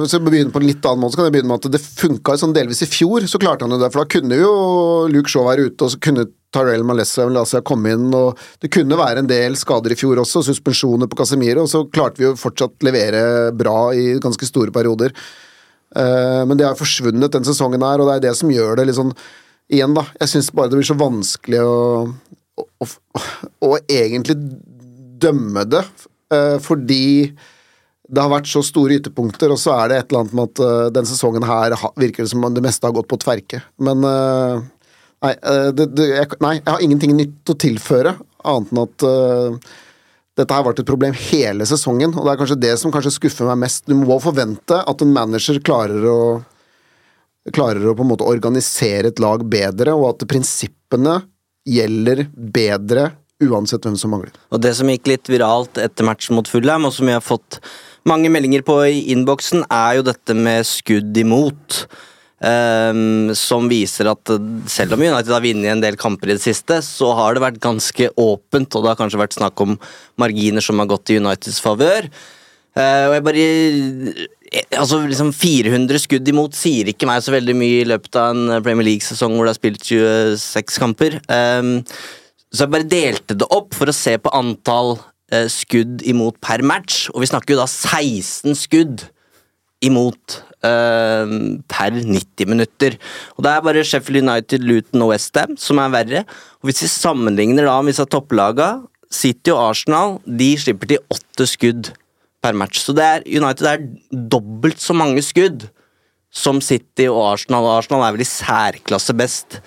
Hvis 0.00 0.14
begynne 0.18 0.50
på 0.50 0.58
en 0.58 0.66
litt 0.66 0.84
annen 0.88 1.04
måte, 1.04 1.14
så 1.14 1.20
kan 1.20 1.28
jeg 1.28 1.36
begynne 1.36 1.52
med 1.52 1.62
at 1.62 1.74
det 1.74 1.80
funka 1.82 2.34
sånn 2.40 2.54
delvis 2.56 2.82
i 2.82 2.90
fjor. 2.90 3.24
Så 3.30 3.40
klarte 3.42 3.66
han 3.66 3.74
det, 3.76 3.90
for 3.94 4.02
da 4.02 4.10
kunne 4.10 4.38
jo 4.40 4.54
Luke 5.12 5.30
Shaw 5.30 5.46
være 5.46 5.68
ute, 5.68 5.86
og 5.86 5.92
så 5.94 6.00
kunne 6.02 6.26
Tyrell 6.52 6.84
Malessa 6.84 7.24
Malessa 7.28 7.62
komme 7.64 7.94
inn, 7.94 8.10
og 8.16 8.40
det 8.60 8.72
kunne 8.74 8.98
være 8.98 9.22
en 9.22 9.30
del 9.30 9.56
skader 9.56 9.94
i 9.94 9.98
fjor 9.98 10.20
også, 10.20 10.42
suspensjoner 10.48 11.08
på 11.08 11.16
Casemiro, 11.22 11.64
og 11.64 11.70
så 11.70 11.84
klarte 11.88 12.20
vi 12.20 12.26
jo 12.26 12.34
fortsatt 12.38 12.84
levere 12.84 13.22
bra 13.56 13.92
i 13.96 14.18
ganske 14.22 14.48
store 14.48 14.74
perioder. 14.74 15.14
Eh, 15.96 16.42
men 16.48 16.58
det 16.58 16.66
har 16.66 16.76
forsvunnet 16.76 17.32
den 17.32 17.46
sesongen 17.48 17.84
her, 17.86 18.02
og 18.02 18.10
det 18.10 18.18
er 18.18 18.26
det 18.26 18.34
som 18.38 18.52
gjør 18.52 18.76
det 18.80 18.90
litt 18.90 19.00
sånn 19.00 19.14
Igjen, 19.72 19.94
da. 19.96 20.02
Jeg 20.20 20.28
syns 20.28 20.50
bare 20.52 20.68
det 20.68 20.76
blir 20.76 20.84
så 20.84 20.96
vanskelig 21.00 21.60
å, 21.64 21.76
å, 22.60 22.64
å, 22.84 23.20
å 23.64 23.70
egentlig 23.86 24.34
dømme 25.22 25.62
det, 25.70 25.80
eh, 26.34 26.58
fordi 26.60 27.30
det 28.12 28.20
har 28.20 28.32
vært 28.32 28.50
så 28.50 28.60
store 28.64 28.98
ytterpunkter, 29.00 29.52
og 29.54 29.60
så 29.60 29.72
er 29.78 29.88
det 29.88 29.98
et 29.98 30.10
eller 30.10 30.24
annet 30.24 30.36
med 30.36 30.50
at 30.50 30.60
uh, 30.60 30.88
den 30.92 31.08
sesongen 31.08 31.46
her 31.48 31.74
virker 32.00 32.24
det 32.24 32.32
som 32.32 32.44
om 32.44 32.52
det 32.52 32.64
meste 32.64 32.84
har 32.84 32.94
gått 32.96 33.08
på 33.08 33.20
tverke. 33.22 33.62
Men 33.80 34.04
uh, 34.04 34.60
nei, 35.24 35.32
uh, 35.40 35.70
det, 35.72 35.88
det, 35.96 36.10
jeg, 36.12 36.28
nei, 36.44 36.58
jeg 36.58 36.68
har 36.68 36.84
ingenting 36.84 37.16
nytt 37.16 37.54
å 37.54 37.58
tilføre, 37.64 38.18
annet 38.42 38.74
enn 38.74 38.82
at 38.82 39.04
dette 40.40 40.56
har 40.56 40.64
vært 40.64 40.80
et 40.80 40.88
problem 40.88 41.12
hele 41.14 41.64
sesongen, 41.68 42.14
og 42.16 42.24
det 42.24 42.32
er 42.32 42.40
kanskje 42.40 42.60
det 42.60 42.72
som 42.80 42.92
kanskje 42.92 43.12
skuffer 43.14 43.48
meg 43.50 43.60
mest. 43.66 43.84
Du 43.86 43.94
må 43.96 44.16
forvente 44.20 44.80
at 44.88 45.04
en 45.04 45.12
manager 45.12 45.60
klarer 45.64 46.08
å 46.08 46.18
klarer 47.50 47.88
å 47.90 47.94
på 47.98 48.04
en 48.04 48.10
måte 48.12 48.26
organisere 48.28 49.10
et 49.10 49.22
lag 49.22 49.42
bedre, 49.50 49.94
og 49.98 50.12
at 50.12 50.28
prinsippene 50.30 51.16
gjelder 51.66 52.26
bedre 52.32 53.08
uansett 53.42 53.86
hvem 53.86 53.96
som 53.98 54.12
mangler. 54.14 54.34
Og 54.54 54.62
det 54.62 54.74
som 54.78 54.90
gikk 54.90 55.08
litt 55.10 55.30
viralt 55.30 55.80
etter 55.80 56.06
matchen 56.06 56.36
mot 56.38 56.48
Fulham, 56.48 56.86
og 56.86 56.94
som 56.94 57.08
vi 57.08 57.16
har 57.16 57.24
fått 57.24 57.58
mange 58.08 58.30
meldinger 58.32 58.64
på 58.66 58.78
i 58.88 59.04
innboksen, 59.14 59.66
er 59.70 59.98
jo 59.98 60.08
dette 60.10 60.36
med 60.36 60.66
skudd 60.68 61.16
imot. 61.22 61.84
Um, 62.42 63.30
som 63.38 63.68
viser 63.70 64.08
at 64.10 64.30
selv 64.66 64.96
om 64.96 65.02
United 65.04 65.30
har 65.30 65.44
vunnet 65.44 65.70
en 65.70 65.82
del 65.84 65.94
kamper 65.94 66.32
i 66.32 66.34
det 66.34 66.42
siste, 66.42 66.80
så 66.82 67.12
har 67.14 67.36
det 67.36 67.44
vært 67.44 67.60
ganske 67.62 68.08
åpent, 68.18 68.74
og 68.74 68.82
det 68.82 68.90
har 68.90 68.98
kanskje 68.98 69.20
vært 69.20 69.36
snakk 69.36 69.62
om 69.62 69.76
marginer 70.18 70.64
som 70.64 70.82
har 70.82 70.90
gått 70.90 71.12
i 71.14 71.20
Uniteds 71.22 71.62
favør. 71.62 72.10
Uh, 72.74 73.20
Altså 74.52 74.98
liksom 75.06 75.30
400 75.32 76.00
skudd 76.02 76.26
imot 76.28 76.56
sier 76.56 76.90
ikke 76.90 77.06
meg 77.08 77.22
så 77.24 77.32
veldig 77.32 77.54
mye 77.56 77.78
i 77.80 77.86
løpet 77.88 78.18
av 78.20 78.34
en 78.34 78.64
Premier 78.64 78.84
League-sesong 78.90 79.32
hvor 79.32 79.46
det 79.48 79.54
har 79.54 79.56
spilt 79.56 79.86
26 79.88 80.82
kamper. 80.82 81.16
Um, 81.24 81.78
så 82.52 82.66
jeg 82.66 82.72
bare 82.74 82.90
delte 82.90 83.36
det 83.38 83.48
opp 83.48 83.72
for 83.72 83.88
å 83.88 83.96
se 83.96 84.18
på 84.20 84.32
antall 84.36 84.98
skudd 85.52 86.04
imot 86.08 86.38
per 86.44 86.64
match, 86.66 87.08
og 87.12 87.22
vi 87.22 87.30
snakker 87.30 87.54
jo 87.54 87.62
da 87.62 87.68
16 87.70 88.56
skudd 88.58 89.06
imot 89.82 90.38
eh, 90.64 91.34
per 91.70 91.96
90 91.96 92.50
minutter. 92.50 92.96
Og 93.36 93.44
det 93.44 93.52
er 93.52 93.66
bare 93.66 93.84
Sheffield 93.86 94.22
United, 94.22 94.64
Luton 94.66 95.04
og 95.04 95.12
Westham 95.12 95.56
som 95.60 95.80
er 95.82 95.92
verre. 95.94 96.24
Og 96.62 96.70
hvis 96.70 96.84
vi 96.84 96.92
sammenligner 96.92 97.66
da 97.68 97.80
med 97.82 97.94
disse 97.94 98.06
topplaga, 98.10 98.74
City 99.12 99.52
og 99.52 99.72
Arsenal, 99.72 100.16
de 100.24 100.54
slipper 100.56 100.94
til 100.94 101.02
åtte 101.12 101.48
skudd 101.50 101.92
per 102.42 102.56
match. 102.58 102.80
Så 102.82 102.94
det 102.96 103.04
er, 103.04 103.26
United 103.28 103.68
er 103.68 103.84
dobbelt 104.32 104.80
så 104.82 104.96
mange 104.96 105.22
skudd 105.24 105.68
som 106.32 106.62
City 106.64 107.10
og 107.10 107.34
Arsenal. 107.34 107.66
Og 107.66 107.82
Arsenal 107.82 108.06
er 108.06 108.16
vel 108.16 108.24
i 108.24 108.28
særklasse 108.30 109.14
best 109.18 109.60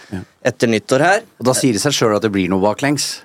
etter 0.46 0.72
nyttår 0.72 1.06
her. 1.06 1.24
Og 1.40 1.52
da 1.52 1.54
sier 1.58 1.76
det 1.76 1.84
seg 1.84 1.96
sjøl 1.96 2.18
at 2.18 2.26
det 2.26 2.34
blir 2.34 2.50
noe 2.52 2.64
baklengs. 2.64 3.20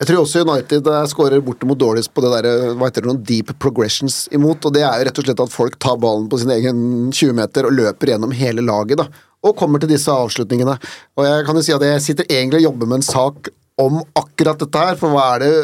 Jeg 0.00 0.08
tror 0.08 0.24
også 0.24 0.42
United 0.42 0.88
eh, 0.90 1.04
skårer 1.10 1.42
bortimot 1.44 1.78
dårligst 1.78 2.10
på 2.14 2.24
det 2.24 2.32
der, 2.32 2.48
eh, 2.50 2.72
hva 2.74 2.88
heter 2.88 3.04
det, 3.04 3.10
noen 3.12 3.22
deep 3.26 3.52
progressions 3.62 4.24
imot, 4.34 4.66
og 4.66 4.74
det 4.74 4.82
er 4.82 4.98
jo 4.98 5.06
rett 5.08 5.20
og 5.20 5.28
slett 5.28 5.42
at 5.44 5.54
folk 5.54 5.78
tar 5.82 6.00
ballen 6.02 6.26
på 6.30 6.40
sin 6.42 6.50
egen 6.54 6.80
20 7.12 7.36
meter 7.38 7.68
og 7.68 7.76
løper 7.76 8.12
gjennom 8.12 8.34
hele 8.34 8.64
laget, 8.66 8.98
da, 9.00 9.06
og 9.44 9.56
kommer 9.60 9.82
til 9.82 9.92
disse 9.92 10.10
avslutningene. 10.10 10.74
Og 11.18 11.28
jeg 11.28 11.46
kan 11.46 11.58
jo 11.58 11.64
si 11.66 11.76
at 11.76 11.86
jeg 11.86 12.02
sitter 12.02 12.30
egentlig 12.30 12.62
og 12.62 12.70
jobber 12.72 12.90
med 12.90 13.00
en 13.00 13.06
sak 13.06 13.50
om 13.80 14.00
akkurat 14.18 14.60
dette 14.62 14.86
her, 14.88 14.98
for 14.98 15.14
hva 15.14 15.28
er 15.36 15.44
det, 15.44 15.54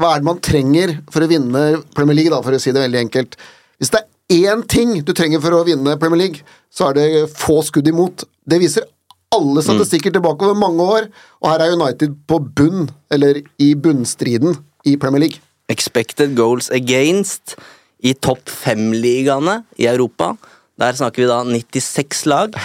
hva 0.00 0.12
er 0.12 0.20
det 0.20 0.28
man 0.28 0.42
trenger 0.44 0.96
for 1.12 1.24
å 1.24 1.30
vinne 1.30 1.66
Premier 1.96 2.18
League, 2.18 2.32
da, 2.34 2.42
for 2.44 2.56
å 2.56 2.60
si 2.60 2.74
det 2.74 2.82
veldig 2.84 3.04
enkelt. 3.06 3.38
Hvis 3.80 3.92
det 3.94 4.02
er 4.02 4.52
én 4.52 4.64
ting 4.68 4.98
du 5.04 5.14
trenger 5.16 5.40
for 5.44 5.56
å 5.56 5.64
vinne 5.68 5.96
Premier 6.00 6.26
League, 6.26 6.44
så 6.72 6.90
er 6.90 6.98
det 6.98 7.08
få 7.36 7.60
skudd 7.64 7.88
imot. 7.88 8.26
Det 8.48 8.60
viser 8.60 8.84
alle 9.32 9.62
statistikker 9.64 10.12
tilbake 10.14 10.46
over 10.46 10.58
mange 10.58 10.86
år, 10.96 11.08
og 11.42 11.52
her 11.52 11.64
er 11.64 11.76
United 11.76 12.16
på 12.28 12.38
bunn, 12.56 12.88
eller 13.12 13.42
i 13.62 13.72
bunnstriden, 13.74 14.58
i 14.84 14.96
Premier 15.00 15.26
League. 15.26 15.40
Expected 15.72 16.34
goals 16.36 16.70
against 16.74 17.56
i 18.02 18.12
topp 18.18 18.50
fem-ligaene 18.50 19.62
i 19.78 19.86
Europa. 19.90 20.34
Der 20.80 20.98
snakker 20.98 21.22
vi 21.22 21.30
da 21.30 21.40
96 21.46 22.26
lag. 22.26 22.58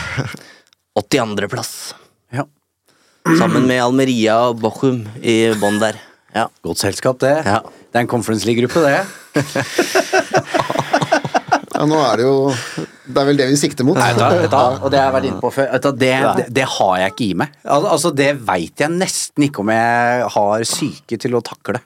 82.-plass. 0.98 1.94
Ja. 2.34 2.48
Sammen 3.38 3.68
med 3.70 3.84
Almeria 3.84 4.40
og 4.50 4.62
Bochum 4.64 5.04
i 5.22 5.54
bånn 5.62 5.80
der. 5.84 6.00
Ja. 6.34 6.48
Godt 6.66 6.82
selskap, 6.82 7.20
det. 7.22 7.36
Ja. 7.46 7.62
Det 7.64 8.02
er 8.02 8.06
en 8.06 8.12
Conference 8.12 8.48
League-gruppe, 8.48 8.84
det. 8.84 9.06
Ja, 11.78 11.86
nå 11.86 11.98
er 12.02 12.18
det 12.18 12.26
jo 12.26 12.38
Det 13.06 13.22
er 13.22 13.28
vel 13.30 13.38
det 13.38 13.48
vi 13.52 13.58
sikter 13.62 13.86
mot. 13.86 13.98
Nei, 14.00 14.10
da, 14.18 14.32
da, 14.50 14.62
og 14.82 14.90
det 14.90 14.98
har 14.98 15.12
jeg 15.12 15.16
vært 15.18 15.28
inne 15.30 15.42
på 15.44 15.52
før. 15.54 15.76
Det, 15.78 15.92
det, 16.40 16.48
det 16.58 16.66
har 16.78 16.96
jeg 17.04 17.14
ikke 17.14 17.28
i 17.28 17.36
meg. 17.44 17.60
Altså, 17.78 18.12
Det 18.18 18.32
veit 18.48 18.82
jeg 18.82 18.94
nesten 18.96 19.46
ikke 19.48 19.62
om 19.62 19.72
jeg 19.74 20.32
har 20.38 20.66
syke 20.68 21.20
til 21.22 21.38
å 21.38 21.44
takle. 21.46 21.84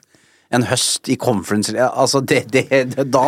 En 0.52 0.66
høst 0.68 1.08
i 1.08 1.16
conference 1.16 1.72
Altså, 1.72 2.20
det, 2.20 2.42
det, 2.52 2.66
det 2.70 3.06
Da 3.08 3.22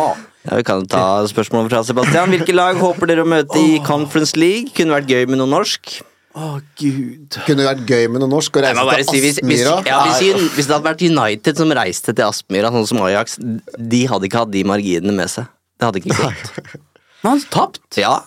Ja, 0.45 0.59
Vi 0.59 0.65
kan 0.65 0.83
ta 0.89 1.05
spørsmålet 1.29 1.71
fra 1.73 1.85
Sebastian. 1.85 2.33
Hvilke 2.33 2.53
lag 2.53 2.77
håper 2.81 3.09
dere 3.09 3.23
å 3.25 3.29
møte 3.29 3.61
i 3.61 3.79
Conference 3.85 4.37
League? 4.37 4.73
Kunne 4.77 4.93
vært 4.97 5.09
gøy 5.09 5.25
med 5.31 5.41
noe 5.41 5.49
norsk. 5.49 5.95
Å, 6.35 6.57
gud. 6.77 7.37
Kunne 7.47 7.63
vært 7.63 7.85
gøy 7.87 8.09
med 8.11 8.19
noe 8.21 8.29
norsk 8.29 8.57
å 8.59 8.65
reise 8.65 8.83
bare 8.83 9.05
til 9.07 9.15
si, 9.15 9.21
hvis, 9.23 9.37
hvis, 9.39 9.61
ja, 9.87 10.01
hvis, 10.03 10.49
hvis 10.57 10.67
det 10.67 10.73
hadde 10.75 10.85
vært 10.89 11.03
United 11.07 11.61
som 11.61 11.71
reiste 11.77 12.11
til 12.11 12.27
Aspmyra, 12.27 12.73
sånn 12.75 12.89
som 12.89 12.99
Ajax, 13.07 13.37
de 13.39 14.01
hadde 14.11 14.27
ikke 14.27 14.41
hatt 14.43 14.51
de 14.51 14.65
marginene 14.67 15.15
med 15.15 15.31
seg. 15.31 15.47
Det 15.75 15.89
hadde 15.89 16.01
ikke 16.01 16.17
gått. 16.19 16.79
Men 17.23 17.35
han 17.35 17.45
tapt. 17.51 17.99
Ja, 17.99 18.19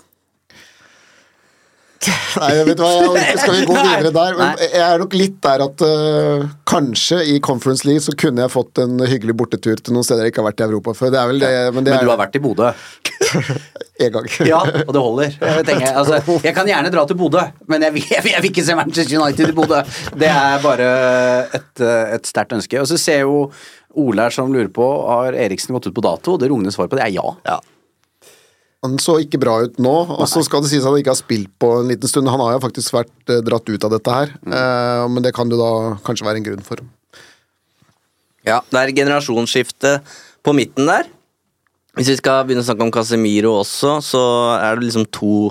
Nei, 2.38 2.50
vet 2.68 2.78
du 2.78 2.82
hva, 2.84 2.90
jeg, 3.18 3.38
skal 3.42 3.56
vi 3.56 3.64
gå 3.66 3.74
videre 3.74 4.12
der? 4.14 4.36
Men 4.38 4.60
jeg 4.62 4.82
er 4.84 5.00
nok 5.02 5.14
litt 5.18 5.38
der 5.42 5.64
at 5.64 5.82
uh, 5.82 6.44
kanskje 6.68 7.20
i 7.34 7.38
Conference 7.44 7.86
League 7.88 8.04
så 8.04 8.14
kunne 8.18 8.44
jeg 8.44 8.54
fått 8.54 8.78
en 8.82 9.02
hyggelig 9.02 9.34
bortetur 9.40 9.80
til 9.82 9.96
noen 9.96 10.06
steder 10.06 10.26
jeg 10.26 10.34
ikke 10.34 10.44
har 10.44 10.50
vært 10.52 10.62
i 10.62 10.66
Europa 10.68 10.94
før. 10.98 11.12
Det 11.14 11.20
er 11.20 11.32
vel 11.32 11.42
det, 11.42 11.52
men 11.74 11.88
det 11.88 11.96
Men 11.96 12.04
du 12.04 12.10
er 12.10 12.14
har 12.14 12.22
vært 12.22 12.38
i 12.38 12.42
Bodø. 12.44 12.70
en 14.06 14.12
gang. 14.14 14.28
Ja, 14.52 14.60
og 14.84 14.92
det 14.94 15.02
holder. 15.02 15.34
Jeg, 15.40 15.64
tenker, 15.66 15.88
altså, 15.90 16.38
jeg 16.44 16.54
kan 16.56 16.70
gjerne 16.70 16.92
dra 16.94 17.04
til 17.08 17.18
Bodø, 17.18 17.42
men 17.70 17.88
jeg 17.88 17.96
vil, 17.96 18.06
jeg, 18.14 18.24
vil, 18.24 18.34
jeg 18.36 18.44
vil 18.44 18.52
ikke 18.52 18.66
se 18.68 18.78
Manchester 18.78 19.18
United 19.18 19.50
i 19.50 19.56
Bodø. 19.56 19.82
Det 20.22 20.30
er 20.30 20.62
bare 20.62 20.92
et, 21.58 21.72
eh, 21.82 22.14
et 22.14 22.30
sterkt 22.30 22.54
ønske. 22.54 22.78
Og 22.78 22.86
så 22.90 23.00
ser 23.00 23.22
jeg 23.22 23.26
jo 23.26 23.48
Ole 23.96 24.28
som 24.34 24.52
lurer 24.52 24.70
på 24.72 24.86
har 25.08 25.36
Eriksen 25.38 25.74
gått 25.76 25.88
ut 25.88 25.96
på 25.96 26.04
dato. 26.04 26.36
Det 26.36 26.50
rungende 26.50 26.74
svaret 26.74 26.92
på 26.92 26.98
det 27.00 27.06
er 27.08 27.14
ja. 27.16 27.60
Han 28.86 28.94
så 29.02 29.16
ikke 29.18 29.40
bra 29.42 29.56
ut 29.66 29.80
nå, 29.82 29.94
og 30.14 30.26
så 30.30 30.44
skal 30.46 30.62
det 30.62 30.70
sies 30.70 30.84
at 30.84 30.92
han 30.92 31.00
ikke 31.00 31.10
har 31.10 31.18
spilt 31.18 31.50
på 31.58 31.72
en 31.80 31.88
liten 31.90 32.10
stund. 32.10 32.30
Han 32.30 32.42
har 32.44 32.54
jo 32.54 32.62
faktisk 32.62 32.94
vært 32.94 33.32
eh, 33.32 33.40
dratt 33.42 33.66
ut 33.66 33.86
av 33.88 33.94
dette 33.96 34.14
her, 34.14 34.34
eh, 34.38 35.06
men 35.10 35.24
det 35.24 35.34
kan 35.34 35.50
jo 35.50 35.58
da 35.58 35.72
kanskje 36.06 36.28
være 36.28 36.38
en 36.38 36.46
grunn 36.46 36.66
for. 36.66 36.84
Ja, 38.46 38.60
det 38.70 38.80
er 38.80 38.94
generasjonsskifte 39.00 39.98
på 40.46 40.54
midten 40.54 40.86
der. 40.86 41.10
Hvis 41.98 42.12
vi 42.12 42.20
skal 42.20 42.44
begynne 42.46 42.62
å 42.62 42.68
snakke 42.68 42.86
om 42.86 42.94
Casemiro 42.94 43.56
også, 43.58 43.96
så 44.06 44.22
er 44.60 44.78
det 44.78 44.86
liksom 44.86 45.08
to, 45.10 45.50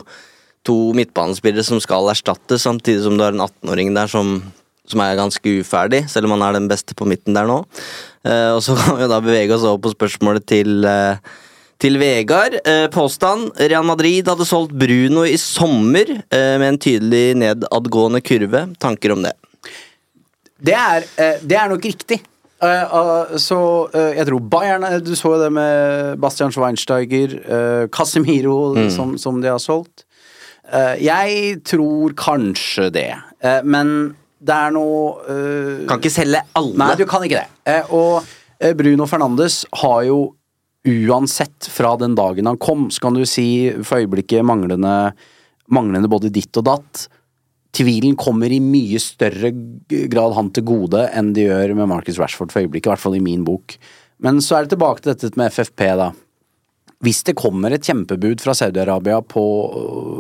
to 0.64 0.78
midtbanespillere 0.96 1.68
som 1.68 1.82
skal 1.84 2.08
erstattes, 2.14 2.64
samtidig 2.64 3.04
som 3.04 3.20
du 3.20 3.26
har 3.26 3.36
en 3.36 3.44
18-åring 3.44 3.92
der 3.98 4.08
som, 4.08 4.38
som 4.88 5.04
er 5.04 5.20
ganske 5.20 5.58
uferdig, 5.60 6.06
selv 6.08 6.30
om 6.30 6.38
han 6.38 6.48
er 6.48 6.56
den 6.62 6.72
beste 6.72 6.96
på 6.96 7.10
midten 7.10 7.36
der 7.36 7.50
nå. 7.52 7.60
Eh, 8.28 8.52
og 8.56 8.62
så 8.66 8.76
kan 8.80 8.98
vi 9.00 9.08
da 9.10 9.20
bevege 9.24 9.56
oss 9.56 9.66
over 9.68 9.82
på 9.88 9.94
spørsmålet 9.96 10.48
til 10.50 10.86
eh, 10.88 11.20
til 11.78 12.00
Vegard. 12.02 12.56
Eh, 12.66 12.88
påstand. 12.90 13.52
Real 13.62 13.86
Madrid 13.86 14.28
hadde 14.28 14.48
solgt 14.50 14.74
Bruno 14.74 15.22
i 15.30 15.36
sommer 15.38 16.10
med 16.34 16.66
en 16.72 16.80
tydelig 16.82 17.36
nedadgående 17.38 18.22
kurve. 18.26 18.64
Tanker 18.82 19.14
om 19.14 19.22
det? 19.28 19.36
Det 20.58 20.74
er, 20.74 21.06
det 21.46 21.54
er 21.60 21.70
nok 21.70 21.86
riktig. 21.86 22.18
Ah, 22.66 23.36
så 23.38 23.60
jeg 23.94 24.26
tror 24.26 24.42
Bayern 24.50 24.88
Du 25.06 25.12
så 25.14 25.36
jo 25.36 25.42
det 25.44 25.52
med 25.54 26.18
Bastian 26.18 26.50
Schweinsteiger, 26.50 27.36
Casemiro, 27.94 28.74
Mm. 28.74 28.90
som, 28.90 29.14
som 29.22 29.38
de 29.44 29.52
har 29.54 29.62
solgt. 29.62 30.08
Jeg 30.98 31.62
tror 31.70 32.18
kanskje 32.18 32.90
det, 32.98 33.12
men 33.64 34.16
det 34.38 34.54
er 34.54 34.74
noe 34.76 35.14
uh, 35.26 35.86
Kan 35.90 36.02
ikke 36.02 36.14
selge 36.14 36.44
alle. 36.58 36.78
Nei, 36.80 36.96
du 37.00 37.06
kan 37.10 37.24
ikke 37.26 37.42
det. 37.42 37.62
Eh, 37.68 37.94
og 37.96 38.22
eh, 38.62 38.74
Bruno 38.78 39.08
Fernandes 39.10 39.64
har 39.82 40.04
jo 40.08 40.20
uansett 40.88 41.68
fra 41.74 41.96
den 42.00 42.16
dagen 42.16 42.48
han 42.48 42.60
kom, 42.62 42.88
så 42.94 43.08
kan 43.08 43.18
du 43.18 43.26
si 43.28 43.74
for 43.84 44.00
øyeblikket 44.00 44.46
manglende, 44.48 45.12
manglende 45.74 46.10
både 46.12 46.32
ditt 46.32 46.56
og 46.62 46.68
datt. 46.70 47.08
Tvilen 47.76 48.16
kommer 48.18 48.54
i 48.54 48.62
mye 48.64 49.02
større 49.04 49.52
grad 50.08 50.38
han 50.38 50.54
til 50.56 50.64
gode 50.70 51.04
enn 51.12 51.34
de 51.36 51.50
gjør 51.50 51.76
med 51.76 51.92
Marcus 51.92 52.22
Rashford 52.22 52.54
for 52.54 52.64
øyeblikket, 52.64 52.88
i 52.88 52.94
hvert 52.94 53.04
fall 53.04 53.18
i 53.18 53.24
min 53.26 53.44
bok. 53.48 53.76
Men 54.24 54.40
så 54.42 54.58
er 54.58 54.66
det 54.66 54.78
tilbake 54.78 55.04
til 55.04 55.14
dette 55.14 55.38
med 55.38 55.52
FFP, 55.52 55.84
da. 56.00 56.12
Hvis 57.06 57.22
det 57.28 57.36
kommer 57.38 57.74
et 57.76 57.86
kjempebud 57.86 58.42
fra 58.42 58.56
Saudi-Arabia 58.58 59.20
på, 59.22 59.44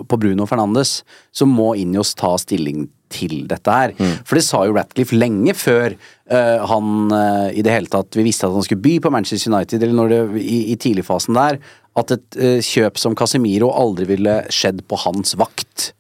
på 0.05 0.19
Bruno 0.21 0.45
Fernandes, 0.45 1.01
så 1.33 1.47
må 1.49 1.71
Injos 1.79 2.13
ta 2.17 2.35
stilling 2.37 2.85
til 3.09 3.47
dette 3.49 3.73
her. 3.73 3.95
For 4.27 4.37
det 4.37 4.43
sa 4.45 4.61
jo 4.67 4.75
Ratcliffe 4.75 5.17
lenge 5.17 5.55
før 5.57 5.95
uh, 5.95 6.67
han 6.69 7.09
uh, 7.09 7.49
i 7.49 7.63
det 7.65 7.71
hele 7.71 7.89
tatt 7.89 8.17
Vi 8.19 8.25
visste 8.27 8.49
at 8.49 8.53
han 8.53 8.65
skulle 8.67 8.83
by 8.83 8.97
på 9.01 9.11
Manchester 9.15 9.53
United, 9.53 9.81
eller 9.81 9.97
når 9.97 10.13
det, 10.13 10.21
i, 10.43 10.59
i 10.73 10.77
tidligfasen 10.77 11.39
der, 11.39 11.57
at 11.97 12.13
et 12.13 12.39
uh, 12.41 12.57
kjøp 12.61 13.01
som 13.01 13.17
Casemiro 13.17 13.71
aldri 13.73 14.09
ville 14.11 14.41
skjedd 14.53 14.83
på 14.85 14.99
hans 15.07 15.33
vakt. 15.39 15.91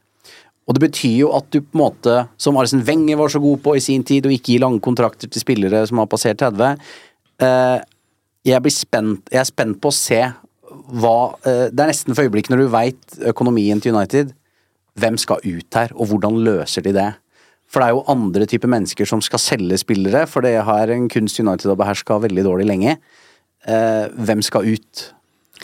Og 0.67 0.75
det 0.75 0.83
betyr 0.83 1.15
jo 1.23 1.33
at 1.35 1.47
du 1.49 1.61
på 1.61 1.77
en 1.77 1.83
måte, 1.85 2.15
som 2.37 2.57
Arsen 2.59 2.83
Wenger 2.85 3.17
var 3.17 3.31
så 3.31 3.39
god 3.41 3.63
på 3.63 3.77
i 3.79 3.83
sin 3.83 4.03
tid, 4.05 4.27
å 4.27 4.33
ikke 4.35 4.53
gi 4.53 4.61
lange 4.61 4.83
kontrakter 4.83 5.31
til 5.31 5.41
spillere 5.41 5.85
som 5.87 6.01
har 6.03 6.09
passert 6.11 6.41
30 6.43 6.75
eh, 7.39 7.77
jeg, 8.47 8.63
blir 8.63 8.75
spent, 8.75 9.31
jeg 9.31 9.39
er 9.39 9.47
spent 9.47 9.79
på 9.79 9.91
å 9.91 9.95
se 9.95 10.19
hva 10.87 11.35
eh, 11.43 11.67
Det 11.71 11.83
er 11.83 11.91
nesten 11.91 12.15
for 12.15 12.27
øyeblikket 12.27 12.53
når 12.53 12.63
du 12.63 12.73
veit 12.73 13.17
økonomien 13.31 13.81
til 13.83 13.95
United, 13.95 14.33
hvem 14.97 15.17
skal 15.21 15.43
ut 15.43 15.77
her, 15.77 15.93
og 15.93 16.09
hvordan 16.11 16.39
løser 16.45 16.85
de 16.85 16.95
det? 16.95 17.11
For 17.67 17.83
det 17.83 17.89
er 17.89 17.97
jo 17.97 18.05
andre 18.09 18.47
typer 18.47 18.71
mennesker 18.71 19.09
som 19.09 19.21
skal 19.21 19.41
selge 19.43 19.77
spillere, 19.81 20.23
for 20.31 20.45
det 20.45 20.55
har 20.65 20.93
en 20.93 21.09
kunst 21.11 21.39
United 21.41 21.69
har 21.69 21.79
beherska 21.79 22.17
veldig 22.23 22.45
dårlig 22.47 22.67
lenge. 22.69 22.97
Eh, 23.67 24.07
hvem 24.15 24.41
skal 24.45 24.65
ut? 24.71 25.07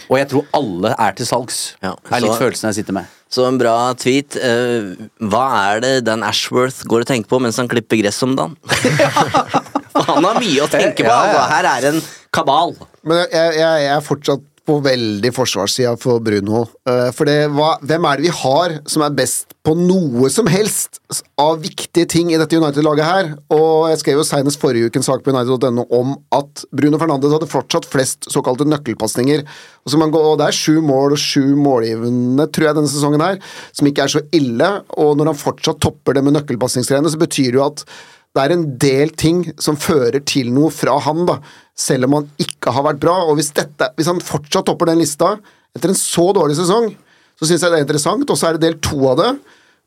Og 0.09 0.17
jeg 0.17 0.29
tror 0.31 0.47
alle 0.57 0.93
er 0.99 1.15
til 1.15 1.29
salgs. 1.29 1.59
Ja, 1.85 1.93
er 2.09 2.23
litt 2.25 2.41
følelsen 2.41 2.71
jeg 2.71 2.81
sitter 2.81 2.97
med. 2.97 3.19
Så 3.33 3.45
en 3.47 3.57
bra 3.61 3.93
tweet. 3.97 4.35
Eh, 4.37 5.07
hva 5.31 5.45
er 5.71 5.83
det 5.85 5.93
Dan 6.05 6.25
Ashworth 6.27 6.83
går 6.89 7.05
og 7.05 7.09
tenker 7.09 7.31
på 7.31 7.39
mens 7.41 7.61
han 7.61 7.71
klipper 7.71 8.01
gress 8.01 8.19
om 8.25 8.35
dagen? 8.37 8.57
Han 10.09 10.25
har 10.25 10.39
mye 10.41 10.63
å 10.63 10.69
tenke 10.71 11.03
på. 11.03 11.09
Ja, 11.09 11.19
ja. 11.29 11.37
Altså. 11.37 11.43
Her 11.53 11.69
er 11.69 11.87
en 11.91 12.01
kabal. 12.33 12.75
Men 13.05 13.21
jeg, 13.23 13.53
jeg, 13.59 13.83
jeg 13.85 13.93
er 13.93 14.03
fortsatt 14.05 14.49
på 14.67 14.77
veldig 14.83 15.31
forsvarssida 15.35 15.93
for 15.99 16.23
Bruno. 16.23 16.63
Eh, 16.87 17.09
For 17.15 17.27
det, 17.27 17.49
hva, 17.51 17.73
hvem 17.83 18.05
er 18.07 18.19
det 18.19 18.29
vi 18.29 18.35
har 18.37 18.77
som 18.89 19.03
er 19.03 19.15
best 19.15 19.51
på 19.63 19.73
noe 19.75 20.29
som 20.31 20.47
helst 20.51 21.01
av 21.39 21.59
viktige 21.63 22.07
ting 22.13 22.31
i 22.31 22.39
dette 22.39 22.55
United-laget 22.55 23.07
her? 23.07 23.31
Og 23.51 23.89
jeg 23.91 23.99
skrev 24.03 24.21
jo 24.21 24.25
senest 24.27 24.61
forrige 24.61 24.87
uke 24.87 25.01
en 25.01 25.07
sak 25.07 25.25
på 25.25 25.33
United.no 25.35 25.85
om 25.91 26.15
at 26.35 26.63
Bruno 26.71 27.01
Fernandes 27.01 27.35
hadde 27.35 27.51
fortsatt 27.51 27.89
flest 27.89 28.29
såkalte 28.31 28.67
nøkkelpasninger. 28.71 29.43
Og, 29.83 29.99
og 30.15 30.39
det 30.39 30.47
er 30.47 30.59
sju 30.61 30.79
mål 30.85 31.17
og 31.17 31.21
sju 31.21 31.53
målgivende, 31.59 32.47
tror 32.47 32.69
jeg, 32.69 32.79
denne 32.79 32.91
sesongen 32.91 33.25
her, 33.25 33.39
som 33.75 33.91
ikke 33.91 34.07
er 34.07 34.15
så 34.15 34.23
ille. 34.31 34.73
Og 34.95 35.19
når 35.19 35.33
han 35.33 35.43
fortsatt 35.43 35.83
topper 35.83 36.15
det 36.15 36.23
med 36.23 36.39
nøkkelpasningsgreiene, 36.39 37.11
så 37.11 37.19
betyr 37.19 37.51
det 37.51 37.59
jo 37.59 37.67
at 37.67 37.87
det 38.33 38.41
er 38.41 38.53
en 38.55 38.65
del 38.81 39.11
ting 39.13 39.43
som 39.61 39.77
fører 39.77 40.23
til 40.25 40.49
noe 40.53 40.71
fra 40.73 40.95
han, 41.05 41.25
da, 41.29 41.37
selv 41.77 42.07
om 42.07 42.17
han 42.17 42.29
ikke 42.41 42.73
har 42.73 42.87
vært 42.87 43.01
bra. 43.03 43.17
Og 43.29 43.37
hvis, 43.37 43.51
dette, 43.53 43.91
hvis 43.97 44.09
han 44.09 44.21
fortsatt 44.23 44.65
topper 44.69 44.89
den 44.89 45.03
lista 45.03 45.35
etter 45.73 45.93
en 45.93 45.99
så 45.99 46.31
dårlig 46.33 46.57
sesong, 46.57 46.89
så 47.37 47.49
syns 47.49 47.65
jeg 47.65 47.73
det 47.73 47.81
er 47.81 47.85
interessant. 47.85 48.25
Og 48.25 48.39
så 48.39 48.49
er 48.49 48.57
det 48.57 48.65
del 48.65 48.79
to 48.81 48.97
av 49.11 49.21
det. 49.21 49.29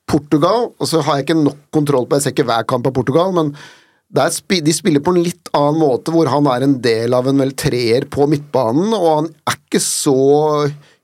Portugal. 0.06 0.70
Og 0.78 0.86
så 0.86 1.02
har 1.02 1.18
jeg 1.18 1.26
ikke 1.26 1.40
nok 1.40 1.58
kontroll 1.74 2.06
på 2.06 2.18
Jeg 2.18 2.26
ser 2.26 2.36
ikke 2.36 2.46
hver 2.46 2.66
kamp 2.70 2.86
av 2.86 2.94
Portugal, 2.94 3.34
men 3.34 3.52
der 4.16 4.30
de 4.30 4.74
spiller 4.74 5.02
på 5.02 5.12
en 5.12 5.24
litt 5.24 5.50
annen 5.56 5.80
måte, 5.82 6.12
hvor 6.14 6.30
han 6.30 6.46
er 6.46 6.62
en 6.62 6.76
del 6.82 7.14
av 7.16 7.26
en 7.26 7.42
vel 7.42 7.50
treer 7.58 8.06
på 8.06 8.28
midtbanen, 8.30 8.94
og 8.94 9.08
han 9.10 9.30
er 9.50 9.56
ikke 9.58 9.82
så 9.82 10.14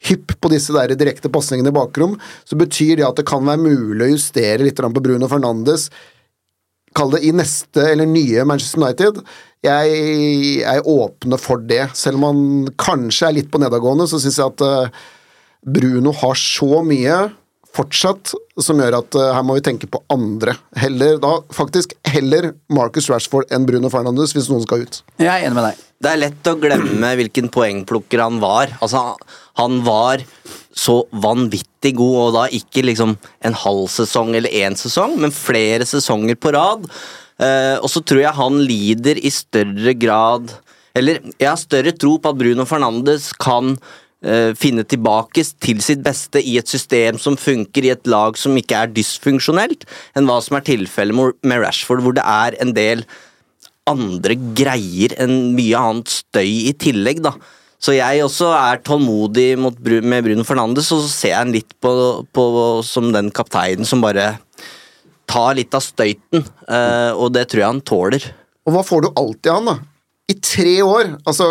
hypp 0.07 0.37
på 0.39 0.51
disse 0.53 0.75
der 0.75 0.95
direkte 0.99 1.31
pasningene 1.31 1.73
i 1.73 1.75
bakrom, 1.75 2.15
så 2.47 2.59
betyr 2.59 3.01
det 3.01 3.07
at 3.07 3.19
det 3.19 3.27
kan 3.27 3.43
være 3.47 3.63
mulig 3.63 4.07
å 4.07 4.13
justere 4.15 4.63
litt 4.63 4.79
på 4.79 5.03
Bruno 5.03 5.29
Fernandes 5.31 5.89
kall 6.97 7.15
det 7.15 7.23
i 7.27 7.33
neste 7.35 7.85
eller 7.93 8.09
nye 8.09 8.45
Manchester 8.49 8.83
United. 8.83 9.23
Jeg 9.63 10.63
er 10.67 10.89
åpne 10.89 11.39
for 11.39 11.63
det. 11.63 11.87
Selv 11.99 12.19
om 12.19 12.27
han 12.29 12.73
kanskje 12.81 13.29
er 13.29 13.37
litt 13.39 13.51
på 13.53 13.61
nedadgående, 13.63 14.09
så 14.11 14.21
syns 14.23 14.41
jeg 14.41 14.55
at 14.55 14.65
eh, 14.67 15.03
Bruno 15.63 16.15
har 16.23 16.39
så 16.39 16.83
mye 16.87 17.19
fortsatt 17.77 18.35
som 18.61 18.81
gjør 18.81 18.99
at 18.99 19.17
uh, 19.19 19.29
her 19.37 19.45
må 19.47 19.57
vi 19.57 19.65
tenke 19.65 19.89
på 19.91 20.03
andre. 20.13 20.55
Heller 20.79 21.17
da 21.23 21.39
faktisk 21.55 21.95
heller 22.09 22.53
Marcus 22.73 23.09
Rashford 23.13 23.53
enn 23.55 23.67
Bruno 23.69 23.91
Fernandes 23.93 24.35
hvis 24.37 24.51
noen 24.53 24.65
skal 24.67 24.85
ut. 24.85 25.01
Jeg 25.21 25.31
er 25.31 25.47
enig 25.47 25.57
med 25.59 25.71
deg. 25.71 25.87
Det 26.03 26.11
er 26.11 26.21
lett 26.25 26.51
å 26.51 26.59
glemme 26.59 27.13
hvilken 27.21 27.49
poengplukker 27.55 28.25
han 28.25 28.41
var. 28.43 28.75
Altså, 28.83 29.13
han 29.61 29.81
var 29.87 30.25
så 30.75 31.03
vanvittig 31.23 31.95
god, 31.99 32.19
og 32.27 32.37
da 32.37 32.45
ikke 32.57 32.85
liksom 32.89 33.17
en 33.45 33.57
halv 33.63 33.87
sesong 33.93 34.33
eller 34.39 34.53
én 34.63 34.77
sesong, 34.79 35.19
men 35.21 35.35
flere 35.35 35.87
sesonger 35.89 36.39
på 36.41 36.55
rad. 36.57 36.89
Uh, 37.43 37.79
og 37.81 37.89
så 37.93 38.03
tror 38.05 38.25
jeg 38.25 38.39
han 38.39 38.61
lider 38.61 39.19
i 39.19 39.31
større 39.33 39.95
grad 39.97 40.51
Eller 40.95 41.17
jeg 41.41 41.47
har 41.49 41.57
større 41.57 41.95
tro 41.97 42.19
på 42.21 42.29
at 42.29 42.37
Bruno 42.37 42.67
Fernandes 42.69 43.31
kan 43.41 43.73
finne 44.59 44.85
tilbake 44.87 45.43
til 45.59 45.81
sitt 45.83 46.03
beste 46.05 46.39
i 46.39 46.55
et 46.61 46.71
system 46.71 47.17
som 47.19 47.35
funker 47.35 47.89
i 47.89 47.91
et 47.91 48.07
lag 48.07 48.37
som 48.39 48.55
ikke 48.55 48.79
er 48.79 48.93
dysfunksjonelt, 48.95 49.83
enn 50.15 50.29
hva 50.31 50.37
som 50.45 50.59
er 50.59 50.67
tilfellet 50.69 51.43
med 51.43 51.63
Rashford, 51.65 52.05
hvor 52.05 52.15
det 52.15 52.23
er 52.23 52.55
en 52.63 52.71
del 52.77 53.03
andre 53.91 54.37
greier 54.55 55.17
enn 55.21 55.57
mye 55.57 55.79
annet 55.79 56.13
støy 56.13 56.69
i 56.69 56.75
tillegg, 56.79 57.23
da. 57.25 57.35
Så 57.83 57.97
jeg 57.97 58.23
også 58.23 58.53
er 58.55 58.79
tålmodig 58.87 59.57
mot, 59.59 59.75
med 59.83 60.23
Bruno 60.23 60.47
Fernandes, 60.47 60.93
og 60.95 61.03
så 61.03 61.11
ser 61.11 61.33
jeg 61.33 61.41
han 61.41 61.55
litt 61.55 61.73
på, 61.83 61.93
på 62.31 62.45
som 62.87 63.11
den 63.15 63.33
kapteinen 63.35 63.89
som 63.89 64.05
bare 64.05 64.37
tar 65.31 65.57
litt 65.59 65.75
av 65.75 65.83
støyten, 65.83 66.45
eh, 66.69 67.11
og 67.11 67.33
det 67.35 67.49
tror 67.51 67.63
jeg 67.63 67.73
han 67.73 67.83
tåler. 67.83 68.29
Og 68.69 68.77
hva 68.77 68.85
får 68.87 69.03
du 69.03 69.09
alltid 69.11 69.51
av 69.51 69.59
han, 69.59 69.71
da? 69.73 69.77
I 70.31 70.37
tre 70.39 70.77
år. 70.87 71.17
Altså, 71.27 71.49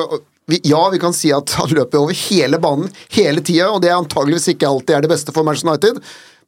vi, 0.52 0.60
ja, 0.68 0.82
vi 0.94 1.00
kan 1.02 1.16
si 1.16 1.32
at 1.36 1.56
han 1.60 1.72
løper 1.76 2.04
over 2.04 2.18
hele 2.28 2.60
banen 2.62 2.92
hele 3.16 3.44
tida, 3.46 3.72
og 3.72 3.82
det 3.84 3.92
er 3.92 4.00
antageligvis 4.00 4.52
ikke 4.54 4.70
alltid 4.70 4.98
er 4.98 5.06
det 5.06 5.12
beste 5.14 5.34
for 5.36 5.48
Manchester 5.48 5.72
United. 5.72 6.02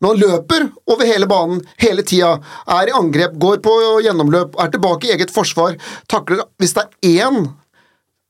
Men 0.04 0.12
han 0.12 0.22
løper 0.24 0.68
over 0.91 1.08
hele 1.08 1.28
banen 1.32 1.62
hele 1.80 2.04
tida. 2.04 2.36
Er 2.68 2.89
i 2.89 2.95
angrep, 2.97 3.38
går 3.39 3.62
på 3.64 3.76
gjennomløp, 4.04 4.58
er 4.60 4.72
tilbake 4.74 5.08
i 5.08 5.14
eget 5.16 5.32
forsvar. 5.32 5.78
Takler 6.12 6.43
Hvis 6.60 6.76
det 6.76 6.84
er 6.84 7.28
én 7.30 7.45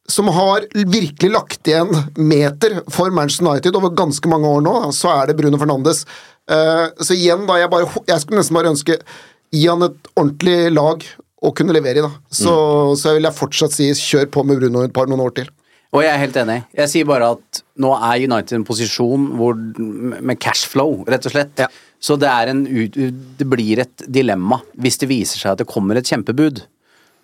som 0.09 0.27
har 0.35 0.65
virkelig 0.73 1.31
lagt 1.31 1.67
igjen 1.67 1.89
meter 2.19 2.81
for 2.91 3.09
Manchester 3.15 3.47
United 3.47 3.77
over 3.79 3.93
ganske 3.95 4.29
mange 4.29 4.49
år 4.49 4.61
nå, 4.65 4.75
så 4.91 5.13
er 5.15 5.29
det 5.29 5.37
Bruno 5.39 5.57
Fernandes. 5.57 6.03
Eh, 6.51 6.87
så 6.99 7.15
igjen, 7.15 7.45
da, 7.47 7.57
jeg, 7.61 7.71
bare, 7.71 7.87
jeg 8.09 8.21
skulle 8.21 8.41
nesten 8.41 8.57
bare 8.57 8.73
ønske 8.73 8.99
Gi 9.53 9.67
han 9.69 9.85
et 9.85 10.07
ordentlig 10.17 10.71
lag 10.73 11.03
å 11.45 11.51
kunne 11.53 11.75
levere 11.75 12.01
i, 12.01 12.03
da. 12.03 12.09
Så, 12.33 12.53
så 12.97 13.11
vil 13.13 13.27
jeg 13.27 13.37
fortsatt 13.37 13.75
si 13.75 13.91
kjør 13.93 14.31
på 14.33 14.41
med 14.49 14.57
Bruno 14.57 14.81
et 14.81 14.95
par 14.95 15.05
noen 15.11 15.21
år 15.21 15.35
til. 15.37 15.51
Og 15.93 16.01
jeg 16.01 16.09
er 16.09 16.21
helt 16.23 16.37
enig. 16.41 16.59
Jeg 16.73 16.89
sier 16.89 17.07
bare 17.07 17.33
at 17.35 17.63
nå 17.83 17.93
er 17.93 18.23
United 18.25 18.55
i 18.55 18.59
en 18.59 18.65
posisjon 18.65 19.27
hvor, 19.37 19.57
med 19.57 20.39
cashflow, 20.41 21.03
rett 21.09 21.27
og 21.29 21.35
slett. 21.35 21.65
Så 22.03 22.17
det, 22.19 22.31
en, 22.51 22.65
det 22.65 23.47
blir 23.47 23.83
et 23.85 24.05
dilemma 24.11 24.59
hvis 24.73 24.99
det 25.03 25.11
viser 25.11 25.39
seg 25.39 25.53
at 25.53 25.61
det 25.61 25.69
kommer 25.69 25.99
et 25.99 26.09
kjempebud. 26.09 26.65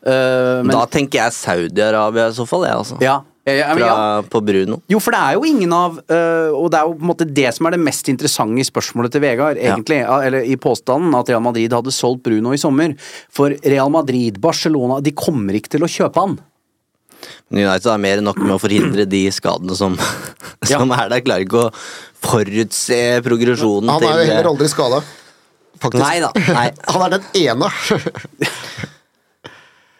Uh, 0.05 0.61
men, 0.63 0.71
Da 0.71 0.85
tenker 0.87 1.25
jeg 1.25 1.35
Saudi-Arabia 1.35 2.29
i 2.29 2.37
så 2.37 2.45
fall, 2.47 2.63
jeg, 2.69 2.77
altså. 2.85 2.99
ja, 3.03 3.17
ja, 3.49 3.55
ja, 3.57 3.73
men 3.73 3.83
ja. 3.83 4.21
På 4.31 4.39
Bruno. 4.45 4.77
Jo, 4.87 4.99
for 5.03 5.15
det 5.15 5.19
er 5.19 5.35
jo 5.35 5.47
ingen 5.47 5.73
av 5.75 5.97
uh, 5.97 6.51
Og 6.53 6.69
det 6.71 6.79
er 6.79 6.87
jo 6.87 6.93
på 6.95 7.03
en 7.03 7.09
måte 7.09 7.27
det 7.27 7.49
som 7.55 7.67
er 7.67 7.75
det 7.75 7.81
mest 7.83 8.07
interessante 8.11 8.61
i 8.61 8.67
spørsmålet 8.67 9.15
til 9.15 9.23
Vegard, 9.25 9.59
egentlig. 9.59 10.01
ja, 10.03 10.19
Eller 10.27 10.45
i 10.47 10.55
påstanden 10.61 11.15
at 11.17 11.31
Real 11.31 11.43
Madrid 11.43 11.73
hadde 11.75 11.93
solgt 11.95 12.23
Bruno 12.27 12.53
i 12.55 12.61
sommer. 12.61 12.93
For 13.33 13.55
Real 13.65 13.91
Madrid, 13.91 14.39
Barcelona, 14.43 15.01
de 15.03 15.15
kommer 15.17 15.57
ikke 15.57 15.75
til 15.75 15.87
å 15.87 15.91
kjøpe 15.91 16.23
han. 16.23 16.37
Men 17.49 17.63
United 17.65 17.89
har 17.91 18.01
mer 18.01 18.21
enn 18.21 18.27
nok 18.29 18.41
med 18.43 18.55
å 18.55 18.61
forhindre 18.61 19.07
de 19.09 19.23
skadene 19.33 19.77
som, 19.77 19.97
som 20.71 20.93
er 20.95 21.09
der. 21.11 21.23
Klarer 21.25 21.47
ikke 21.47 21.65
å 21.67 21.71
forutse 22.19 23.01
progresjonen 23.25 23.93
Han 23.95 24.05
er 24.05 24.21
jo 24.23 24.29
heller 24.29 24.51
aldri 24.53 24.69
skada, 24.71 25.01
faktisk. 25.79 26.03
Nei 26.03 26.15
da. 26.23 26.31
Nei. 26.53 26.69
Han 26.93 27.05
er 27.07 27.17
den 27.17 27.29
ene. 27.47 27.73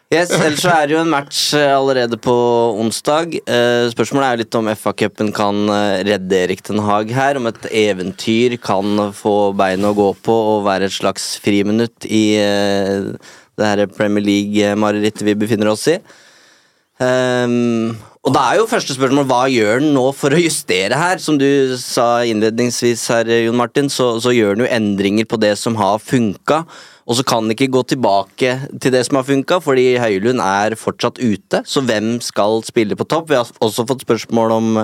Yes, 0.10 0.32
ellers 0.34 0.64
så 0.64 0.72
er 0.74 0.88
det 0.90 0.96
jo 0.96 1.02
en 1.04 1.12
match 1.12 1.52
eh, 1.54 1.70
allerede 1.70 2.18
på 2.18 2.34
onsdag. 2.82 3.36
Eh, 3.46 3.84
spørsmålet 3.92 4.26
er 4.26 4.32
jo 4.32 4.42
litt 4.42 4.56
om 4.58 4.70
FA-cupen 4.74 5.28
kan 5.38 5.70
eh, 5.70 6.00
redde 6.08 6.40
Erik 6.48 6.64
Den 6.66 6.82
Haag 6.82 7.12
her. 7.14 7.38
Om 7.38 7.52
et 7.52 7.68
eventyr 7.70 8.56
kan 8.58 9.12
få 9.14 9.52
bein 9.54 9.86
å 9.86 9.94
gå 9.94 10.08
på 10.26 10.34
og 10.56 10.66
være 10.66 10.90
et 10.90 10.96
slags 10.96 11.36
friminutt 11.44 12.10
i 12.10 12.24
eh, 12.42 13.06
det 13.54 13.70
her 13.70 13.86
Premier 13.94 14.26
League-marerittet 14.26 15.22
vi 15.30 15.38
befinner 15.38 15.70
oss 15.76 15.86
i. 15.94 16.00
Ehm, 17.00 17.96
og 18.28 18.34
da 18.36 18.42
er 18.50 18.60
jo 18.60 18.68
første 18.68 18.96
spørsmål 18.96 19.28
hva 19.30 19.44
gjør 19.48 19.80
den 19.80 19.94
nå 19.96 20.10
for 20.18 20.36
å 20.36 20.42
justere 20.42 20.98
her? 21.00 21.22
Som 21.24 21.38
du 21.40 21.48
sa 21.80 22.26
innledningsvis 22.28 23.06
her, 23.14 23.30
Jon 23.46 23.60
Martin, 23.60 23.88
så, 23.92 24.12
så 24.20 24.34
gjør 24.36 24.58
den 24.58 24.66
jo 24.66 24.72
endringer 24.76 25.30
på 25.30 25.40
det 25.40 25.54
som 25.62 25.78
har 25.80 26.02
funka. 26.04 26.66
Og 27.10 27.18
så 27.18 27.26
kan 27.26 27.48
den 27.48 27.56
ikke 27.56 27.72
gå 27.74 27.86
tilbake 27.90 28.58
til 28.78 28.94
det 28.94 29.06
som 29.08 29.18
har 29.18 29.26
funka, 29.26 29.62
fordi 29.66 29.94
Høylund 30.02 30.44
er 30.46 30.76
fortsatt 30.78 31.22
ute. 31.24 31.64
Så 31.66 31.82
hvem 31.88 32.18
skal 32.22 32.62
spille 32.68 33.00
på 33.00 33.08
topp? 33.10 33.32
Vi 33.32 33.40
har 33.40 33.50
også 33.64 33.88
fått 33.90 34.06
spørsmål 34.06 34.60
om 34.60 34.84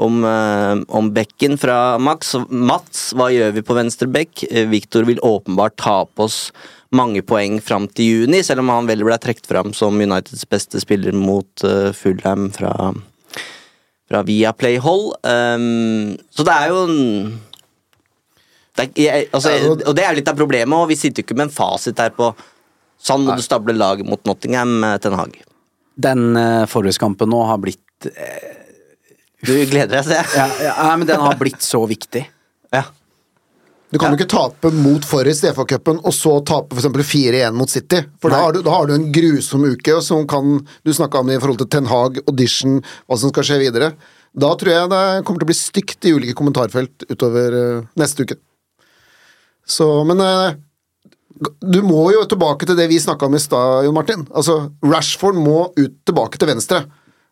om, 0.00 0.24
eh, 0.24 0.80
om 0.88 1.10
bekken 1.12 1.58
fra 1.60 1.98
Max. 2.00 2.32
Mats, 2.48 3.10
hva 3.12 3.28
gjør 3.28 3.52
vi 3.58 3.64
på 3.66 3.76
venstre 3.76 4.08
bekk? 4.08 4.46
Viktor 4.70 5.04
vil 5.04 5.20
åpenbart 5.20 5.76
ta 5.76 6.04
på 6.06 6.24
oss 6.24 6.38
mange 6.96 7.22
poeng 7.26 7.60
fram 7.62 7.86
til 7.94 8.24
juni, 8.24 8.42
selv 8.46 8.64
om 8.64 8.72
han 8.72 8.88
vel 8.90 9.04
ble 9.06 9.18
trukket 9.22 9.46
fram 9.50 9.74
som 9.76 9.98
Uniteds 10.00 10.46
beste 10.50 10.82
spiller 10.82 11.14
mot 11.16 11.64
uh, 11.66 11.90
Fulham 11.96 12.48
fra, 12.54 12.72
fra 14.10 14.22
Viaplay-hold. 14.26 15.06
Um, 15.22 16.16
så 16.34 16.46
det 16.46 16.56
er 16.56 16.72
jo 16.72 16.82
en 16.88 16.98
det 18.78 18.86
er, 18.86 18.90
jeg, 19.02 19.28
altså, 19.34 19.50
Og 19.74 19.92
det 19.98 20.04
er 20.06 20.16
litt 20.16 20.28
av 20.30 20.38
problemet, 20.38 20.72
og 20.76 20.88
vi 20.90 20.96
sitter 20.98 21.20
jo 21.20 21.26
ikke 21.26 21.36
med 21.36 21.48
en 21.48 21.54
fasit 21.54 21.98
her 22.00 22.14
på 22.16 22.32
Sånn 23.00 23.24
må 23.24 23.32
du 23.32 23.40
stable 23.40 23.72
laget 23.72 24.04
mot 24.04 24.20
Nottingham, 24.28 24.74
eh, 24.84 24.98
Ten 25.00 25.14
Hag. 25.16 25.38
Den 25.96 26.34
uh, 26.36 26.66
forhåndskampen 26.68 27.30
nå 27.32 27.38
har 27.48 27.56
blitt 27.62 28.08
uh, 28.08 28.50
Du 29.40 29.54
gleder 29.70 29.94
deg, 29.94 30.04
ser 30.04 30.18
jeg. 30.20 30.28
ja, 30.36 30.66
ja, 30.68 30.90
men 31.00 31.08
den 31.08 31.22
har 31.24 31.38
blitt 31.40 31.64
så 31.64 31.80
viktig. 31.88 32.26
Ja. 32.76 32.84
Du 33.90 33.98
kan 33.98 34.12
jo 34.12 34.20
ikke 34.20 34.30
tape 34.30 34.70
mot 34.70 35.02
Forrest 35.06 35.44
i 35.44 35.50
FA-cupen 35.50 35.98
og 36.06 36.14
så 36.14 36.36
tape 36.46 36.76
eksempel 36.78 37.02
4-1 37.02 37.56
mot 37.58 37.70
City. 37.70 38.04
For 38.22 38.30
da 38.30 38.44
har, 38.44 38.54
du, 38.54 38.62
da 38.62 38.76
har 38.76 38.86
du 38.86 38.94
en 38.94 39.08
grusom 39.10 39.66
uke 39.66 39.96
som 40.06 40.28
kan 40.30 40.60
Du 40.86 40.92
snakka 40.94 41.18
om 41.18 41.30
det 41.30 41.40
i 41.40 41.42
forhold 41.42 41.58
til 41.64 41.70
Ten 41.74 41.90
Hag, 41.90 42.20
audition, 42.30 42.78
hva 43.10 43.18
som 43.18 43.32
skal 43.34 43.48
skje 43.48 43.58
videre. 43.64 43.90
Da 44.30 44.52
tror 44.54 44.72
jeg 44.72 44.92
det 44.92 45.02
kommer 45.26 45.42
til 45.42 45.48
å 45.48 45.50
bli 45.50 45.58
stygt 45.58 46.06
i 46.06 46.14
ulike 46.14 46.36
kommentarfelt 46.38 47.06
utover 47.10 47.56
eh, 47.58 47.88
neste 47.98 48.28
uke. 48.28 48.38
Så, 49.66 49.88
men 50.06 50.22
eh, 50.22 50.54
du 51.60 51.80
må 51.82 52.04
jo 52.14 52.22
tilbake 52.30 52.68
til 52.68 52.78
det 52.78 52.86
vi 52.92 53.00
snakka 53.02 53.26
om 53.26 53.34
i 53.34 53.42
stad, 53.42 53.88
Jon 53.88 53.96
Martin. 53.96 54.22
Altså, 54.30 54.60
Rashford 54.86 55.38
må 55.40 55.64
ut 55.74 55.98
tilbake 56.06 56.38
til 56.38 56.52
venstre. 56.52 56.84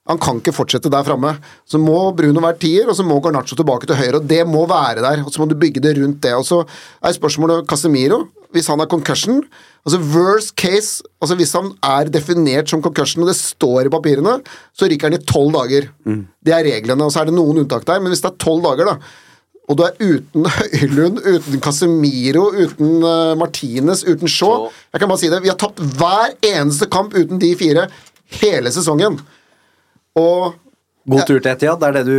Han 0.09 0.21
kan 0.23 0.41
ikke 0.41 0.57
fortsette 0.57 0.91
der 0.93 1.05
framme. 1.07 1.35
Så 1.69 1.81
må 1.81 1.99
Bruno 2.17 2.41
være 2.45 2.61
tier, 2.63 2.89
og 2.89 2.97
så 2.97 3.05
må 3.07 3.21
Garnaccio 3.25 3.59
tilbake 3.59 3.89
til 3.89 3.99
høyre. 3.99 4.23
og 4.23 4.29
Det 4.29 4.41
må 4.49 4.65
være 4.69 5.05
der, 5.05 5.25
og 5.25 5.33
så 5.33 5.43
må 5.43 5.49
du 5.51 5.59
bygge 5.59 5.85
det 5.85 5.99
rundt 6.01 6.23
det. 6.25 6.35
Og 6.35 6.47
så 6.49 6.63
er 7.03 7.17
spørsmålet 7.17 7.69
Casemiro, 7.69 8.25
hvis 8.53 8.71
han 8.73 8.81
er 8.81 8.89
concussion 8.89 9.43
altså 9.89 10.01
Worst 10.13 10.53
case, 10.57 11.03
altså 11.23 11.37
hvis 11.39 11.55
han 11.57 11.71
er 11.85 12.11
definert 12.13 12.69
som 12.69 12.83
concussion, 12.85 13.23
og 13.25 13.31
det 13.31 13.39
står 13.39 13.89
i 13.89 13.93
papirene, 13.93 14.35
så 14.77 14.89
ryker 14.89 15.09
han 15.09 15.17
i 15.17 15.25
tolv 15.25 15.55
dager. 15.57 15.89
Det 16.45 16.53
er 16.53 16.67
reglene, 16.67 17.05
og 17.05 17.15
så 17.15 17.23
er 17.23 17.31
det 17.31 17.37
noen 17.39 17.63
unntak 17.63 17.87
der, 17.89 18.03
men 18.03 18.13
hvis 18.13 18.21
det 18.25 18.33
er 18.33 18.43
tolv 18.43 18.67
dager, 18.67 18.93
da 18.93 18.99
og 19.69 19.77
du 19.77 19.83
er 19.85 19.99
uten 20.01 20.47
Høylund, 20.57 21.19
uten 21.21 21.61
Casemiro, 21.61 22.47
uten 22.57 23.03
uh, 23.05 23.35
Martinez, 23.37 24.01
uten 24.09 24.31
Shaw 24.31 24.71
Jeg 24.95 25.03
kan 25.03 25.11
bare 25.11 25.21
si 25.21 25.29
det, 25.29 25.43
Vi 25.45 25.51
har 25.53 25.59
tapt 25.61 25.83
hver 26.01 26.33
eneste 26.41 26.89
kamp 26.89 27.13
uten 27.13 27.41
de 27.43 27.51
fire 27.61 27.85
hele 28.41 28.73
sesongen. 28.73 29.19
Og 30.19 30.57
God 31.09 31.25
tur 31.25 31.39
til 31.39 31.51
Etiad, 31.51 31.79
det 31.81 31.89
er 31.89 31.95
det 31.97 32.05
du 32.05 32.17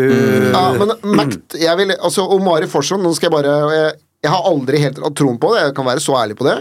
ja, 0.49 0.63
men 0.79 0.93
Mact, 1.13 1.53
jeg 1.61 1.77
vil, 1.77 1.93
altså 1.93 2.25
Omari 2.33 2.69
Forsson, 2.71 3.03
nå 3.05 3.11
skal 3.13 3.29
jeg 3.29 3.35
bare 3.35 3.57
jeg, 3.75 3.91
jeg 4.25 4.33
har 4.33 4.47
aldri 4.49 4.81
helt 4.81 5.01
hatt 5.03 5.17
troen 5.19 5.37
på 5.41 5.51
det, 5.53 5.67
jeg 5.67 5.75
kan 5.77 5.87
være 5.87 6.01
så 6.03 6.15
ærlig 6.17 6.39
på 6.39 6.47
det. 6.47 6.55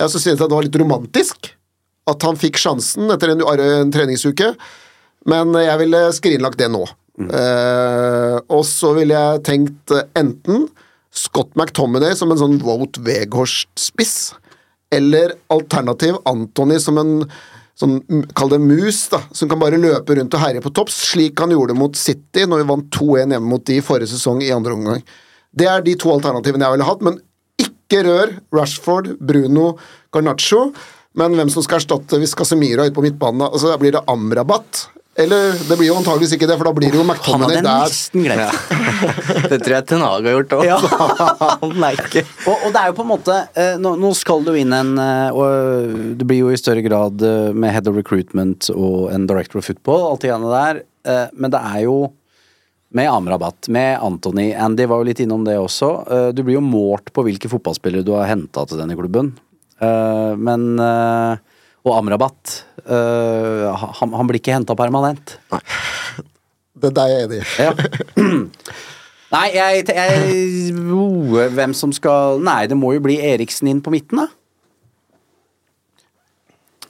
Jeg 0.00 0.12
synes 0.12 0.26
at 0.34 0.44
det 0.44 0.56
var 0.58 0.66
litt 0.66 0.78
romantisk 0.82 1.50
at 2.10 2.26
han 2.26 2.38
fikk 2.40 2.58
sjansen 2.60 3.10
etter 3.14 3.32
en, 3.32 3.42
en 3.44 3.92
treningsuke, 3.94 4.52
men 5.30 5.56
jeg 5.56 5.80
ville 5.82 6.02
skrinlagt 6.16 6.60
det 6.60 6.70
nå. 6.72 6.84
Eh, 7.20 8.36
og 8.48 8.62
så 8.64 8.94
ville 8.96 9.16
jeg 9.16 9.42
tenkt 9.44 9.92
eh, 9.92 10.06
enten 10.16 10.68
Scott 11.12 11.52
McTominay 11.58 12.14
som 12.16 12.32
en 12.32 12.40
sånn 12.40 12.60
Wout 12.64 13.00
Weghorst-spiss, 13.04 14.32
eller 14.94 15.34
alternativ 15.52 16.18
Antony 16.28 16.78
som 16.82 16.98
en 17.02 17.14
sånn, 17.80 17.96
kall 18.36 18.52
det 18.52 18.60
mus, 18.62 19.06
da, 19.12 19.22
som 19.36 19.48
kan 19.50 19.60
bare 19.62 19.80
løpe 19.80 20.16
rundt 20.18 20.36
og 20.36 20.42
herje 20.42 20.62
på 20.64 20.72
topps, 20.76 20.98
slik 21.14 21.40
han 21.40 21.54
gjorde 21.54 21.76
mot 21.78 21.96
City 21.96 22.44
når 22.48 22.62
vi 22.62 22.68
vant 22.70 22.92
2-1 22.96 23.34
hjemme 23.34 23.52
mot 23.54 23.66
de 23.66 23.80
forrige 23.84 24.12
sesong 24.12 24.44
i 24.44 24.52
andre 24.54 24.76
omgang. 24.76 25.02
Det 25.50 25.66
er 25.66 25.82
de 25.84 25.96
to 25.98 26.12
alternativene 26.12 26.66
jeg 26.66 26.76
ville 26.76 26.88
hatt, 26.88 27.04
men 27.06 27.18
ikke 27.60 28.04
rør 28.06 28.36
Rashford, 28.54 29.14
Bruno, 29.18 29.72
Garnaccio. 30.14 30.68
Men 31.18 31.34
hvem 31.34 31.50
som 31.50 31.64
skal 31.66 31.80
erstatte 31.80 32.20
hvis 32.22 32.36
Casemiro 32.38 32.84
er 32.84 32.92
ute 32.92 32.98
på 33.00 33.04
midtbanen, 33.04 33.42
da? 33.42 33.50
altså, 33.50 33.74
blir 33.80 33.96
det 33.96 34.04
Amrabat? 34.10 34.84
Eller 35.18 35.52
det 35.68 35.76
blir 35.76 35.88
jo 35.90 35.96
antageligvis 35.98 36.32
ikke 36.36 36.46
det, 36.48 36.54
for 36.60 36.68
da 36.68 36.72
blir 36.76 36.92
det 36.94 36.96
jo 37.00 37.02
McTominay 37.04 37.56
der. 37.58 37.66
Han 37.66 37.80
hadde 37.82 37.90
nesten 37.90 38.22
glemt. 38.24 39.48
Det 39.50 39.58
tror 39.64 39.74
jeg 39.74 39.86
Ten 39.90 40.04
Hag 40.06 40.28
har 40.28 40.36
gjort 40.36 40.54
òg. 40.54 40.62
Ja. 40.68 40.78
Og, 41.66 42.54
og 42.54 42.70
det 42.72 42.78
er 42.80 42.86
jo 42.92 42.94
på 42.96 43.04
en 43.04 43.10
måte 43.10 43.36
eh, 43.58 43.74
nå, 43.82 43.96
nå 44.00 44.12
skal 44.16 44.46
du 44.46 44.52
inn 44.56 44.72
en 44.76 44.92
eh, 45.02 45.34
Og 45.34 45.98
det 46.20 46.28
blir 46.30 46.44
jo 46.44 46.52
i 46.54 46.60
større 46.60 46.84
grad 46.86 47.20
eh, 47.26 47.50
med 47.52 47.74
head 47.74 47.90
of 47.90 47.98
recruitment 47.98 48.70
og 48.72 49.10
en 49.12 49.26
director 49.28 49.60
of 49.60 49.66
football, 49.68 50.06
alt 50.12 50.22
det 50.24 50.30
greiene 50.30 50.54
der. 50.54 50.80
eh, 51.10 51.26
men 51.34 51.52
det 51.56 51.60
er 51.74 51.84
jo 51.88 51.98
med 52.96 53.06
Amrabat, 53.10 53.68
med 53.70 54.00
Anthony 54.02 54.48
Andy 54.58 54.86
var 54.90 54.98
jo 55.02 55.06
litt 55.10 55.20
innom 55.22 55.44
det 55.46 55.58
også. 55.60 55.90
eh, 56.10 56.28
du 56.34 56.42
blir 56.46 56.56
jo 56.60 56.64
målt 56.64 57.12
på 57.14 57.22
hvilke 57.26 57.50
fotballspillere 57.52 58.06
du 58.06 58.14
har 58.16 58.30
henta 58.30 58.64
til 58.66 58.80
denne 58.80 58.96
klubben. 58.98 59.34
Eh, 59.82 60.32
men 60.38 60.70
eh, 60.82 61.38
Og 61.86 61.94
Amrabat 61.96 62.58
uh, 62.84 63.70
han, 63.96 64.12
han 64.12 64.28
blir 64.28 64.40
ikke 64.40 64.52
henta 64.52 64.76
permanent. 64.78 65.38
Nei. 65.54 65.62
Det 66.80 66.90
er 66.96 67.00
er 67.02 67.12
jeg 67.12 67.26
enig 67.26 67.38
i. 67.40 67.44
Ja. 67.60 67.72
Nei, 69.34 69.46
jeg, 69.54 69.84
jeg 69.94 70.72
oh, 70.90 71.36
Hvem 71.54 71.74
som 71.76 71.92
skal 71.94 72.40
Nei, 72.42 72.64
det 72.70 72.74
må 72.78 72.94
jo 72.96 73.02
bli 73.04 73.20
Eriksen 73.22 73.68
inn 73.70 73.82
på 73.84 73.92
midten, 73.94 74.24
da. 74.24 74.26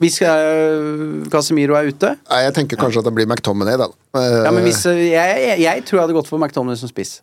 Hvis 0.00 0.16
Casemiro 1.28 1.76
er 1.76 1.90
ute. 1.92 2.14
Nei, 2.30 2.38
jeg 2.46 2.54
tenker 2.56 2.80
kanskje 2.80 3.02
at 3.02 3.08
det 3.10 3.12
blir 3.18 3.28
McTominay, 3.28 3.76
da. 3.76 3.90
Eh, 4.16 4.36
Ja, 4.46 4.52
men 4.56 4.64
hvis, 4.64 4.80
eh, 4.88 5.10
jeg, 5.10 5.42
jeg, 5.44 5.58
jeg 5.66 5.84
tror 5.84 5.98
jeg 5.98 6.04
hadde 6.06 6.16
gått 6.16 6.30
for 6.30 6.40
McTominay 6.40 6.80
som 6.80 6.88
spiss. 6.88 7.18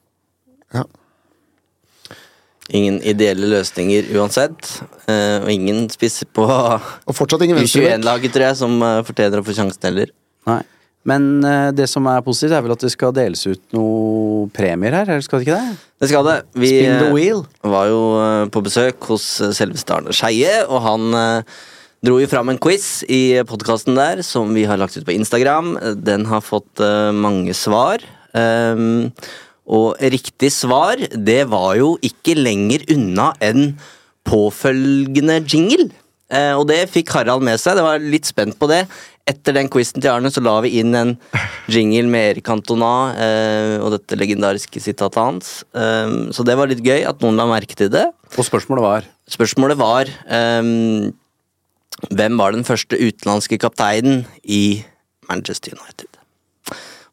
Ingen 2.75 2.97
ideelle 3.07 3.47
løsninger 3.47 4.09
uansett. 4.17 4.81
eh, 5.07 5.37
og 5.39 5.51
ingen 5.51 5.85
spisser 5.91 6.27
på 6.27 6.43
Og 6.43 7.15
fortsatt 7.15 7.45
ingen. 7.45 7.61
U21-laget, 7.63 8.33
tror 8.33 8.49
jeg, 8.49 8.57
som 8.59 8.81
eh, 8.83 9.03
fortjener 9.07 9.39
å 9.39 9.45
få 9.47 9.55
sjansen 9.55 9.87
heller. 9.87 10.11
Nei. 10.49 10.59
Men 11.07 11.29
eh, 11.47 11.69
det 11.71 11.87
som 11.87 12.09
er 12.11 12.25
positivt, 12.25 12.57
er 12.57 12.65
vel 12.65 12.75
at 12.75 12.83
det 12.83 12.91
skal 12.91 13.15
deles 13.15 13.45
ut 13.47 13.61
noen 13.77 14.51
premier 14.51 14.99
her, 14.99 15.07
eller 15.07 15.23
skal 15.23 15.39
det 15.39 15.47
ikke 15.47 15.61
det? 15.61 15.79
Det 16.03 16.11
skal 16.11 16.27
det. 16.27 16.35
Vi 16.59 16.73
Spin 16.73 16.99
the 17.05 17.13
wheel. 17.15 17.45
var 17.63 17.87
jo 17.87 18.01
på 18.51 18.65
besøk 18.67 19.07
hos 19.13 19.29
selveste 19.55 19.95
Arne 19.95 20.15
Skeie, 20.15 20.59
og 20.67 20.83
han 20.83 21.07
dro 22.05 22.19
jo 22.19 22.27
fram 22.29 22.51
en 22.51 22.59
quiz 22.61 23.01
i 23.07 23.39
podkasten 23.47 23.95
der 23.97 24.19
som 24.27 24.51
vi 24.53 24.67
har 24.67 24.77
lagt 24.77 24.99
ut 24.99 25.07
på 25.07 25.15
Instagram. 25.15 25.77
Den 26.03 26.27
har 26.29 26.43
fått 26.45 26.83
mange 27.15 27.55
svar. 27.57 28.03
Um, 28.37 29.09
og 29.67 29.99
riktig 29.99 30.49
svar, 30.55 30.99
det 31.11 31.41
var 31.51 31.75
jo 31.79 31.95
ikke 32.05 32.37
lenger 32.39 32.85
unna 32.93 33.33
enn 33.43 33.73
påfølgende 34.27 35.41
jingle. 35.43 35.89
Eh, 36.27 36.53
og 36.55 36.65
det 36.67 36.85
fikk 36.91 37.13
Harald 37.15 37.43
med 37.45 37.59
seg. 37.61 37.77
Det 37.77 37.85
var 37.85 38.03
litt 38.03 38.27
spent 38.27 38.57
på 38.59 38.69
det. 38.71 38.85
Etter 39.27 39.55
den 39.55 39.67
quizen 39.71 39.99
til 39.99 40.11
Arne 40.11 40.31
så 40.31 40.43
la 40.43 40.55
vi 40.63 40.77
inn 40.79 40.95
en 40.95 41.13
jingle 41.71 42.07
med 42.11 42.31
Erik 42.31 42.47
Cantona 42.47 42.91
eh, 43.19 43.75
og 43.83 43.91
dette 43.95 44.19
legendariske 44.19 44.81
sitatet 44.83 45.19
hans. 45.19 45.53
Eh, 45.75 46.31
så 46.35 46.47
det 46.47 46.57
var 46.59 46.71
litt 46.71 46.83
gøy 46.83 47.03
at 47.07 47.23
noen 47.23 47.39
la 47.39 47.47
merke 47.49 47.75
til 47.79 47.91
det. 47.93 48.07
Og 48.35 48.47
spørsmålet 48.47 48.85
var 48.85 49.13
Spørsmålet 49.27 49.75
var 49.79 50.09
ehm, 50.31 51.11
Hvem 52.07 52.37
var 52.39 52.53
den 52.55 52.63
første 52.67 52.95
utenlandske 52.95 53.59
kapteinen 53.59 54.21
i 54.43 54.85
Manchester 55.27 55.75
United? 55.75 56.16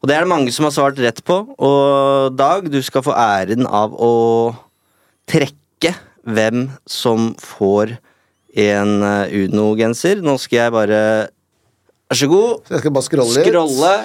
Og 0.05 0.09
det 0.11 0.19
er 0.19 0.21
det 0.21 0.29
mange 0.29 0.51
som 0.53 0.67
har 0.67 0.73
svart 0.75 0.99
rett 1.01 1.17
på, 1.25 1.33
og 1.65 2.35
Dag, 2.37 2.67
du 2.69 2.77
skal 2.85 3.01
få 3.01 3.09
æren 3.17 3.65
av 3.65 3.89
å 3.97 4.53
trekke 5.25 5.95
hvem 6.29 6.67
som 6.85 7.31
får 7.41 7.95
en 8.53 9.01
eh, 9.01 9.33
Uno-genser. 9.47 10.21
Nå 10.21 10.37
skal 10.43 10.59
jeg 10.59 10.75
bare 10.77 10.99
Vær 12.05 12.21
så 12.21 12.29
god. 12.29 12.69
Jeg 12.69 12.83
skal 12.83 12.93
bare 12.99 13.07
scrolle 13.07 13.33
litt. 13.33 13.49
Scrolle 13.49 13.95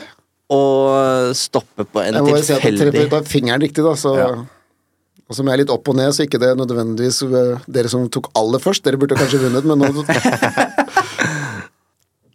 og 0.57 1.37
stoppe 1.37 1.85
på 1.85 2.01
en 2.01 2.17
Jeg 2.17 2.25
må 2.25 2.33
si 2.41 2.57
at 2.57 2.65
jeg 2.65 2.79
tilfeldig 2.79 3.05
treffer 3.05 3.29
fingeren 3.37 3.61
riktig, 3.69 3.85
da, 3.85 3.93
så 3.93 4.17
Og 4.17 5.37
som 5.37 5.45
jeg 5.45 5.53
er 5.53 5.61
litt 5.67 5.77
opp 5.77 5.85
og 5.93 6.01
ned, 6.01 6.17
så 6.17 6.25
ikke 6.25 6.41
det 6.41 6.57
nødvendigvis 6.65 7.21
øh, 7.29 7.61
dere 7.69 7.93
som 7.93 8.09
tok 8.09 8.33
aller 8.41 8.57
først. 8.65 8.89
Dere 8.89 8.97
burde 9.05 9.21
kanskje 9.21 9.45
vunnet, 9.45 9.69
men 9.69 9.85
nå 9.85 9.93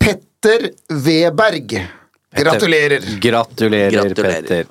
Petter 0.05 0.69
Weberg. 0.93 1.79
Gratulerer. 2.35 3.05
Gratulerer, 3.23 3.91
Gratulerer. 3.91 4.41
Petter. 4.41 4.65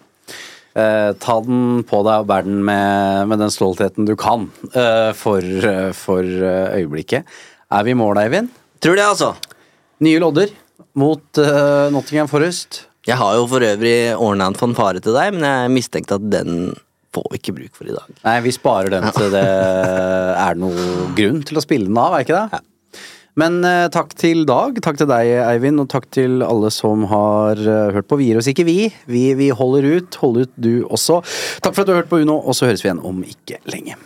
Eh, 0.74 1.10
ta 1.22 1.36
den 1.46 1.84
på 1.86 2.00
deg 2.02 2.24
og 2.24 2.28
bær 2.28 2.46
den 2.46 2.58
med, 2.66 3.28
med 3.30 3.38
den 3.44 3.52
stoltheten 3.54 4.08
du 4.08 4.16
kan 4.18 4.48
eh, 4.74 5.12
for, 5.14 5.38
eh, 5.40 5.92
for 5.94 6.26
eh, 6.26 6.80
øyeblikket. 6.80 7.28
Er 7.74 7.86
vi 7.86 7.94
i 7.94 7.98
mål, 7.98 8.18
Eivind? 8.24 8.50
Tror 8.82 8.98
det, 8.98 9.06
altså. 9.06 9.32
Nye 10.04 10.18
lodder 10.22 10.50
mot 10.98 11.38
eh, 11.38 11.86
Nottingham 11.94 12.28
Forest. 12.30 12.84
Jeg 13.06 13.20
har 13.20 13.36
jo 13.38 13.46
for 13.50 13.62
øvrig 13.62 13.94
ordna 14.16 14.48
en 14.50 14.58
fanfare 14.58 15.00
til 15.04 15.14
deg, 15.14 15.36
men 15.36 15.46
jeg 15.46 15.72
mistenkte 15.76 16.18
at 16.18 16.26
den 16.32 16.72
får 17.14 17.26
vi 17.30 17.38
ikke 17.38 17.54
bruk 17.54 17.78
for 17.78 17.86
i 17.86 17.94
dag. 17.94 18.14
Nei, 18.24 18.38
vi 18.42 18.52
sparer 18.56 18.96
den 18.96 19.06
til 19.14 19.30
det 19.34 19.44
er 20.48 20.58
noe 20.58 21.10
grunn 21.14 21.42
til 21.46 21.60
å 21.60 21.62
spille 21.62 21.86
den 21.86 22.00
av, 22.00 22.16
er 22.18 22.26
ikke 22.26 22.40
det? 22.40 22.64
Men 23.40 23.58
eh, 23.66 23.88
takk 23.90 24.14
til 24.18 24.44
Dag, 24.46 24.78
takk 24.84 25.00
til 25.00 25.10
deg 25.10 25.32
Eivind, 25.42 25.82
og 25.82 25.90
takk 25.90 26.06
til 26.14 26.44
alle 26.46 26.70
som 26.74 27.06
har 27.10 27.58
eh, 27.58 27.94
hørt 27.96 28.08
på. 28.10 28.18
Vi 28.20 28.30
gir 28.30 28.38
oss 28.38 28.50
ikke, 28.50 28.66
vi. 28.68 28.78
Vi, 29.10 29.24
vi 29.38 29.50
holder 29.50 29.88
ut. 29.96 30.20
Hold 30.22 30.44
ut, 30.44 30.54
du 30.54 30.86
også. 30.86 31.20
Takk 31.64 31.74
for 31.74 31.82
at 31.82 31.90
du 31.90 31.94
har 31.96 32.04
hørt 32.04 32.12
på 32.12 32.22
Uno, 32.22 32.38
og 32.38 32.54
så 32.54 32.70
høres 32.70 32.84
vi 32.84 32.92
igjen 32.92 33.02
om 33.02 33.24
ikke 33.26 33.58
lenge. 33.70 33.98